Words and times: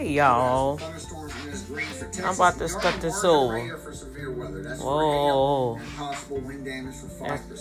Hey 0.00 0.12
y'all. 0.12 0.80
I'm 2.24 2.34
about 2.34 2.56
to 2.56 2.70
start 2.70 2.98
this 3.02 3.22
over. 3.22 3.60
Whoa. 4.78 5.78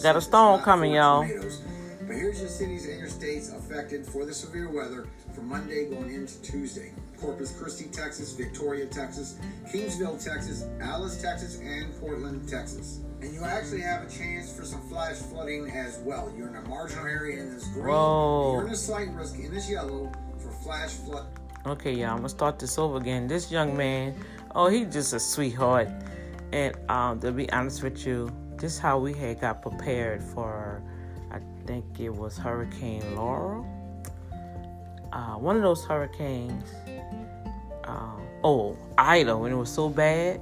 Got 0.01 0.15
a 0.15 0.21
storm 0.21 0.61
coming, 0.61 0.93
y'all. 0.93 1.27
But 1.27 2.15
here's 2.15 2.39
your 2.39 2.47
cities 2.47 2.87
and 2.87 2.97
your 2.97 3.09
states 3.09 3.51
affected 3.51 4.05
for 4.05 4.23
the 4.25 4.33
severe 4.33 4.69
weather 4.69 5.05
from 5.35 5.49
Monday 5.49 5.89
going 5.89 6.13
into 6.13 6.41
Tuesday. 6.41 6.93
Corpus 7.19 7.51
Christi, 7.59 7.89
Texas, 7.91 8.31
Victoria, 8.31 8.85
Texas, 8.85 9.37
Kingsville, 9.67 10.23
Texas, 10.23 10.65
Alice, 10.79 11.21
Texas, 11.21 11.59
and 11.59 11.93
Portland, 11.99 12.47
Texas. 12.47 13.01
And 13.19 13.33
you 13.33 13.43
actually 13.43 13.81
have 13.81 14.07
a 14.07 14.09
chance 14.09 14.49
for 14.55 14.63
some 14.63 14.79
flash 14.87 15.17
flooding 15.17 15.69
as 15.71 15.97
well. 16.05 16.31
You're 16.37 16.47
in 16.47 16.55
a 16.55 16.61
marginal 16.69 17.05
area 17.05 17.41
in 17.41 17.53
this 17.53 17.67
green. 17.67 17.87
Whoa. 17.87 18.53
You're 18.53 18.67
in 18.67 18.71
a 18.71 18.77
slight 18.77 19.09
risk 19.09 19.37
in 19.37 19.53
this 19.53 19.69
yellow 19.69 20.09
for 20.37 20.51
flash 20.51 20.91
flood. 20.91 21.27
Okay, 21.65 21.91
y'all, 21.91 22.11
I'm 22.11 22.17
gonna 22.17 22.29
start 22.29 22.57
this 22.57 22.79
over 22.79 22.97
again. 22.97 23.27
This 23.27 23.51
young 23.51 23.75
man, 23.75 24.15
oh, 24.55 24.69
he 24.69 24.85
just 24.85 25.11
a 25.11 25.19
sweetheart. 25.19 25.89
And 26.53 26.73
um, 26.89 27.19
to 27.19 27.33
be 27.33 27.51
honest 27.51 27.83
with 27.83 28.07
you, 28.07 28.31
this 28.55 28.75
is 28.75 28.79
how 28.79 28.97
we 28.97 29.13
had 29.13 29.41
got 29.41 29.61
prepared 29.61 30.23
for, 30.23 30.81
I 31.29 31.39
think 31.67 31.99
it 31.99 32.15
was 32.15 32.37
Hurricane 32.37 33.13
Laurel. 33.13 33.67
Uh, 35.11 35.33
one 35.33 35.57
of 35.57 35.61
those 35.61 35.83
hurricanes. 35.83 36.69
Uh, 37.83 38.15
oh, 38.45 38.77
Ida, 38.97 39.37
when 39.37 39.51
it 39.51 39.55
was 39.55 39.69
so 39.69 39.89
bad. 39.89 40.39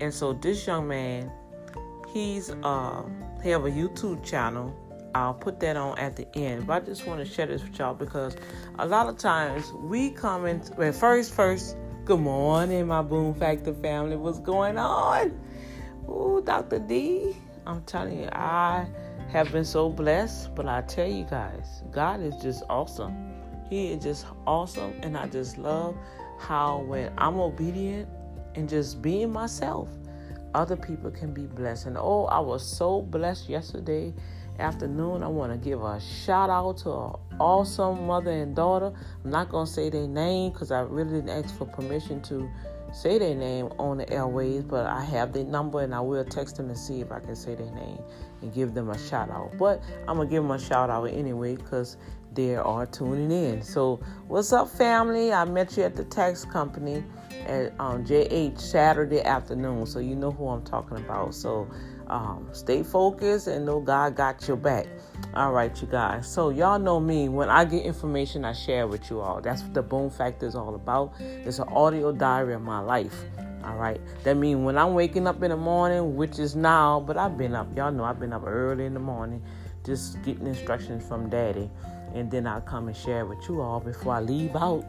And 0.00 0.12
so 0.12 0.32
this 0.32 0.66
young 0.66 0.88
man, 0.88 1.30
he's 2.14 2.48
uh, 2.62 3.02
he 3.42 3.50
have 3.50 3.66
a 3.66 3.70
YouTube 3.70 4.24
channel 4.24 4.74
I'll 5.18 5.34
put 5.34 5.58
that 5.60 5.76
on 5.76 5.98
at 5.98 6.14
the 6.14 6.28
end. 6.38 6.68
But 6.68 6.82
I 6.82 6.86
just 6.86 7.04
want 7.04 7.18
to 7.18 7.26
share 7.26 7.46
this 7.46 7.62
with 7.62 7.76
y'all 7.76 7.92
because 7.92 8.36
a 8.78 8.86
lot 8.86 9.08
of 9.08 9.18
times 9.18 9.72
we 9.72 10.10
come 10.10 10.46
in. 10.46 10.62
Well, 10.76 10.92
first, 10.92 11.34
first, 11.34 11.76
good 12.04 12.20
morning, 12.20 12.86
my 12.86 13.02
Boom 13.02 13.34
Factor 13.34 13.74
family. 13.74 14.14
What's 14.14 14.38
going 14.38 14.78
on? 14.78 15.38
Ooh, 16.08 16.40
Dr. 16.44 16.78
D. 16.78 17.36
I'm 17.66 17.82
telling 17.82 18.20
you, 18.20 18.28
I 18.30 18.86
have 19.30 19.50
been 19.50 19.64
so 19.64 19.88
blessed. 19.88 20.54
But 20.54 20.68
I 20.68 20.82
tell 20.82 21.08
you 21.08 21.24
guys, 21.24 21.82
God 21.90 22.20
is 22.20 22.36
just 22.40 22.62
awesome. 22.70 23.32
He 23.68 23.88
is 23.88 24.04
just 24.04 24.24
awesome, 24.46 24.94
and 25.02 25.18
I 25.18 25.26
just 25.26 25.58
love 25.58 25.96
how 26.38 26.78
when 26.82 27.12
I'm 27.18 27.40
obedient 27.40 28.08
and 28.54 28.68
just 28.68 29.02
being 29.02 29.32
myself, 29.32 29.88
other 30.54 30.76
people 30.76 31.10
can 31.10 31.34
be 31.34 31.46
blessed. 31.46 31.86
And 31.86 31.98
oh, 31.98 32.26
I 32.26 32.38
was 32.38 32.64
so 32.64 33.02
blessed 33.02 33.48
yesterday 33.48 34.14
afternoon. 34.58 35.22
I 35.22 35.28
want 35.28 35.52
to 35.52 35.58
give 35.58 35.82
a 35.82 36.00
shout 36.00 36.50
out 36.50 36.78
to 36.78 36.90
an 36.90 37.12
awesome 37.40 38.06
mother 38.06 38.30
and 38.30 38.54
daughter. 38.54 38.92
I'm 39.24 39.30
not 39.30 39.48
going 39.50 39.66
to 39.66 39.72
say 39.72 39.90
their 39.90 40.08
name 40.08 40.52
because 40.52 40.70
I 40.70 40.80
really 40.80 41.20
didn't 41.20 41.30
ask 41.30 41.56
for 41.56 41.66
permission 41.66 42.20
to 42.22 42.48
say 42.92 43.18
their 43.18 43.34
name 43.34 43.66
on 43.78 43.98
the 43.98 44.10
airways, 44.10 44.64
but 44.64 44.86
I 44.86 45.04
have 45.04 45.32
their 45.32 45.44
number 45.44 45.82
and 45.82 45.94
I 45.94 46.00
will 46.00 46.24
text 46.24 46.56
them 46.56 46.68
and 46.68 46.78
see 46.78 47.00
if 47.00 47.12
I 47.12 47.20
can 47.20 47.36
say 47.36 47.54
their 47.54 47.70
name 47.72 47.98
and 48.42 48.52
give 48.52 48.74
them 48.74 48.90
a 48.90 48.98
shout 48.98 49.30
out. 49.30 49.52
But 49.58 49.82
I'm 50.06 50.16
going 50.16 50.28
to 50.28 50.32
give 50.32 50.42
them 50.42 50.50
a 50.50 50.58
shout 50.58 50.90
out 50.90 51.04
anyway 51.04 51.56
because 51.56 51.96
they 52.34 52.56
are 52.56 52.86
tuning 52.86 53.30
in. 53.30 53.62
So, 53.62 54.00
what's 54.26 54.52
up, 54.52 54.68
family? 54.68 55.32
I 55.32 55.44
met 55.44 55.76
you 55.76 55.82
at 55.82 55.96
the 55.96 56.04
tax 56.04 56.44
company 56.44 57.02
at 57.46 57.72
um, 57.80 58.04
JH 58.04 58.60
Saturday 58.60 59.22
afternoon, 59.22 59.86
so 59.86 59.98
you 59.98 60.14
know 60.14 60.30
who 60.30 60.48
I'm 60.48 60.62
talking 60.62 60.98
about. 60.98 61.34
So, 61.34 61.68
um, 62.08 62.48
stay 62.52 62.82
focused 62.82 63.46
and 63.46 63.66
know 63.66 63.80
God 63.80 64.16
got 64.16 64.46
your 64.48 64.56
back. 64.56 64.86
All 65.34 65.52
right, 65.52 65.78
you 65.80 65.86
guys. 65.86 66.26
So 66.26 66.50
y'all 66.50 66.78
know 66.78 66.98
me. 67.00 67.28
When 67.28 67.48
I 67.48 67.64
get 67.64 67.84
information, 67.84 68.44
I 68.44 68.52
share 68.52 68.86
with 68.86 69.10
you 69.10 69.20
all. 69.20 69.40
That's 69.40 69.62
what 69.62 69.74
the 69.74 69.82
Boom 69.82 70.10
Factor 70.10 70.46
is 70.46 70.54
all 70.54 70.74
about. 70.74 71.12
It's 71.20 71.58
an 71.58 71.68
audio 71.68 72.12
diary 72.12 72.54
of 72.54 72.62
my 72.62 72.80
life. 72.80 73.24
All 73.64 73.76
right. 73.76 74.00
That 74.24 74.36
means 74.36 74.60
when 74.60 74.78
I'm 74.78 74.94
waking 74.94 75.26
up 75.26 75.42
in 75.42 75.50
the 75.50 75.56
morning, 75.56 76.16
which 76.16 76.38
is 76.38 76.56
now, 76.56 77.00
but 77.00 77.18
I've 77.18 77.36
been 77.36 77.54
up. 77.54 77.76
Y'all 77.76 77.92
know 77.92 78.04
I've 78.04 78.20
been 78.20 78.32
up 78.32 78.44
early 78.46 78.86
in 78.86 78.94
the 78.94 79.00
morning, 79.00 79.42
just 79.84 80.22
getting 80.22 80.46
instructions 80.46 81.06
from 81.06 81.28
Daddy, 81.28 81.70
and 82.14 82.30
then 82.30 82.46
I'll 82.46 82.60
come 82.62 82.88
and 82.88 82.96
share 82.96 83.26
with 83.26 83.38
you 83.48 83.60
all 83.60 83.80
before 83.80 84.14
I 84.14 84.20
leave 84.20 84.56
out 84.56 84.84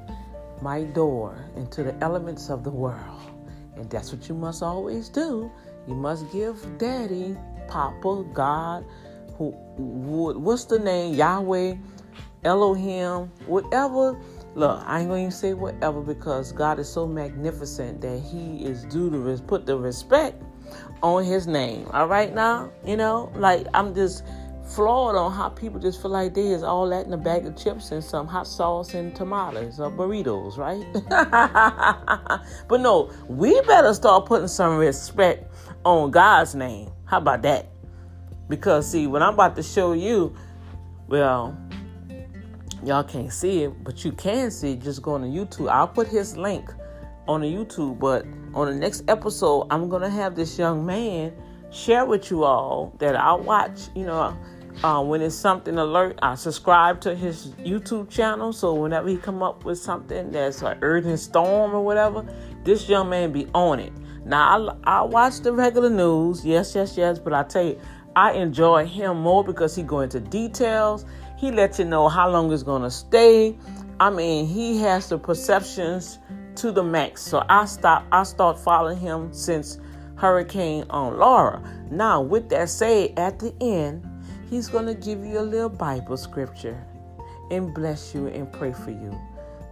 my 0.62 0.84
door 0.84 1.38
into 1.56 1.84
the 1.84 1.96
elements 2.02 2.50
of 2.50 2.64
the 2.64 2.70
world. 2.70 3.20
And 3.76 3.90
that's 3.90 4.12
what 4.14 4.28
you 4.30 4.36
must 4.36 4.62
always 4.62 5.10
do 5.10 5.52
you 5.90 5.96
must 5.96 6.32
give 6.32 6.56
daddy, 6.78 7.36
papa, 7.68 8.24
God, 8.32 8.86
who 9.38 9.52
what's 9.78 10.66
the 10.66 10.78
name? 10.78 11.16
Yahweh, 11.16 11.76
Elohim, 12.44 13.32
whatever. 13.48 14.20
Look, 14.56 14.84
I 14.86 15.00
ain't 15.00 15.10
gonna 15.10 15.32
say 15.32 15.54
whatever 15.54 16.02
because 16.02 16.52
God 16.52 16.80
is 16.80 16.88
so 16.88 17.08
magnificent 17.08 18.02
that 18.02 18.20
He 18.20 18.64
is 18.64 18.84
due 18.86 19.10
to 19.10 19.44
put 19.44 19.66
the 19.66 19.78
respect 19.78 20.42
on 21.02 21.24
His 21.24 21.48
name. 21.48 21.88
All 21.92 22.08
right, 22.08 22.34
now 22.34 22.72
you 22.86 22.96
know, 22.96 23.32
like 23.36 23.66
I'm 23.74 23.96
just 23.96 24.24
flawed 24.70 25.16
on 25.16 25.32
how 25.32 25.50
people 25.50 25.80
just 25.80 26.02
feel 26.02 26.12
like 26.12 26.34
they 26.36 26.48
is 26.48 26.62
all 26.62 26.88
that 26.90 27.06
in 27.06 27.14
a 27.14 27.18
bag 27.18 27.46
of 27.46 27.58
chips 27.58 27.92
and 27.92 28.04
some 28.04 28.28
hot 28.28 28.46
sauce 28.46 28.94
and 28.94 29.16
tomatoes 29.16 29.80
or 29.80 29.92
burritos, 29.92 30.58
right? 30.58 30.86
but 32.68 32.80
no, 32.80 33.12
we 33.28 33.60
better 33.62 33.94
start 33.94 34.26
putting 34.28 34.48
some 34.48 34.78
respect 34.78 35.52
on 35.86 36.12
God's 36.12 36.56
name. 36.56 36.92
How 37.06 37.18
about 37.18 37.42
that? 37.44 37.70
Because 38.48 38.90
see, 38.90 39.08
what 39.08 39.22
I'm 39.22 39.34
about 39.34 39.56
to 39.58 39.64
show 39.64 39.94
you, 39.94 40.36
well, 41.08 41.58
y'all 42.84 43.04
can't 43.04 43.32
see 43.32 43.64
it, 43.64 43.84
but 43.84 44.04
you 44.04 44.12
can 44.12 44.52
see 44.52 44.74
it. 44.74 44.82
Just 44.82 45.02
going 45.02 45.22
to 45.22 45.28
YouTube. 45.28 45.70
I'll 45.70 45.88
put 45.88 46.08
his 46.08 46.36
link 46.38 46.72
on 47.28 47.42
the 47.42 47.48
YouTube, 47.48 48.00
but 48.00 48.26
on 48.54 48.68
the 48.68 48.74
next 48.74 49.04
episode, 49.08 49.68
I'm 49.70 49.88
gonna 49.90 50.10
have 50.10 50.36
this 50.36 50.58
young 50.58 50.84
man 50.86 51.32
share 51.72 52.06
with 52.06 52.32
you 52.32 52.44
all 52.44 52.96
that 52.98 53.16
I 53.16 53.34
watch. 53.34 53.90
You 53.96 54.06
know, 54.06 54.38
uh, 54.84 55.04
when 55.04 55.22
it's 55.22 55.36
something 55.36 55.78
alert, 55.78 56.18
I 56.22 56.34
subscribe 56.36 57.00
to 57.02 57.16
his 57.16 57.50
YouTube 57.60 58.10
channel. 58.10 58.52
So 58.52 58.74
whenever 58.74 59.08
he 59.08 59.18
come 59.18 59.44
up 59.44 59.66
with 59.66 59.78
something 59.78 60.32
that's 60.32 60.64
an 60.64 60.80
urgent 60.82 61.20
storm 61.20 61.76
or 61.76 61.82
whatever, 61.86 62.26
this 62.64 62.90
young 62.90 63.10
man 63.10 63.32
be 63.32 63.48
on 63.54 63.80
it. 63.80 63.94
Now, 64.30 64.76
I, 64.86 65.00
I 65.00 65.02
watch 65.02 65.40
the 65.40 65.52
regular 65.52 65.90
news, 65.90 66.46
yes, 66.46 66.76
yes, 66.76 66.96
yes, 66.96 67.18
but 67.18 67.34
I 67.34 67.42
tell 67.42 67.64
you, 67.64 67.82
I 68.16 68.34
enjoy 68.34 68.86
him 68.86 69.22
more 69.22 69.44
because 69.44 69.76
he 69.76 69.82
go 69.82 70.02
into 70.02 70.20
details. 70.20 71.04
He 71.36 71.50
lets 71.52 71.80
you 71.80 71.86
know 71.86 72.08
how 72.08 72.30
long 72.30 72.54
it's 72.54 72.62
to 72.84 72.92
stay. 72.92 73.58
I 74.00 74.12
mean, 74.12 74.46
he 74.46 74.78
has 74.82 75.10
the 75.10 75.18
perceptions 75.18 76.20
to 76.58 76.72
the 76.72 76.84
max. 76.84 77.24
So 77.24 77.44
I 77.50 77.66
stop. 77.66 78.06
I 78.12 78.22
start 78.22 78.60
following 78.60 79.00
him 79.00 79.34
since 79.34 79.80
Hurricane 80.16 80.86
on 80.92 81.18
Laura. 81.18 81.64
Now, 81.90 82.22
with 82.22 82.50
that 82.50 82.70
said, 82.70 83.18
at 83.18 83.40
the 83.40 83.52
end, 83.60 84.06
he's 84.48 84.70
to 84.86 84.94
give 84.94 85.26
you 85.26 85.40
a 85.40 85.42
little 85.42 85.70
Bible 85.70 86.18
scripture 86.18 86.80
and 87.50 87.74
bless 87.74 88.14
you 88.14 88.28
and 88.28 88.52
pray 88.54 88.74
for 88.74 88.92
you. 88.92 89.20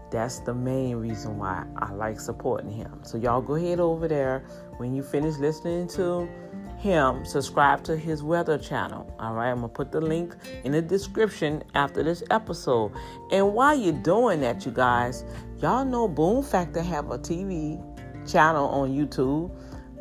That's 0.10 0.40
the 0.40 0.54
main 0.54 0.96
reason 0.96 1.38
why 1.38 1.66
I 1.76 1.92
like 1.92 2.20
supporting 2.20 2.72
him. 2.72 3.00
So 3.04 3.18
y'all 3.18 3.42
go 3.42 3.56
ahead 3.56 3.80
over 3.80 4.08
there 4.08 4.46
when 4.78 4.96
you 4.96 5.04
finish 5.04 5.38
listening 5.38 5.88
to 5.90 6.30
him, 6.78 7.26
subscribe 7.26 7.84
to 7.86 7.98
his 7.98 8.24
weather 8.24 8.58
channel. 8.58 9.12
All 9.20 9.34
right, 9.34 9.50
I'm 9.50 9.58
gonna 9.58 9.70
put 9.70 9.92
the 9.92 10.00
link 10.00 10.36
in 10.64 10.72
the 10.72 10.82
description 10.82 11.64
after 11.74 12.04
this 12.04 12.24
episode. 12.30 12.92
And 13.32 13.54
while 13.54 13.76
you're 13.76 13.94
doing 13.94 14.42
that, 14.42 14.66
you 14.66 14.72
guys, 14.72 15.26
y'all 15.60 15.84
know 15.84 16.08
Boom 16.08 16.44
Factor 16.44 16.82
have 16.82 17.10
a 17.12 17.18
TV 17.18 17.82
channel 18.28 18.68
on 18.70 18.90
YouTube. 18.92 19.52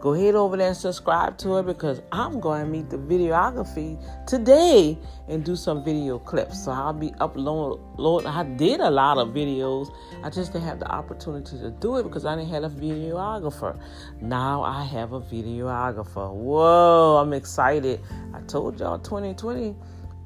Go 0.06 0.14
ahead 0.14 0.36
over 0.36 0.56
there 0.56 0.68
and 0.68 0.76
subscribe 0.76 1.36
to 1.38 1.56
it 1.56 1.66
because 1.66 2.00
I'm 2.12 2.38
going 2.38 2.64
to 2.64 2.70
meet 2.70 2.90
the 2.90 2.96
videography 2.96 4.00
today 4.24 4.96
and 5.26 5.44
do 5.44 5.56
some 5.56 5.82
video 5.82 6.20
clips. 6.20 6.64
So 6.64 6.70
I'll 6.70 6.92
be 6.92 7.12
uploading. 7.18 8.28
I 8.28 8.44
did 8.44 8.78
a 8.78 8.88
lot 8.88 9.18
of 9.18 9.30
videos. 9.30 9.92
I 10.22 10.30
just 10.30 10.52
didn't 10.52 10.66
have 10.66 10.78
the 10.78 10.88
opportunity 10.88 11.58
to 11.58 11.70
do 11.70 11.96
it 11.96 12.04
because 12.04 12.24
I 12.24 12.36
didn't 12.36 12.50
have 12.50 12.62
a 12.62 12.70
videographer. 12.70 13.80
Now 14.20 14.62
I 14.62 14.84
have 14.84 15.12
a 15.12 15.20
videographer. 15.20 16.32
Whoa, 16.32 17.16
I'm 17.20 17.32
excited. 17.32 18.00
I 18.32 18.42
told 18.42 18.78
y'all 18.78 19.00
2020, 19.00 19.74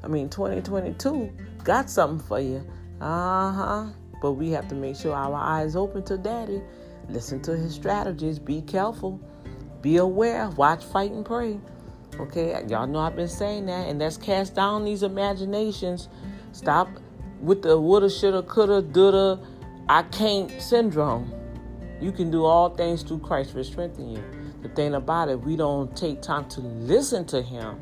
I 0.04 0.08
mean 0.08 0.28
2022 0.28 1.32
got 1.64 1.88
something 1.88 2.28
for 2.28 2.38
you. 2.38 2.62
Uh 3.00 3.50
huh. 3.50 3.86
But 4.20 4.32
we 4.32 4.50
have 4.50 4.68
to 4.68 4.74
make 4.74 4.96
sure 4.96 5.14
our 5.14 5.34
eyes 5.34 5.74
open 5.74 6.02
to 6.02 6.18
daddy. 6.18 6.60
Listen 7.08 7.40
to 7.40 7.56
his 7.56 7.74
strategies. 7.74 8.38
Be 8.38 8.60
careful. 8.60 9.18
Be 9.82 9.96
aware, 9.96 10.48
watch, 10.50 10.84
fight, 10.84 11.10
and 11.10 11.24
pray. 11.24 11.58
Okay, 12.18 12.64
y'all 12.68 12.86
know 12.86 12.98
I've 12.98 13.16
been 13.16 13.28
saying 13.28 13.66
that, 13.66 13.88
and 13.88 13.98
let's 13.98 14.16
cast 14.16 14.54
down 14.54 14.84
these 14.84 15.02
imaginations. 15.02 16.08
Stop 16.52 16.88
with 17.40 17.62
the 17.62 17.80
woulda, 17.80 18.10
shoulda, 18.10 18.42
coulda, 18.42 18.82
doulda, 18.82 19.40
I 19.88 20.02
can't 20.02 20.50
syndrome. 20.60 21.32
You 22.00 22.12
can 22.12 22.30
do 22.30 22.44
all 22.44 22.70
things 22.70 23.02
through 23.02 23.20
Christ 23.20 23.52
for 23.52 23.64
strengthening 23.64 24.16
you. 24.16 24.24
The 24.62 24.68
thing 24.68 24.94
about 24.94 25.28
it, 25.28 25.40
we 25.40 25.56
don't 25.56 25.96
take 25.96 26.20
time 26.20 26.48
to 26.50 26.60
listen 26.60 27.24
to 27.26 27.40
Him 27.40 27.78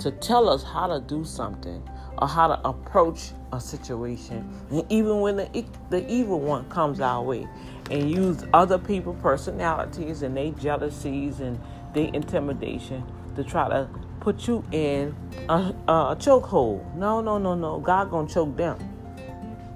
to 0.00 0.10
tell 0.10 0.48
us 0.48 0.62
how 0.62 0.86
to 0.86 1.00
do 1.00 1.24
something 1.24 1.82
or 2.18 2.28
how 2.28 2.48
to 2.48 2.68
approach 2.68 3.30
a 3.52 3.60
situation. 3.60 4.48
And 4.70 4.84
even 4.90 5.20
when 5.20 5.36
the, 5.36 5.64
the 5.90 6.10
evil 6.10 6.40
one 6.40 6.68
comes 6.68 7.00
our 7.00 7.22
way 7.22 7.48
and 7.90 8.10
use 8.10 8.44
other 8.54 8.78
people 8.78 9.14
personalities 9.14 10.22
and 10.22 10.36
their 10.36 10.50
jealousies 10.52 11.40
and 11.40 11.58
their 11.94 12.10
intimidation 12.12 13.04
to 13.36 13.44
try 13.44 13.68
to 13.68 13.88
put 14.20 14.46
you 14.46 14.64
in 14.70 15.14
a, 15.48 15.74
a 15.88 16.16
chokehold. 16.16 16.94
No, 16.94 17.20
no, 17.20 17.38
no, 17.38 17.54
no. 17.54 17.80
God 17.80 18.10
gonna 18.10 18.28
choke 18.28 18.56
them. 18.56 18.78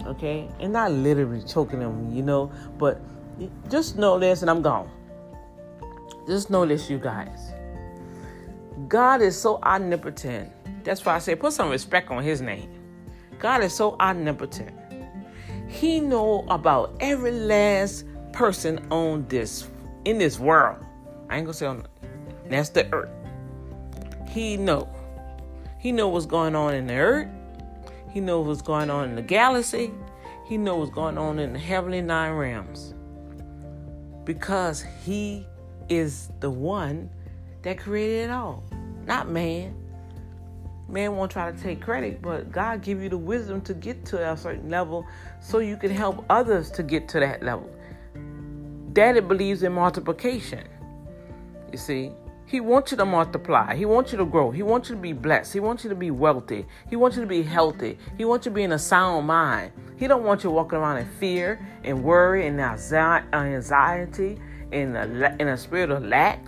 Okay? 0.06 0.48
And 0.60 0.72
not 0.72 0.92
literally 0.92 1.42
choking 1.42 1.80
them, 1.80 2.14
you 2.14 2.22
know, 2.22 2.52
but 2.78 3.00
just 3.70 3.96
know 3.96 4.18
this 4.18 4.42
and 4.42 4.50
I'm 4.50 4.62
gone. 4.62 4.90
Just 6.26 6.50
know 6.50 6.64
this, 6.64 6.88
you 6.88 6.98
guys. 6.98 7.52
God 8.88 9.22
is 9.22 9.38
so 9.38 9.58
omnipotent. 9.62 10.52
That's 10.84 11.04
why 11.04 11.16
I 11.16 11.18
say 11.18 11.34
put 11.34 11.52
some 11.52 11.70
respect 11.70 12.10
on 12.10 12.22
his 12.22 12.40
name. 12.40 12.70
God 13.38 13.64
is 13.64 13.74
so 13.74 13.96
omnipotent. 13.98 14.70
He 15.68 16.00
know 16.00 16.44
about 16.48 16.94
every 17.00 17.32
last 17.32 18.04
person 18.32 18.86
on 18.90 19.26
this 19.28 19.68
in 20.04 20.18
this 20.18 20.38
world. 20.38 20.78
I 21.28 21.38
ain't 21.38 21.46
gonna 21.46 21.54
say 21.54 21.66
on 21.66 21.86
that's 22.48 22.68
the 22.68 22.92
earth. 22.92 23.10
He 24.28 24.56
know. 24.56 24.88
He 25.78 25.92
know 25.92 26.08
what's 26.08 26.26
going 26.26 26.54
on 26.54 26.74
in 26.74 26.86
the 26.86 26.94
earth. 26.94 27.28
He 28.10 28.20
know 28.20 28.40
what's 28.40 28.62
going 28.62 28.90
on 28.90 29.08
in 29.08 29.16
the 29.16 29.22
galaxy. 29.22 29.92
He 30.46 30.58
know 30.58 30.76
what's 30.76 30.90
going 30.90 31.18
on 31.18 31.38
in 31.38 31.54
the 31.54 31.58
heavenly 31.58 32.02
nine 32.02 32.32
realms. 32.32 32.94
Because 34.24 34.84
he 35.04 35.46
is 35.88 36.30
the 36.40 36.50
one 36.50 37.10
that 37.62 37.78
created 37.78 38.24
it 38.24 38.30
all, 38.30 38.62
not 39.06 39.28
man. 39.28 39.74
Man 40.88 41.16
won't 41.16 41.30
try 41.30 41.50
to 41.50 41.58
take 41.58 41.80
credit, 41.80 42.20
but 42.20 42.52
God 42.52 42.82
give 42.82 43.02
you 43.02 43.08
the 43.08 43.18
wisdom 43.18 43.60
to 43.62 43.74
get 43.74 44.04
to 44.06 44.32
a 44.32 44.36
certain 44.36 44.68
level 44.68 45.06
so 45.40 45.58
you 45.58 45.76
can 45.76 45.90
help 45.90 46.24
others 46.28 46.70
to 46.72 46.82
get 46.82 47.08
to 47.08 47.20
that 47.20 47.42
level. 47.42 47.70
Daddy 48.92 49.20
believes 49.20 49.62
in 49.62 49.72
multiplication. 49.72 50.68
You 51.72 51.78
see, 51.78 52.12
he 52.46 52.60
wants 52.60 52.92
you 52.92 52.98
to 52.98 53.04
multiply. 53.06 53.74
He 53.74 53.86
wants 53.86 54.12
you 54.12 54.18
to 54.18 54.26
grow. 54.26 54.50
He 54.50 54.62
wants 54.62 54.90
you 54.90 54.94
to 54.94 55.00
be 55.00 55.12
blessed. 55.12 55.52
He 55.52 55.60
wants 55.60 55.82
you 55.82 55.90
to 55.90 55.96
be 55.96 56.10
wealthy. 56.10 56.66
He 56.90 56.96
wants 56.96 57.16
you 57.16 57.22
to 57.22 57.28
be 57.28 57.42
healthy. 57.42 57.98
He 58.18 58.24
wants 58.24 58.44
you 58.44 58.52
to 58.52 58.54
be 58.54 58.62
in 58.62 58.72
a 58.72 58.78
sound 58.78 59.26
mind. 59.26 59.72
He 59.96 60.06
don't 60.06 60.22
want 60.22 60.44
you 60.44 60.50
walking 60.50 60.78
around 60.78 60.98
in 60.98 61.06
fear 61.18 61.66
and 61.82 62.04
worry 62.04 62.46
and 62.46 62.60
uh, 62.60 62.76
anxiety 63.32 64.38
in 64.70 64.94
a, 64.94 65.36
in 65.40 65.48
a 65.48 65.56
spirit 65.56 65.90
of 65.90 66.04
lack. 66.04 66.44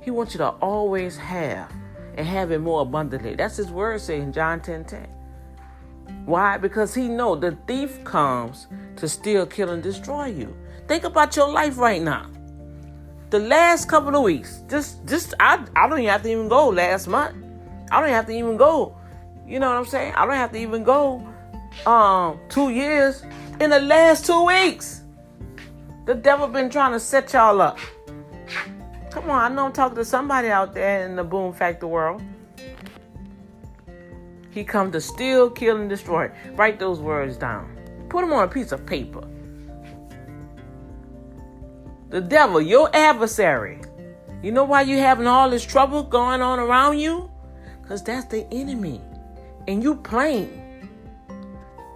He 0.00 0.10
wants 0.10 0.34
you 0.34 0.38
to 0.38 0.48
always 0.48 1.16
have 1.16 1.72
and 2.16 2.26
have 2.26 2.50
it 2.50 2.60
more 2.60 2.82
abundantly. 2.82 3.34
That's 3.34 3.56
his 3.56 3.70
word 3.70 4.00
saying 4.00 4.22
in 4.22 4.32
John 4.32 4.60
10 4.60 4.84
10. 4.84 5.08
Why? 6.26 6.56
Because 6.56 6.94
he 6.94 7.08
know 7.08 7.34
the 7.36 7.56
thief 7.66 8.02
comes 8.04 8.66
to 8.96 9.08
steal, 9.08 9.46
kill, 9.46 9.70
and 9.70 9.82
destroy 9.82 10.26
you. 10.26 10.56
Think 10.86 11.04
about 11.04 11.36
your 11.36 11.50
life 11.50 11.78
right 11.78 12.02
now. 12.02 12.30
The 13.30 13.38
last 13.38 13.88
couple 13.88 14.14
of 14.14 14.22
weeks, 14.22 14.62
just 14.68 15.04
just 15.06 15.34
I, 15.40 15.64
I 15.74 15.88
don't 15.88 15.98
even 15.98 16.10
have 16.10 16.22
to 16.22 16.30
even 16.30 16.48
go 16.48 16.68
last 16.68 17.08
month. 17.08 17.36
I 17.90 18.00
don't 18.00 18.10
have 18.10 18.26
to 18.26 18.32
even 18.32 18.56
go. 18.56 18.96
You 19.46 19.58
know 19.58 19.68
what 19.68 19.76
I'm 19.76 19.86
saying? 19.86 20.14
I 20.14 20.24
don't 20.24 20.36
have 20.36 20.52
to 20.52 20.58
even 20.58 20.84
go 20.84 21.26
um 21.86 22.38
two 22.48 22.70
years 22.70 23.22
in 23.60 23.70
the 23.70 23.80
last 23.80 24.26
two 24.26 24.44
weeks. 24.44 25.02
The 26.06 26.14
devil 26.14 26.46
been 26.46 26.70
trying 26.70 26.92
to 26.92 27.00
set 27.00 27.32
y'all 27.32 27.60
up. 27.60 27.78
Come 29.14 29.30
on, 29.30 29.52
I 29.52 29.54
know 29.54 29.66
I'm 29.66 29.72
talking 29.72 29.94
to 29.94 30.04
somebody 30.04 30.48
out 30.48 30.74
there 30.74 31.06
in 31.06 31.14
the 31.14 31.22
boom 31.22 31.52
factor 31.52 31.86
world. 31.86 32.20
He 34.50 34.64
come 34.64 34.90
to 34.90 35.00
steal, 35.00 35.50
kill, 35.50 35.76
and 35.76 35.88
destroy. 35.88 36.32
Write 36.54 36.80
those 36.80 36.98
words 36.98 37.36
down. 37.36 37.78
Put 38.08 38.22
them 38.22 38.32
on 38.32 38.42
a 38.42 38.48
piece 38.48 38.72
of 38.72 38.84
paper. 38.84 39.22
The 42.10 42.20
devil, 42.20 42.60
your 42.60 42.90
adversary. 42.92 43.80
You 44.42 44.50
know 44.50 44.64
why 44.64 44.82
you 44.82 44.98
having 44.98 45.28
all 45.28 45.48
this 45.48 45.64
trouble 45.64 46.02
going 46.02 46.42
on 46.42 46.58
around 46.58 46.98
you? 46.98 47.30
Because 47.82 48.02
that's 48.02 48.26
the 48.26 48.44
enemy. 48.52 49.00
And 49.68 49.80
you 49.80 49.94
playing. 49.94 50.90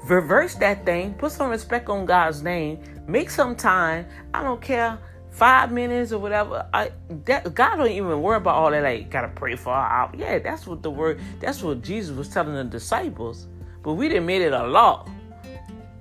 Reverse 0.05 0.55
that 0.55 0.87
thing. 0.87 1.15
Put 1.15 1.33
some 1.33 1.51
respect 1.51 1.89
on 1.89 2.07
God's 2.07 2.45
name. 2.45 2.79
Make 3.09 3.29
some 3.29 3.57
time. 3.57 4.07
I 4.33 4.45
don't 4.45 4.63
care. 4.63 5.01
Five 5.31 5.71
minutes 5.71 6.13
or 6.13 6.19
whatever. 6.19 6.69
I, 6.73 6.91
that, 7.25 7.55
God 7.55 7.77
don't 7.77 7.91
even 7.91 8.23
worry 8.23 8.39
about 8.39 8.57
all 8.57 8.71
that. 8.71 8.83
Like, 8.83 9.11
gotta 9.11 9.29
pray 9.29 9.57
for 9.57 9.73
our. 9.73 10.11
Yeah, 10.17 10.39
that's 10.39 10.67
what 10.67 10.83
the 10.83 10.91
word. 10.91 11.21
That's 11.41 11.63
what 11.63 11.83
Jesus 11.83 12.17
was 12.17 12.29
telling 12.29 12.55
the 12.55 12.65
disciples. 12.65 13.47
But 13.83 13.95
we 13.95 14.09
didn't 14.09 14.27
made 14.27 14.43
it 14.43 14.53
a 14.53 14.67
law 14.67 15.09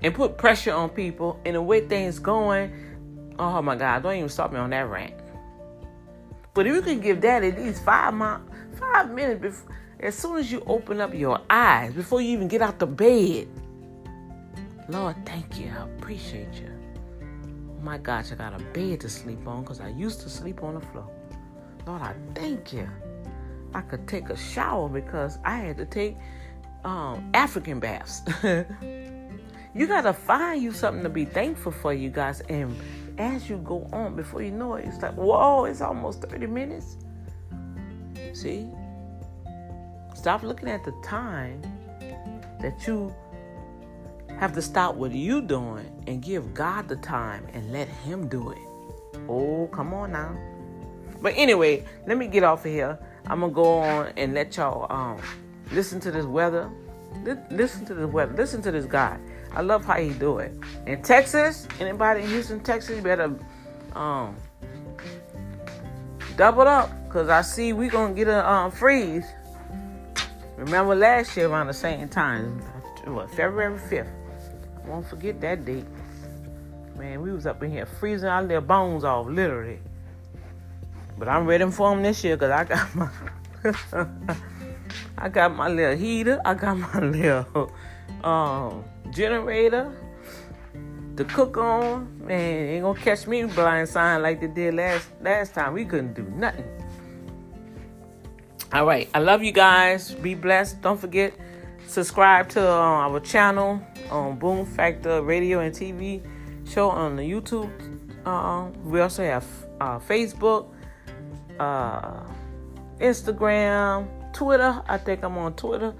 and 0.01 0.13
put 0.13 0.37
pressure 0.37 0.73
on 0.73 0.89
people. 0.89 1.39
And 1.45 1.55
the 1.55 1.61
way 1.61 1.87
things 1.87 2.19
going, 2.19 2.71
oh 3.37 3.61
my 3.61 3.75
God, 3.75 4.03
don't 4.03 4.15
even 4.15 4.29
stop 4.29 4.51
me 4.51 4.59
on 4.59 4.71
that 4.71 4.89
rant. 4.89 5.13
But 6.53 6.65
if 6.65 6.73
you 6.73 6.81
can 6.81 6.99
give 6.99 7.21
that 7.21 7.43
at 7.43 7.57
least 7.57 7.83
five 7.83 8.13
mo- 8.13 8.41
five 8.79 9.11
minutes 9.11 9.41
before, 9.41 9.75
as 9.99 10.15
soon 10.15 10.37
as 10.37 10.51
you 10.51 10.63
open 10.65 11.01
up 11.01 11.13
your 11.13 11.39
eyes, 11.49 11.93
before 11.93 12.21
you 12.21 12.29
even 12.29 12.47
get 12.47 12.61
out 12.61 12.79
the 12.79 12.87
bed, 12.87 13.47
Lord, 14.89 15.15
thank 15.25 15.59
you. 15.59 15.69
I 15.69 15.83
appreciate 15.83 16.53
you. 16.53 16.76
My 17.87 17.97
gosh, 17.97 18.33
I 18.33 18.35
got 18.35 18.53
a 18.53 18.61
bed 18.73 18.99
to 18.99 19.09
sleep 19.09 19.47
on 19.47 19.61
because 19.61 19.79
I 19.79 19.87
used 19.87 20.19
to 20.23 20.29
sleep 20.29 20.61
on 20.61 20.73
the 20.73 20.81
floor. 20.81 21.09
Lord, 21.85 22.01
I 22.01 22.15
thank 22.35 22.73
you. 22.73 22.85
I 23.73 23.79
could 23.79 24.05
take 24.09 24.27
a 24.29 24.35
shower 24.35 24.89
because 24.89 25.37
I 25.45 25.55
had 25.55 25.77
to 25.77 25.85
take 25.85 26.17
um, 26.83 27.31
African 27.33 27.79
baths. 27.79 28.23
you 28.43 29.87
got 29.87 30.01
to 30.01 30.11
find 30.11 30.61
you 30.61 30.73
something 30.73 31.01
to 31.01 31.07
be 31.07 31.23
thankful 31.23 31.71
for, 31.71 31.93
you 31.93 32.09
guys. 32.09 32.41
And 32.49 32.75
as 33.17 33.49
you 33.49 33.55
go 33.59 33.87
on, 33.93 34.17
before 34.17 34.41
you 34.41 34.51
know 34.51 34.73
it, 34.73 34.83
it's 34.85 35.01
like, 35.01 35.13
whoa, 35.13 35.63
it's 35.63 35.79
almost 35.79 36.21
30 36.23 36.45
minutes. 36.45 36.97
See? 38.33 38.67
Stop 40.13 40.43
looking 40.43 40.67
at 40.67 40.83
the 40.83 40.93
time 41.05 41.61
that 42.59 42.85
you 42.85 43.15
have 44.39 44.53
to 44.53 44.61
stop 44.61 44.95
what 44.95 45.11
you 45.11 45.41
doing 45.41 45.85
and 46.07 46.21
give 46.21 46.53
God 46.53 46.87
the 46.87 46.95
time 46.97 47.47
and 47.53 47.71
let 47.71 47.87
Him 47.87 48.27
do 48.27 48.51
it. 48.51 48.57
Oh, 49.27 49.67
come 49.71 49.93
on 49.93 50.11
now. 50.11 50.37
But 51.21 51.33
anyway, 51.35 51.83
let 52.05 52.17
me 52.17 52.27
get 52.27 52.43
off 52.43 52.65
of 52.65 52.71
here. 52.71 52.99
I'm 53.25 53.41
gonna 53.41 53.51
go 53.51 53.79
on 53.79 54.13
and 54.15 54.33
let 54.33 54.55
y'all 54.55 54.91
um 54.91 55.21
listen 55.71 55.99
to 56.01 56.11
this 56.11 56.25
weather. 56.25 56.69
Listen 57.49 57.85
to 57.85 57.93
this 57.93 58.09
weather. 58.09 58.33
Listen 58.33 58.61
to 58.61 58.71
this 58.71 58.85
guy. 58.85 59.17
I 59.53 59.61
love 59.61 59.85
how 59.85 59.95
he 59.95 60.11
do 60.11 60.37
it. 60.37 60.53
In 60.85 61.01
Texas, 61.01 61.67
anybody 61.79 62.21
in 62.21 62.29
Houston, 62.29 62.59
Texas, 62.59 63.01
better 63.01 63.33
um 63.93 64.35
double 66.35 66.61
up 66.61 66.91
because 67.07 67.29
I 67.29 67.41
see 67.41 67.73
we 67.73 67.89
gonna 67.89 68.13
get 68.13 68.27
a 68.27 68.49
um, 68.49 68.71
freeze. 68.71 69.25
Remember 70.55 70.95
last 70.95 71.35
year 71.35 71.47
around 71.47 71.67
the 71.67 71.73
same 71.73 72.07
time, 72.07 72.61
what 73.05 73.29
February 73.31 73.77
5th. 73.77 74.26
Won't 74.87 75.07
forget 75.07 75.39
that 75.41 75.65
date. 75.65 75.85
Man, 76.97 77.21
we 77.21 77.31
was 77.31 77.45
up 77.45 77.61
in 77.61 77.71
here 77.71 77.85
freezing 77.85 78.29
our 78.29 78.41
little 78.41 78.61
bones 78.61 79.03
off, 79.03 79.27
literally. 79.27 79.79
But 81.17 81.27
I'm 81.27 81.45
ready 81.45 81.69
for 81.71 81.89
them 81.91 82.03
this 82.03 82.23
year 82.23 82.37
because 82.37 82.51
I 82.51 82.63
got 82.63 82.95
my 82.95 83.09
I 85.17 85.29
got 85.29 85.55
my 85.55 85.67
little 85.67 85.97
heater. 85.97 86.39
I 86.45 86.53
got 86.53 86.77
my 86.77 86.99
little 87.01 87.71
um, 88.23 88.83
generator 89.11 89.91
to 91.17 91.23
cook 91.25 91.57
on. 91.57 92.25
Man, 92.25 92.67
ain't 92.69 92.83
gonna 92.83 92.99
catch 92.99 93.27
me 93.27 93.43
blind 93.43 93.89
sign 93.89 94.21
like 94.21 94.39
they 94.39 94.47
did 94.47 94.75
last 94.75 95.09
last 95.21 95.53
time. 95.53 95.73
We 95.73 95.85
couldn't 95.85 96.13
do 96.13 96.23
nothing. 96.35 96.65
All 98.73 98.85
right, 98.85 99.09
I 99.13 99.19
love 99.19 99.43
you 99.43 99.51
guys. 99.51 100.13
Be 100.13 100.35
blessed. 100.35 100.81
Don't 100.81 100.99
forget 100.99 101.33
subscribe 101.87 102.49
to 102.49 102.61
uh, 102.61 103.07
our 103.07 103.19
channel 103.19 103.81
on 104.11 104.37
Boom 104.37 104.65
Factor 104.65 105.21
Radio 105.21 105.59
and 105.59 105.73
TV 105.73 106.21
show 106.67 106.89
on 106.89 107.15
the 107.15 107.23
YouTube. 107.23 107.71
Uh, 108.25 108.69
we 108.83 108.99
also 108.99 109.23
have 109.23 109.45
uh, 109.79 109.97
Facebook, 109.99 110.73
uh, 111.59 112.23
Instagram, 112.99 114.07
Twitter. 114.33 114.81
I 114.87 114.97
think 114.97 115.23
I'm 115.23 115.37
on 115.37 115.53
Twitter. 115.53 115.93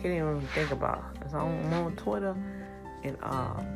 Can't 0.00 0.14
even 0.14 0.40
think 0.54 0.70
about 0.70 1.04
I'm 1.34 1.72
on 1.72 1.96
Twitter, 1.96 2.36
and 3.04 3.16
um, 3.22 3.66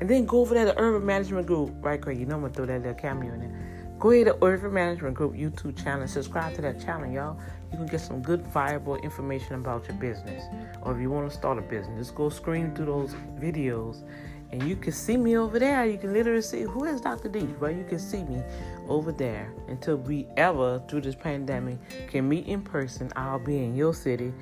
and 0.00 0.08
then 0.08 0.26
go 0.26 0.40
over 0.40 0.54
there 0.54 0.66
to 0.66 0.78
Urban 0.78 1.06
Management 1.06 1.46
Group 1.46 1.72
right 1.80 2.00
quick. 2.00 2.18
You 2.18 2.26
know 2.26 2.36
I'm 2.36 2.42
gonna 2.42 2.52
throw 2.52 2.66
that 2.66 2.78
little 2.82 2.94
cameo 2.94 3.32
in 3.32 3.40
there. 3.40 3.96
Go 3.98 4.10
ahead 4.10 4.26
to 4.26 4.36
Urban 4.42 4.72
Management 4.72 5.14
Group 5.14 5.34
YouTube 5.34 5.82
channel. 5.82 6.06
Subscribe 6.08 6.54
to 6.54 6.62
that 6.62 6.80
channel, 6.80 7.10
y'all. 7.10 7.40
You 7.72 7.78
can 7.78 7.86
get 7.86 8.00
some 8.00 8.20
good, 8.22 8.46
viable 8.46 8.96
information 8.96 9.54
about 9.54 9.86
your 9.86 9.96
business. 9.96 10.44
Or 10.82 10.94
if 10.94 11.00
you 11.00 11.10
want 11.10 11.30
to 11.30 11.36
start 11.36 11.58
a 11.58 11.62
business, 11.62 12.06
just 12.06 12.14
go 12.14 12.28
screen 12.28 12.74
through 12.74 12.86
those 12.86 13.14
videos 13.38 14.04
and 14.52 14.62
you 14.68 14.76
can 14.76 14.92
see 14.92 15.16
me 15.16 15.36
over 15.36 15.58
there. 15.58 15.86
You 15.86 15.98
can 15.98 16.12
literally 16.12 16.42
see 16.42 16.62
who 16.62 16.84
is 16.84 17.00
Dr. 17.00 17.28
D, 17.28 17.40
right? 17.58 17.76
You 17.76 17.84
can 17.84 17.98
see 17.98 18.24
me 18.24 18.42
over 18.88 19.12
there 19.12 19.52
until 19.68 19.96
we 19.96 20.26
ever, 20.36 20.82
through 20.88 21.02
this 21.02 21.14
pandemic, 21.14 21.78
can 22.08 22.28
meet 22.28 22.46
in 22.46 22.62
person. 22.62 23.12
I'll 23.14 23.38
be 23.38 23.58
in 23.58 23.76
your 23.76 23.94
city 23.94 24.32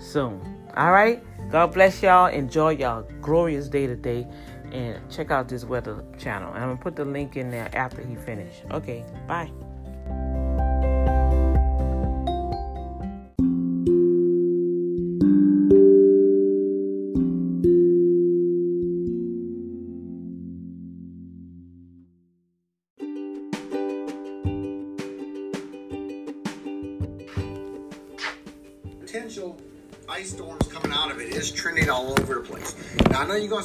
soon. 0.00 0.40
All 0.76 0.90
right? 0.90 1.22
God 1.50 1.72
bless 1.72 2.02
y'all. 2.02 2.26
Enjoy 2.26 2.70
y'all 2.70 3.02
glorious 3.20 3.68
day 3.68 3.86
today. 3.86 4.26
And 4.72 4.98
check 5.08 5.30
out 5.30 5.48
this 5.48 5.64
weather 5.64 6.04
channel. 6.18 6.52
And 6.52 6.58
I'm 6.58 6.68
going 6.70 6.78
to 6.78 6.82
put 6.82 6.96
the 6.96 7.04
link 7.04 7.36
in 7.36 7.50
there 7.50 7.70
after 7.76 8.04
he 8.04 8.16
finish. 8.16 8.54
Okay, 8.72 9.04
bye. 9.28 9.52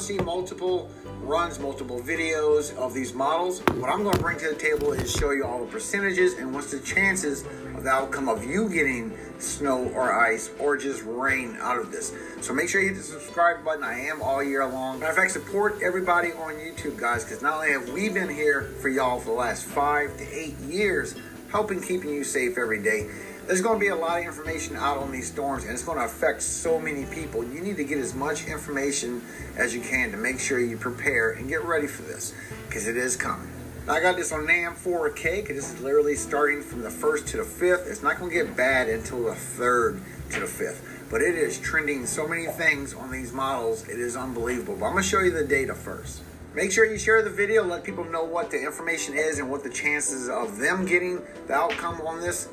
To 0.00 0.06
see 0.06 0.18
multiple 0.18 0.90
runs, 1.20 1.58
multiple 1.58 2.00
videos 2.00 2.74
of 2.76 2.94
these 2.94 3.12
models. 3.12 3.60
What 3.74 3.90
I'm 3.90 4.02
going 4.02 4.16
to 4.16 4.22
bring 4.22 4.38
to 4.38 4.48
the 4.48 4.54
table 4.54 4.92
is 4.92 5.12
show 5.12 5.30
you 5.32 5.44
all 5.44 5.64
the 5.64 5.70
percentages 5.70 6.34
and 6.34 6.54
what's 6.54 6.70
the 6.70 6.80
chances 6.80 7.44
of 7.74 7.84
the 7.84 7.90
outcome 7.90 8.28
of 8.28 8.44
you 8.44 8.68
getting 8.68 9.16
snow 9.38 9.90
or 9.94 10.12
ice 10.12 10.50
or 10.58 10.76
just 10.76 11.02
rain 11.04 11.56
out 11.60 11.78
of 11.78 11.92
this. 11.92 12.14
So 12.40 12.54
make 12.54 12.68
sure 12.68 12.80
you 12.80 12.88
hit 12.88 12.96
the 12.96 13.02
subscribe 13.02 13.64
button. 13.64 13.84
I 13.84 14.00
am 14.00 14.22
all 14.22 14.42
year 14.42 14.66
long. 14.66 15.00
Matter 15.00 15.10
of 15.10 15.16
fact, 15.16 15.32
support 15.32 15.80
everybody 15.82 16.32
on 16.32 16.54
YouTube, 16.54 16.98
guys, 16.98 17.24
because 17.24 17.42
not 17.42 17.54
only 17.54 17.72
have 17.72 17.90
we 17.90 18.08
been 18.08 18.28
here 18.28 18.72
for 18.80 18.88
y'all 18.88 19.20
for 19.20 19.26
the 19.26 19.32
last 19.32 19.64
five 19.64 20.16
to 20.16 20.24
eight 20.34 20.56
years, 20.60 21.14
helping 21.50 21.82
keeping 21.82 22.10
you 22.10 22.24
safe 22.24 22.56
every 22.56 22.82
day, 22.82 23.10
there's 23.46 23.60
going 23.60 23.76
to 23.76 23.80
be 23.80 23.88
a 23.88 23.96
lot 23.96 24.18
of 24.20 24.24
information 24.24 24.76
out 24.76 24.98
on 24.98 25.10
these 25.10 25.26
storms 25.26 25.64
and 25.64 25.72
it's 25.72 25.84
going 25.84 25.98
to 25.98 26.04
affect 26.04 26.42
so 26.42 26.78
many 26.78 27.04
people. 27.06 27.44
You 27.44 27.60
need 27.60 27.76
to 27.76 27.84
get 27.84 27.98
as 27.98 28.14
much 28.14 28.46
information 28.46 29.22
as 29.56 29.74
you 29.74 29.80
can 29.80 30.10
to 30.12 30.16
make 30.16 30.38
sure 30.38 30.60
you 30.60 30.76
prepare 30.76 31.32
and 31.32 31.48
get 31.48 31.64
ready 31.64 31.86
for 31.86 32.02
this 32.02 32.32
because 32.68 32.86
it 32.86 32.96
is 32.96 33.16
coming. 33.16 33.50
Now, 33.86 33.94
I 33.94 34.00
got 34.00 34.16
this 34.16 34.30
on 34.30 34.46
NAM 34.46 34.74
4K 34.74 35.42
because 35.42 35.56
this 35.56 35.72
is 35.72 35.80
literally 35.80 36.14
starting 36.14 36.62
from 36.62 36.82
the 36.82 36.90
1st 36.90 37.26
to 37.28 37.36
the 37.38 37.42
5th. 37.42 37.90
It's 37.90 38.02
not 38.02 38.18
going 38.18 38.30
to 38.30 38.44
get 38.44 38.56
bad 38.56 38.88
until 38.88 39.24
the 39.24 39.32
3rd 39.32 40.00
to 40.30 40.40
the 40.40 40.46
5th. 40.46 41.10
But 41.10 41.22
it 41.22 41.34
is 41.34 41.58
trending 41.58 42.06
so 42.06 42.28
many 42.28 42.46
things 42.46 42.94
on 42.94 43.10
these 43.10 43.32
models. 43.32 43.88
It 43.88 43.98
is 43.98 44.16
unbelievable. 44.16 44.76
But 44.78 44.86
I'm 44.86 44.92
going 44.92 45.02
to 45.02 45.08
show 45.08 45.20
you 45.20 45.32
the 45.32 45.44
data 45.44 45.74
first. 45.74 46.22
Make 46.54 46.72
sure 46.72 46.84
you 46.84 46.98
share 46.98 47.22
the 47.22 47.30
video, 47.30 47.64
let 47.64 47.84
people 47.84 48.04
know 48.04 48.24
what 48.24 48.50
the 48.50 48.60
information 48.60 49.14
is 49.14 49.38
and 49.38 49.50
what 49.50 49.62
the 49.62 49.70
chances 49.70 50.28
of 50.28 50.58
them 50.58 50.84
getting 50.84 51.22
the 51.46 51.54
outcome 51.54 52.00
on 52.00 52.20
this 52.20 52.48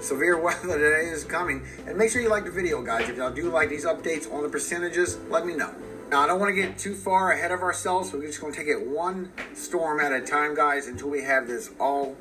severe 0.00 0.38
weather 0.42 0.78
today 0.78 1.10
is 1.10 1.24
coming. 1.24 1.66
And 1.86 1.96
make 1.96 2.10
sure 2.10 2.20
you 2.22 2.28
like 2.28 2.44
the 2.44 2.50
video, 2.50 2.82
guys. 2.82 3.08
If 3.08 3.16
y'all 3.16 3.30
do 3.30 3.50
like 3.50 3.68
these 3.68 3.84
updates 3.84 4.32
on 4.32 4.42
the 4.42 4.48
percentages, 4.48 5.18
let 5.28 5.46
me 5.46 5.54
know. 5.54 5.74
Now, 6.10 6.20
I 6.22 6.26
don't 6.28 6.38
want 6.38 6.54
to 6.54 6.62
get 6.62 6.78
too 6.78 6.94
far 6.94 7.32
ahead 7.32 7.50
of 7.50 7.62
ourselves, 7.62 8.10
so 8.10 8.18
we're 8.18 8.26
just 8.26 8.40
going 8.40 8.52
to 8.52 8.58
take 8.58 8.68
it 8.68 8.86
one 8.86 9.32
storm 9.54 9.98
at 9.98 10.12
a 10.12 10.20
time, 10.20 10.54
guys, 10.54 10.86
until 10.86 11.10
we 11.10 11.22
have 11.22 11.48
this 11.48 11.70
all 11.80 12.16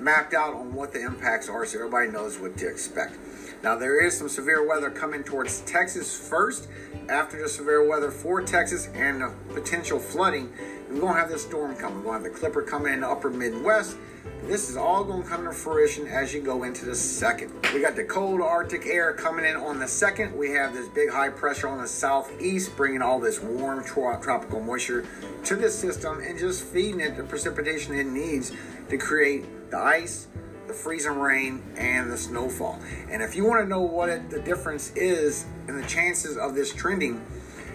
mapped 0.00 0.32
out 0.32 0.54
on 0.54 0.72
what 0.72 0.92
the 0.92 1.04
impacts 1.04 1.48
are 1.48 1.66
so 1.66 1.78
everybody 1.78 2.08
knows 2.10 2.38
what 2.38 2.56
to 2.56 2.68
expect. 2.68 3.18
Now, 3.62 3.76
there 3.76 4.02
is 4.02 4.16
some 4.16 4.28
severe 4.28 4.66
weather 4.66 4.90
coming 4.90 5.24
towards 5.24 5.60
Texas 5.62 6.16
first. 6.16 6.68
After 7.08 7.42
the 7.42 7.48
severe 7.48 7.86
weather 7.86 8.10
for 8.10 8.40
Texas 8.40 8.88
and 8.94 9.20
the 9.20 9.32
potential 9.52 9.98
flooding, 9.98 10.52
we're 10.90 11.00
going 11.00 11.14
to 11.14 11.20
have 11.20 11.28
this 11.28 11.42
storm 11.42 11.76
coming. 11.76 11.98
We're 11.98 12.04
going 12.04 12.22
to 12.22 12.24
have 12.24 12.32
the 12.34 12.38
Clipper 12.38 12.62
coming 12.62 12.92
in 12.94 13.00
the 13.00 13.08
upper 13.08 13.30
Midwest. 13.30 13.96
This 14.44 14.70
is 14.70 14.76
all 14.76 15.04
going 15.04 15.22
to 15.22 15.28
come 15.28 15.44
to 15.44 15.52
fruition 15.52 16.06
as 16.06 16.32
you 16.32 16.40
go 16.40 16.62
into 16.62 16.86
the 16.86 16.94
second. 16.94 17.52
We 17.74 17.80
got 17.80 17.96
the 17.96 18.04
cold 18.04 18.40
Arctic 18.40 18.86
air 18.86 19.12
coming 19.12 19.44
in 19.44 19.56
on 19.56 19.78
the 19.78 19.88
second. 19.88 20.34
We 20.36 20.50
have 20.50 20.72
this 20.72 20.88
big 20.88 21.10
high 21.10 21.28
pressure 21.28 21.68
on 21.68 21.82
the 21.82 21.88
southeast, 21.88 22.74
bringing 22.76 23.02
all 23.02 23.20
this 23.20 23.40
warm 23.40 23.84
tropical 23.84 24.60
moisture 24.60 25.06
to 25.44 25.56
this 25.56 25.78
system 25.78 26.20
and 26.20 26.38
just 26.38 26.64
feeding 26.64 27.00
it 27.00 27.16
the 27.16 27.24
precipitation 27.24 27.94
it 27.94 28.06
needs 28.06 28.52
to 28.88 28.96
create 28.96 29.70
the 29.70 29.78
ice, 29.78 30.28
the 30.66 30.72
freezing 30.72 31.18
rain, 31.18 31.62
and 31.76 32.10
the 32.10 32.16
snowfall. 32.16 32.80
And 33.10 33.22
if 33.22 33.34
you 33.34 33.44
want 33.44 33.62
to 33.64 33.68
know 33.68 33.82
what 33.82 34.08
it, 34.08 34.30
the 34.30 34.40
difference 34.40 34.92
is 34.94 35.44
and 35.66 35.82
the 35.82 35.86
chances 35.86 36.36
of 36.38 36.54
this 36.54 36.72
trending, 36.72 37.20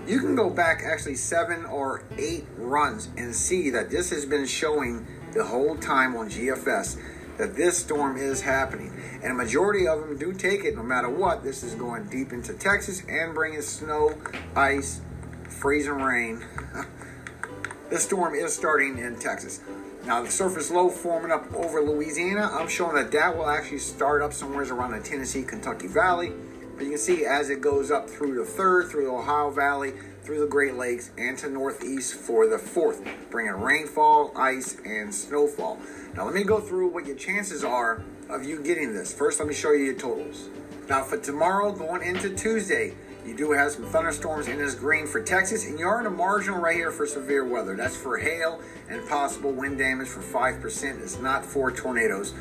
you 0.08 0.20
can 0.20 0.36
go 0.36 0.50
back 0.50 0.84
actually 0.86 1.16
seven 1.16 1.66
or 1.66 2.04
eight 2.18 2.46
runs 2.58 3.10
and 3.18 3.36
see 3.36 3.70
that 3.70 3.90
this 3.90 4.10
has 4.10 4.26
been 4.26 4.46
showing 4.46 5.06
the 5.34 5.44
whole 5.44 5.78
time 5.78 6.16
on 6.16 6.30
GFS 6.30 7.00
that 7.38 7.56
this 7.56 7.78
storm 7.78 8.18
is 8.18 8.42
happening. 8.42 8.94
And 9.24 9.32
a 9.32 9.36
majority 9.36 9.88
of 9.88 10.00
them 10.02 10.18
do 10.18 10.34
take 10.34 10.64
it 10.66 10.76
no 10.76 10.84
matter 10.84 11.10
what. 11.10 11.44
This 11.44 11.64
is 11.64 11.74
going 11.76 12.06
deep 12.06 12.32
into 12.32 12.54
Texas 12.54 13.02
and 13.10 13.34
bringing 13.34 13.62
snow, 13.62 14.16
ice, 14.56 15.02
freezing 15.50 15.94
rain. 15.94 16.44
this 17.90 18.04
storm 18.04 18.36
is 18.36 18.54
starting 18.54 18.98
in 18.98 19.18
Texas. 19.18 19.62
Now 20.06 20.22
the 20.22 20.30
surface 20.30 20.70
low 20.70 20.90
forming 20.90 21.32
up 21.32 21.52
over 21.54 21.82
Louisiana, 21.82 22.50
I'm 22.52 22.68
showing 22.68 22.96
that 22.96 23.12
that 23.14 23.38
will 23.38 23.50
actually 23.50 23.80
start 23.80 24.22
up 24.22 24.34
somewhere 24.34 24.72
around 24.72 24.92
the 24.92 25.00
Tennessee, 25.00 25.44
Kentucky 25.44 25.88
Valley. 25.88 26.34
But 26.76 26.84
you 26.84 26.90
can 26.90 26.98
see 26.98 27.26
as 27.26 27.50
it 27.50 27.62
goes 27.62 27.92
up 27.92 28.10
through 28.10 28.36
the 28.36 28.46
third, 28.46 28.90
through 28.90 29.06
the 29.06 29.12
Ohio 29.12 29.52
Valley, 29.52 29.94
through 30.24 30.40
the 30.40 30.48
Great 30.48 30.76
Lakes, 30.76 31.12
and 31.18 31.38
to 31.40 31.50
northeast 31.50 32.16
for 32.16 32.48
the 32.48 32.58
fourth, 32.58 33.06
bringing 33.30 33.54
rainfall, 33.54 34.32
ice, 34.36 34.78
and 34.86 35.14
snowfall. 35.14 35.78
Now 36.16 36.26
let 36.26 36.34
me 36.34 36.44
go 36.44 36.60
through 36.60 36.90
what 36.90 37.06
your 37.06 37.16
chances 37.16 37.64
are 37.64 38.02
of 38.30 38.44
you 38.44 38.62
getting 38.62 38.94
this. 38.94 39.14
First, 39.14 39.40
let 39.40 39.48
me 39.48 39.54
show 39.54 39.72
you 39.72 39.86
your 39.86 39.96
totals. 39.96 40.50
Now 40.90 41.04
for 41.04 41.18
tomorrow, 41.18 41.72
going 41.72 42.02
into 42.04 42.30
Tuesday, 42.30 42.96
you 43.26 43.36
do 43.38 43.52
have 43.52 43.72
some 43.72 43.86
thunderstorms 43.86 44.48
in 44.50 44.58
this 44.58 44.76
green 44.76 45.08
for 45.08 45.22
Texas, 45.22 45.66
and 45.66 45.80
you 45.80 45.88
are 45.88 46.02
in 46.02 46.06
a 46.08 46.10
marginal 46.10 46.60
right 46.60 46.76
here 46.76 46.92
for 46.92 47.06
severe 47.06 47.46
weather. 47.46 47.76
That's 47.76 47.96
for 47.96 48.18
hail 48.18 48.60
and 48.90 49.08
possible 49.08 49.52
wind 49.52 49.78
damage 49.78 50.10
for 50.10 50.20
5%. 50.20 51.02
It's 51.02 51.20
not 51.20 51.46
for 51.46 51.72
tornadoes. 51.72 52.34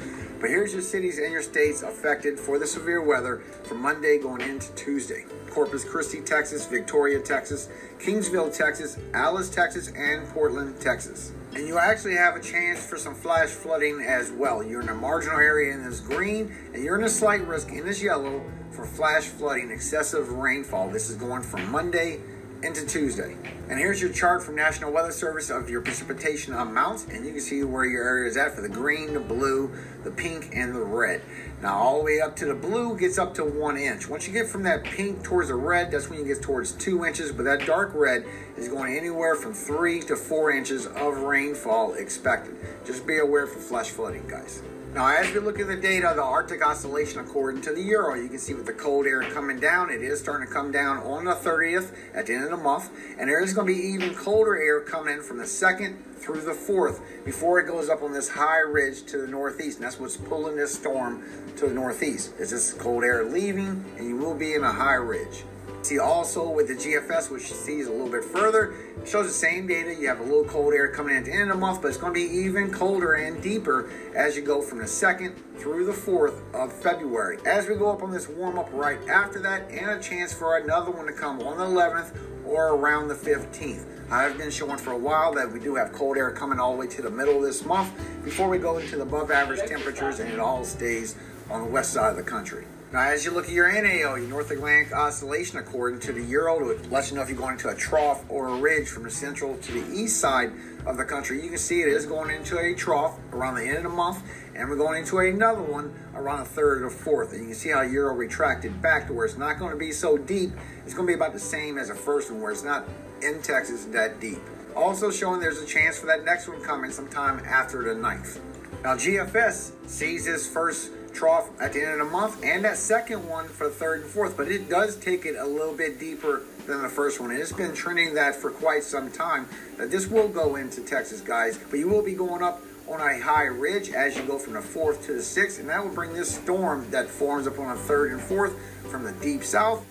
But 0.43 0.51
here's 0.51 0.73
your 0.73 0.83
cities 0.83 1.19
and 1.19 1.31
your 1.31 1.41
states 1.41 1.83
affected 1.83 2.37
for 2.37 2.59
the 2.59 2.67
severe 2.67 3.01
weather 3.01 3.45
from 3.63 3.81
Monday 3.81 4.19
going 4.19 4.41
into 4.41 4.75
Tuesday. 4.75 5.25
Corpus 5.49 5.85
Christi, 5.85 6.21
Texas, 6.21 6.67
Victoria, 6.67 7.21
Texas, 7.21 7.69
Kingsville, 8.01 8.53
Texas, 8.53 8.99
Alice, 9.15 9.49
Texas, 9.49 9.93
and 9.97 10.27
Portland, 10.31 10.81
Texas. 10.81 11.31
And 11.55 11.69
you 11.69 11.79
actually 11.79 12.17
have 12.17 12.35
a 12.35 12.41
chance 12.41 12.85
for 12.85 12.97
some 12.97 13.15
flash 13.15 13.51
flooding 13.51 14.01
as 14.01 14.33
well. 14.33 14.65
You're 14.65 14.81
in 14.81 14.89
a 14.89 14.95
marginal 14.97 15.39
area 15.39 15.73
in 15.75 15.85
this 15.85 16.01
green, 16.01 16.53
and 16.75 16.83
you're 16.83 16.99
in 16.99 17.05
a 17.05 17.09
slight 17.09 17.47
risk 17.47 17.71
in 17.71 17.85
this 17.85 18.03
yellow 18.03 18.43
for 18.73 18.85
flash 18.85 19.27
flooding, 19.27 19.71
excessive 19.71 20.33
rainfall. 20.33 20.91
This 20.91 21.09
is 21.09 21.15
going 21.15 21.43
from 21.43 21.71
Monday 21.71 22.19
into 22.63 22.87
Tuesday. 22.87 23.37
And 23.69 23.79
here's 23.79 24.01
your 24.01 24.13
chart 24.13 24.43
from 24.43 24.55
National 24.55 24.93
Weather 24.93 25.13
Service 25.13 25.51
of 25.51 25.71
your 25.71 25.81
precipitation 25.81 26.53
amounts, 26.53 27.07
and 27.07 27.25
you 27.25 27.33
can 27.33 27.41
see 27.41 27.65
where 27.65 27.85
your 27.85 28.05
area 28.05 28.29
is 28.29 28.37
at 28.37 28.55
for 28.55 28.61
the 28.61 28.69
green, 28.69 29.15
the 29.15 29.21
blue, 29.21 29.71
the 30.05 30.11
pink, 30.11 30.51
and 30.53 30.75
the 30.75 30.81
red. 30.81 31.23
Now, 31.63 31.77
all 31.77 31.99
the 31.99 32.05
way 32.05 32.21
up 32.21 32.37
to 32.37 32.45
the 32.45 32.55
blue 32.55 32.99
gets 32.99 33.19
up 33.19 33.35
to 33.35 33.45
one 33.45 33.77
inch. 33.77 34.09
Once 34.09 34.27
you 34.27 34.33
get 34.33 34.49
from 34.49 34.63
that 34.65 34.85
pink 34.85 35.23
towards 35.23 35.49
the 35.49 35.55
red, 35.55 35.91
that's 35.91 36.11
when 36.11 36.19
you 36.19 36.25
get 36.25 36.43
towards 36.43 36.73
two 36.73 37.05
inches, 37.05 37.33
but 37.33 37.45
that 37.45 37.67
dark 37.67 37.93
red 37.95 38.25
is 38.57 38.69
going 38.69 38.97
anywhere 38.97 39.35
from 39.35 39.53
three 39.53 40.01
to 40.03 40.17
four 40.17 40.51
inches 40.51 40.87
of 40.87 41.19
rainfall 41.21 41.95
expected. 41.95 42.57
Just 42.85 43.07
be 43.07 43.19
aware 43.19 43.47
for 43.47 43.59
flash 43.59 43.91
flooding, 43.91 44.27
guys. 44.29 44.63
Now, 44.95 45.07
as 45.07 45.33
we 45.33 45.41
look 45.41 45.59
at 45.59 45.69
the 45.69 45.77
data, 45.77 46.13
the 46.15 46.23
Arctic 46.23 46.63
oscillation 46.63 47.21
according 47.21 47.63
to 47.63 47.73
the 47.73 47.81
Euro, 47.81 48.15
you 48.15 48.29
can 48.29 48.39
see 48.39 48.53
with 48.53 48.67
the 48.67 48.75
cold 48.75 49.07
air 49.07 49.23
coming 49.23 49.59
down, 49.59 49.89
it 49.89 50.03
is 50.03 50.21
starting 50.21 50.47
to 50.47 50.53
come 50.53 50.71
down 50.71 50.99
on 50.99 51.25
the 51.25 51.35
30th 51.35 51.95
at 52.15 52.27
the 52.27 52.35
end 52.35 52.45
of 52.45 52.51
the 52.51 52.59
month. 52.59 52.91
And 53.19 53.31
there 53.31 53.43
is 53.43 53.55
going 53.55 53.69
to 53.69 53.73
be 53.73 53.81
even 53.81 54.15
colder 54.15 54.55
air 54.55 54.83
coming 54.83 55.15
in 55.15 55.23
from 55.23 55.39
the 55.39 55.45
2nd 55.45 55.97
through 56.17 56.43
the 56.43 56.53
4th 56.53 57.01
before 57.25 57.59
it 57.59 57.67
goes 57.67 57.89
up 57.89 58.03
on 58.03 58.13
this 58.13 58.29
high 58.29 58.59
ridge 58.59 59.05
to 59.05 59.17
the 59.17 59.27
northeast. 59.27 59.79
And 59.79 59.87
that's 59.87 59.99
what's 59.99 60.19
pulling 60.19 60.57
this 60.57 60.75
storm 60.75 61.25
to 61.57 61.69
the 61.69 61.75
northeast. 61.75 62.35
Is 62.39 62.51
this 62.51 62.75
cold 62.75 63.03
air 63.03 63.25
leaving, 63.25 63.87
and 63.97 64.07
you 64.07 64.19
will 64.19 64.35
be 64.35 64.53
in 64.53 64.63
a 64.63 64.73
high 64.73 64.97
ridge. 64.97 65.45
See 65.83 65.99
also 65.99 66.49
with 66.49 66.69
the 66.69 66.75
GFS, 66.75 67.29
which 67.29 67.53
sees 67.53 67.89
a 67.89 67.91
little 67.91 68.09
bit 68.09 68.25
further, 68.25 68.73
shows 69.05 69.27
the 69.27 69.33
same 69.33 69.67
data. 69.67 69.93
You 69.93 70.07
have 70.07 70.21
a 70.21 70.23
little 70.23 70.45
cold 70.45 70.75
air 70.75 70.87
coming 70.87 71.17
in 71.17 71.19
at 71.19 71.25
the 71.25 71.33
end 71.33 71.51
of 71.51 71.57
the 71.57 71.61
month, 71.61 71.83
but 71.83 71.89
it's 71.89 71.97
going 71.97 72.15
to 72.15 72.21
be 72.21 72.35
even 72.35 72.71
colder 72.71 73.15
and 73.15 73.43
deeper 73.43 73.91
as 74.15 74.37
you 74.37 74.43
go 74.43 74.63
from 74.63 74.79
the 74.79 74.85
2nd 74.85 75.35
through 75.59 75.87
the 75.87 75.93
4th 75.93 76.41
of 76.55 76.73
February. 76.73 77.39
As 77.45 77.67
we 77.67 77.75
go 77.75 77.91
up 77.91 78.05
on 78.05 78.13
this 78.13 78.29
warm 78.29 78.61
up 78.61 78.69
right 78.73 78.99
after 79.09 79.41
that, 79.41 79.69
and 79.73 79.91
a 79.91 80.01
chance 80.01 80.33
for 80.33 80.57
another 80.57 80.93
one 80.93 81.07
to 81.07 81.13
come 81.13 81.41
on 81.41 81.59
the 81.59 81.65
11th 81.65 82.17
or 82.47 82.75
around 82.75 83.09
the 83.09 83.15
15th. 83.15 83.85
I've 84.09 84.39
been 84.39 84.51
showing 84.53 84.79
for 84.79 84.93
a 84.93 84.99
while 84.99 85.35
that 85.35 85.51
we 85.51 85.59
do 85.59 85.75
have 85.75 85.93
cold 85.93 86.17
air 86.17 86.31
coming 86.31 86.61
all 86.61 86.75
the 86.75 86.79
way 86.79 86.87
to 86.89 87.03
the 87.03 87.11
middle 87.11 87.39
of 87.39 87.43
this 87.43 87.65
month 87.65 87.91
before 88.23 88.49
we 88.49 88.59
go 88.59 88.79
into 88.79 88.97
the 88.97 89.03
above 89.03 89.33
average 89.33 89.69
temperatures 89.69 90.21
and 90.21 90.31
it 90.31 90.39
all 90.39 90.65
stays 90.65 91.17
on 91.51 91.65
the 91.65 91.69
west 91.69 91.93
side 91.93 92.11
of 92.11 92.17
the 92.17 92.23
country. 92.23 92.67
Now, 92.93 93.09
as 93.09 93.25
you 93.25 93.31
look 93.31 93.47
at 93.47 93.53
your 93.53 93.73
NAO, 93.73 94.17
your 94.17 94.29
North 94.29 94.51
Atlantic 94.51 94.93
Oscillation, 94.93 95.59
according 95.59 96.01
to 96.01 96.13
the 96.13 96.23
Euro, 96.25 96.69
it 96.69 96.93
lets 96.93 97.11
you 97.11 97.17
know 97.17 97.23
if 97.23 97.31
you're 97.31 97.39
going 97.39 97.55
into 97.55 97.71
a 97.71 97.75
trough 97.75 98.23
or 98.29 98.49
a 98.49 98.57
ridge 98.57 98.87
from 98.87 99.05
the 99.05 99.11
central 99.11 99.57
to 99.57 99.73
the 99.73 99.99
east 99.99 100.21
side 100.21 100.53
of 100.85 100.99
the 100.99 101.05
country. 101.07 101.43
You 101.43 101.49
can 101.49 101.57
see 101.57 101.81
it 101.81 101.89
is 101.89 102.05
going 102.05 102.31
into 102.31 102.59
a 102.59 102.75
trough 102.75 103.19
around 103.33 103.55
the 103.55 103.65
end 103.65 103.79
of 103.79 103.85
the 103.85 103.89
month, 103.89 104.23
And 104.55 104.69
we're 104.69 104.77
going 104.77 104.99
into 104.99 105.21
another 105.21 105.63
one 105.63 105.95
around 106.15 106.41
the 106.41 106.45
third 106.45 106.83
or 106.83 106.91
fourth. 106.91 107.33
And 107.33 107.41
you 107.41 107.47
can 107.47 107.55
see 107.55 107.71
how 107.71 107.81
Euro 107.81 108.15
retracted 108.15 108.83
back 108.83 109.07
to 109.07 109.15
where 109.15 109.25
it's 109.25 109.39
not 109.39 109.59
going 109.59 109.71
to 109.71 109.79
be 109.79 109.91
so 109.91 110.19
deep. 110.19 110.51
It's 110.85 110.93
going 110.93 111.07
to 111.07 111.11
be 111.13 111.15
about 111.15 111.33
the 111.33 111.41
same 111.41 111.79
as 111.79 111.89
the 111.89 111.95
first 111.95 112.31
one, 112.31 112.43
where 112.43 112.53
it's 112.53 112.63
not 112.63 112.87
in 113.23 113.41
Texas 113.41 113.87
that 113.87 114.21
deep. 114.21 114.41
Also 114.77 115.11
showing 115.11 115.41
there's 115.41 115.63
a 115.63 115.67
chance 115.67 115.99
for 115.99 116.05
that 116.05 116.27
next 116.27 116.47
one 116.47 116.61
coming 116.61 116.91
sometime 116.91 117.43
after 117.47 117.83
the 117.85 117.95
ninth. 117.95 118.39
Now 118.83 118.97
GFS 118.97 119.89
sees 119.89 120.27
this 120.27 120.47
first 120.47 120.91
trough 121.13 121.49
at 121.61 121.73
the 121.73 121.83
end 121.83 122.01
of 122.01 122.07
the 122.07 122.13
month 122.13 122.43
and 122.45 122.65
that 122.65 122.77
second 122.77 123.27
one 123.29 123.49
for 123.49 123.69
the 123.69 123.75
third 123.75 124.03
and 124.03 124.11
fourth, 124.11 124.37
but 124.37 124.49
it 124.49 124.69
does 124.69 124.97
take 124.97 125.25
it 125.27 125.37
a 125.37 125.47
little 125.47 125.75
bit 125.75 125.99
deeper 125.99 126.43
than 126.67 126.83
the 126.83 126.89
first 126.89 127.21
one. 127.21 127.31
It's 127.31 127.53
been 127.53 127.75
trending 127.75 128.15
that 128.15 128.37
for 128.37 128.51
quite 128.51 128.85
some 128.85 129.11
time. 129.11 129.49
That 129.79 129.91
this 129.91 130.07
will 130.07 130.29
go 130.29 130.57
into 130.57 130.81
Texas, 130.83 131.21
guys, 131.21 131.59
but 131.71 131.79
you 131.79 131.89
will 131.89 132.03
be 132.03 132.15
going 132.15 132.43
up 132.43 132.63
on 132.89 133.01
a 133.01 133.21
high 133.21 133.45
ridge 133.45 133.91
as 133.91 134.17
you 134.17 134.23
go 134.25 134.39
from 134.39 134.55
the 134.55 134.63
fourth 134.63 135.07
to 135.07 135.15
the 135.15 135.23
sixth, 135.23 135.59
and 135.59 135.69
that 135.69 135.85
will 135.85 135.95
bring 135.95 136.13
this 136.13 136.35
storm 136.35 136.91
that 136.91 137.09
forms 137.09 137.47
up 137.47 137.59
on 137.59 137.69
the 137.69 137.83
third 137.83 138.13
and 138.13 138.21
fourth 138.21 138.55
from 138.91 139.05
the 139.05 139.13
deep 139.13 139.45
south 139.45 139.87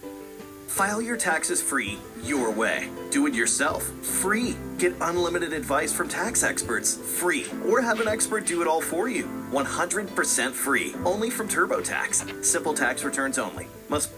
File 0.72 1.02
your 1.02 1.18
taxes 1.18 1.62
free 1.62 2.00
your 2.24 2.50
way. 2.50 2.90
Do 3.10 3.28
it 3.28 3.34
yourself 3.34 3.84
free. 3.84 4.56
Get 4.78 4.96
unlimited 5.02 5.52
advice 5.52 5.92
from 5.92 6.08
tax 6.08 6.44
experts 6.44 6.96
free. 6.96 7.46
Or 7.68 7.82
have 7.82 8.00
an 8.00 8.08
expert 8.08 8.46
do 8.48 8.62
it 8.62 8.70
all 8.70 8.80
for 8.80 9.10
you 9.10 9.26
100% 9.52 10.52
free. 10.54 10.96
Only 11.04 11.30
from 11.30 11.50
TurboTax. 11.50 12.46
Simple 12.46 12.74
tax 12.74 13.04
returns 13.04 13.38
only. 13.38 13.68
Must. 13.90 14.12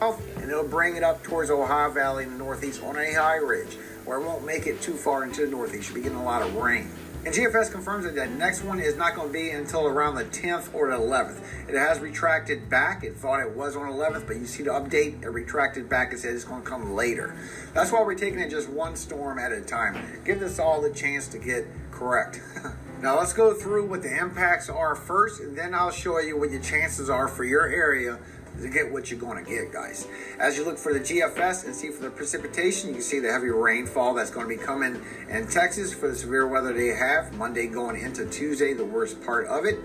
Oh, 0.00 0.16
and 0.36 0.48
it'll 0.48 0.62
bring 0.62 0.94
it 0.94 1.02
up 1.02 1.20
towards 1.24 1.50
Ohio 1.50 1.90
Valley 1.90 2.22
in 2.22 2.30
the 2.30 2.38
northeast 2.38 2.80
on 2.84 2.96
a 2.96 3.12
high 3.12 3.38
ridge 3.38 3.74
where 4.04 4.20
it 4.20 4.24
won't 4.24 4.46
make 4.46 4.68
it 4.68 4.80
too 4.80 4.94
far 4.94 5.24
into 5.24 5.46
the 5.46 5.50
northeast. 5.50 5.88
You'll 5.88 5.96
be 5.96 6.02
getting 6.02 6.18
a 6.18 6.24
lot 6.24 6.42
of 6.42 6.54
rain. 6.54 6.92
And 7.22 7.34
GFS 7.34 7.70
confirms 7.70 8.06
that 8.06 8.14
the 8.14 8.26
next 8.26 8.64
one 8.64 8.80
is 8.80 8.96
not 8.96 9.14
going 9.14 9.28
to 9.28 9.32
be 9.32 9.50
until 9.50 9.86
around 9.86 10.14
the 10.14 10.24
10th 10.24 10.74
or 10.74 10.90
the 10.90 10.96
11th. 10.96 11.68
It 11.68 11.76
has 11.76 12.00
retracted 12.00 12.70
back. 12.70 13.04
It 13.04 13.14
thought 13.14 13.40
it 13.40 13.54
was 13.54 13.76
on 13.76 13.92
11th, 13.92 14.26
but 14.26 14.36
you 14.36 14.46
see 14.46 14.62
the 14.62 14.70
update, 14.70 15.22
it 15.22 15.28
retracted 15.28 15.86
back 15.86 16.12
and 16.12 16.18
said 16.18 16.34
it's 16.34 16.44
going 16.44 16.62
to 16.62 16.66
come 16.66 16.94
later. 16.94 17.36
That's 17.74 17.92
why 17.92 18.02
we're 18.02 18.14
taking 18.14 18.40
it 18.40 18.48
just 18.48 18.70
one 18.70 18.96
storm 18.96 19.38
at 19.38 19.52
a 19.52 19.60
time. 19.60 20.02
Give 20.24 20.40
this 20.40 20.58
all 20.58 20.80
the 20.80 20.88
chance 20.88 21.28
to 21.28 21.38
get 21.38 21.66
correct. 21.90 22.40
now 23.02 23.18
let's 23.18 23.34
go 23.34 23.52
through 23.52 23.86
what 23.86 24.02
the 24.02 24.16
impacts 24.16 24.70
are 24.70 24.94
first, 24.94 25.42
and 25.42 25.54
then 25.58 25.74
I'll 25.74 25.90
show 25.90 26.18
you 26.20 26.38
what 26.38 26.50
your 26.50 26.62
chances 26.62 27.10
are 27.10 27.28
for 27.28 27.44
your 27.44 27.66
area 27.66 28.18
to 28.62 28.68
get 28.68 28.90
what 28.90 29.10
you're 29.10 29.20
going 29.20 29.42
to 29.44 29.50
get, 29.50 29.72
guys. 29.72 30.06
As 30.38 30.56
you 30.56 30.64
look 30.64 30.78
for 30.78 30.92
the 30.92 31.00
GFS 31.00 31.64
and 31.64 31.74
see 31.74 31.90
for 31.90 32.02
the 32.02 32.10
precipitation, 32.10 32.88
you 32.88 32.94
can 32.96 33.02
see 33.02 33.18
the 33.18 33.30
heavy 33.30 33.48
rainfall 33.48 34.14
that's 34.14 34.30
going 34.30 34.48
to 34.48 34.56
be 34.56 34.62
coming 34.62 35.02
in 35.28 35.46
Texas 35.46 35.92
for 35.92 36.08
the 36.08 36.16
severe 36.16 36.46
weather 36.46 36.72
they 36.72 36.88
have. 36.88 37.32
Monday 37.34 37.66
going 37.66 38.00
into 38.00 38.26
Tuesday, 38.26 38.74
the 38.74 38.84
worst 38.84 39.22
part 39.24 39.46
of 39.46 39.64
it. 39.64 39.78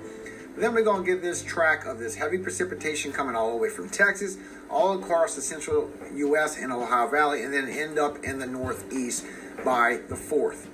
Then 0.58 0.74
we're 0.74 0.84
going 0.84 1.04
to 1.04 1.12
get 1.12 1.22
this 1.22 1.44
track 1.44 1.86
of 1.86 2.00
this 2.00 2.16
heavy 2.16 2.38
precipitation 2.38 3.12
coming 3.12 3.36
all 3.36 3.52
the 3.52 3.58
way 3.58 3.70
from 3.70 3.90
Texas, 3.90 4.38
all 4.70 4.98
across 4.98 5.36
the 5.36 5.42
central 5.42 5.92
U.S. 6.14 6.58
and 6.58 6.72
Ohio 6.72 7.10
Valley, 7.10 7.44
and 7.44 7.54
then 7.54 7.68
end 7.68 8.00
up 8.00 8.24
in 8.24 8.40
the 8.40 8.48
northeast 8.48 9.26
by 9.66 10.00
the 10.08 10.16
4th. 10.16 10.68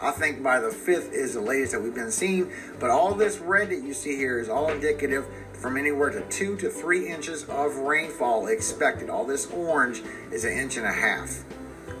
I 0.00 0.10
think 0.10 0.42
by 0.42 0.60
the 0.60 0.68
5th 0.68 1.12
is 1.12 1.32
the 1.32 1.40
latest 1.40 1.72
that 1.72 1.80
we've 1.80 1.94
been 1.94 2.10
seeing, 2.10 2.52
but 2.78 2.90
all 2.90 3.14
this 3.14 3.38
red 3.38 3.70
that 3.70 3.82
you 3.82 3.94
see 3.94 4.16
here 4.16 4.38
is 4.38 4.50
all 4.50 4.68
indicative 4.68 5.24
from 5.66 5.76
anywhere 5.76 6.10
to 6.10 6.20
two 6.28 6.56
to 6.56 6.70
three 6.70 7.08
inches 7.08 7.42
of 7.48 7.74
rainfall 7.78 8.46
expected. 8.46 9.10
All 9.10 9.24
this 9.24 9.50
orange 9.50 10.00
is 10.30 10.44
an 10.44 10.52
inch 10.52 10.76
and 10.76 10.86
a 10.86 10.92
half. 10.92 11.42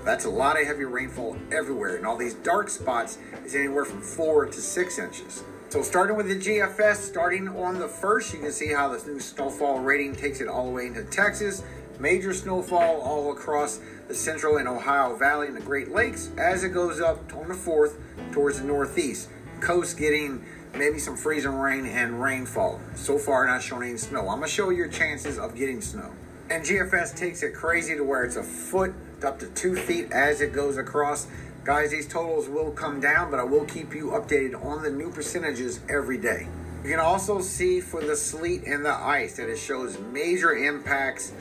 That's 0.04 0.24
a 0.24 0.30
lot 0.30 0.56
of 0.56 0.68
heavy 0.68 0.84
rainfall 0.84 1.36
everywhere, 1.50 1.96
and 1.96 2.06
all 2.06 2.16
these 2.16 2.34
dark 2.34 2.68
spots 2.68 3.18
is 3.44 3.56
anywhere 3.56 3.84
from 3.84 4.02
four 4.02 4.46
to 4.46 4.60
six 4.60 5.00
inches. 5.00 5.42
So 5.70 5.82
starting 5.82 6.16
with 6.16 6.28
the 6.28 6.36
GFS, 6.36 6.94
starting 6.94 7.48
on 7.48 7.80
the 7.80 7.88
first, 7.88 8.32
you 8.32 8.38
can 8.38 8.52
see 8.52 8.72
how 8.72 8.88
this 8.90 9.04
new 9.04 9.18
snowfall 9.18 9.80
rating 9.80 10.14
takes 10.14 10.40
it 10.40 10.46
all 10.46 10.66
the 10.66 10.70
way 10.70 10.86
into 10.86 11.02
Texas. 11.02 11.64
Major 11.98 12.32
snowfall 12.32 13.00
all 13.00 13.32
across 13.32 13.80
the 14.06 14.14
central 14.14 14.58
and 14.58 14.68
Ohio 14.68 15.16
Valley 15.16 15.48
and 15.48 15.56
the 15.56 15.60
Great 15.60 15.90
Lakes 15.90 16.30
as 16.38 16.62
it 16.62 16.68
goes 16.68 17.00
up 17.00 17.34
on 17.36 17.48
the 17.48 17.54
fourth 17.54 17.98
towards 18.30 18.60
the 18.60 18.64
northeast. 18.64 19.28
Coast 19.58 19.98
getting 19.98 20.44
maybe 20.76 20.98
some 20.98 21.16
freezing 21.16 21.54
rain 21.54 21.86
and 21.86 22.22
rainfall. 22.22 22.80
So 22.94 23.18
far, 23.18 23.46
not 23.46 23.62
showing 23.62 23.88
any 23.88 23.98
snow. 23.98 24.20
I'm 24.20 24.38
gonna 24.38 24.48
show 24.48 24.70
you 24.70 24.76
your 24.76 24.88
chances 24.88 25.38
of 25.38 25.54
getting 25.54 25.80
snow. 25.80 26.12
And 26.50 26.64
GFS 26.64 27.16
takes 27.16 27.42
it 27.42 27.54
crazy 27.54 27.96
to 27.96 28.04
where 28.04 28.24
it's 28.24 28.36
a 28.36 28.42
foot 28.42 28.94
up 29.24 29.38
to 29.40 29.46
two 29.48 29.74
feet 29.74 30.12
as 30.12 30.40
it 30.40 30.52
goes 30.52 30.76
across. 30.76 31.26
Guys, 31.64 31.90
these 31.90 32.06
totals 32.06 32.48
will 32.48 32.70
come 32.70 33.00
down, 33.00 33.30
but 33.30 33.40
I 33.40 33.42
will 33.42 33.64
keep 33.64 33.94
you 33.94 34.10
updated 34.10 34.64
on 34.64 34.82
the 34.82 34.90
new 34.90 35.10
percentages 35.10 35.80
every 35.88 36.18
day. 36.18 36.46
You 36.84 36.90
can 36.90 37.00
also 37.00 37.40
see 37.40 37.80
for 37.80 38.00
the 38.00 38.14
sleet 38.14 38.62
and 38.64 38.84
the 38.84 38.94
ice 38.94 39.36
that 39.38 39.48
it 39.48 39.58
shows 39.58 39.98
major 40.12 40.52
impacts 40.52 41.32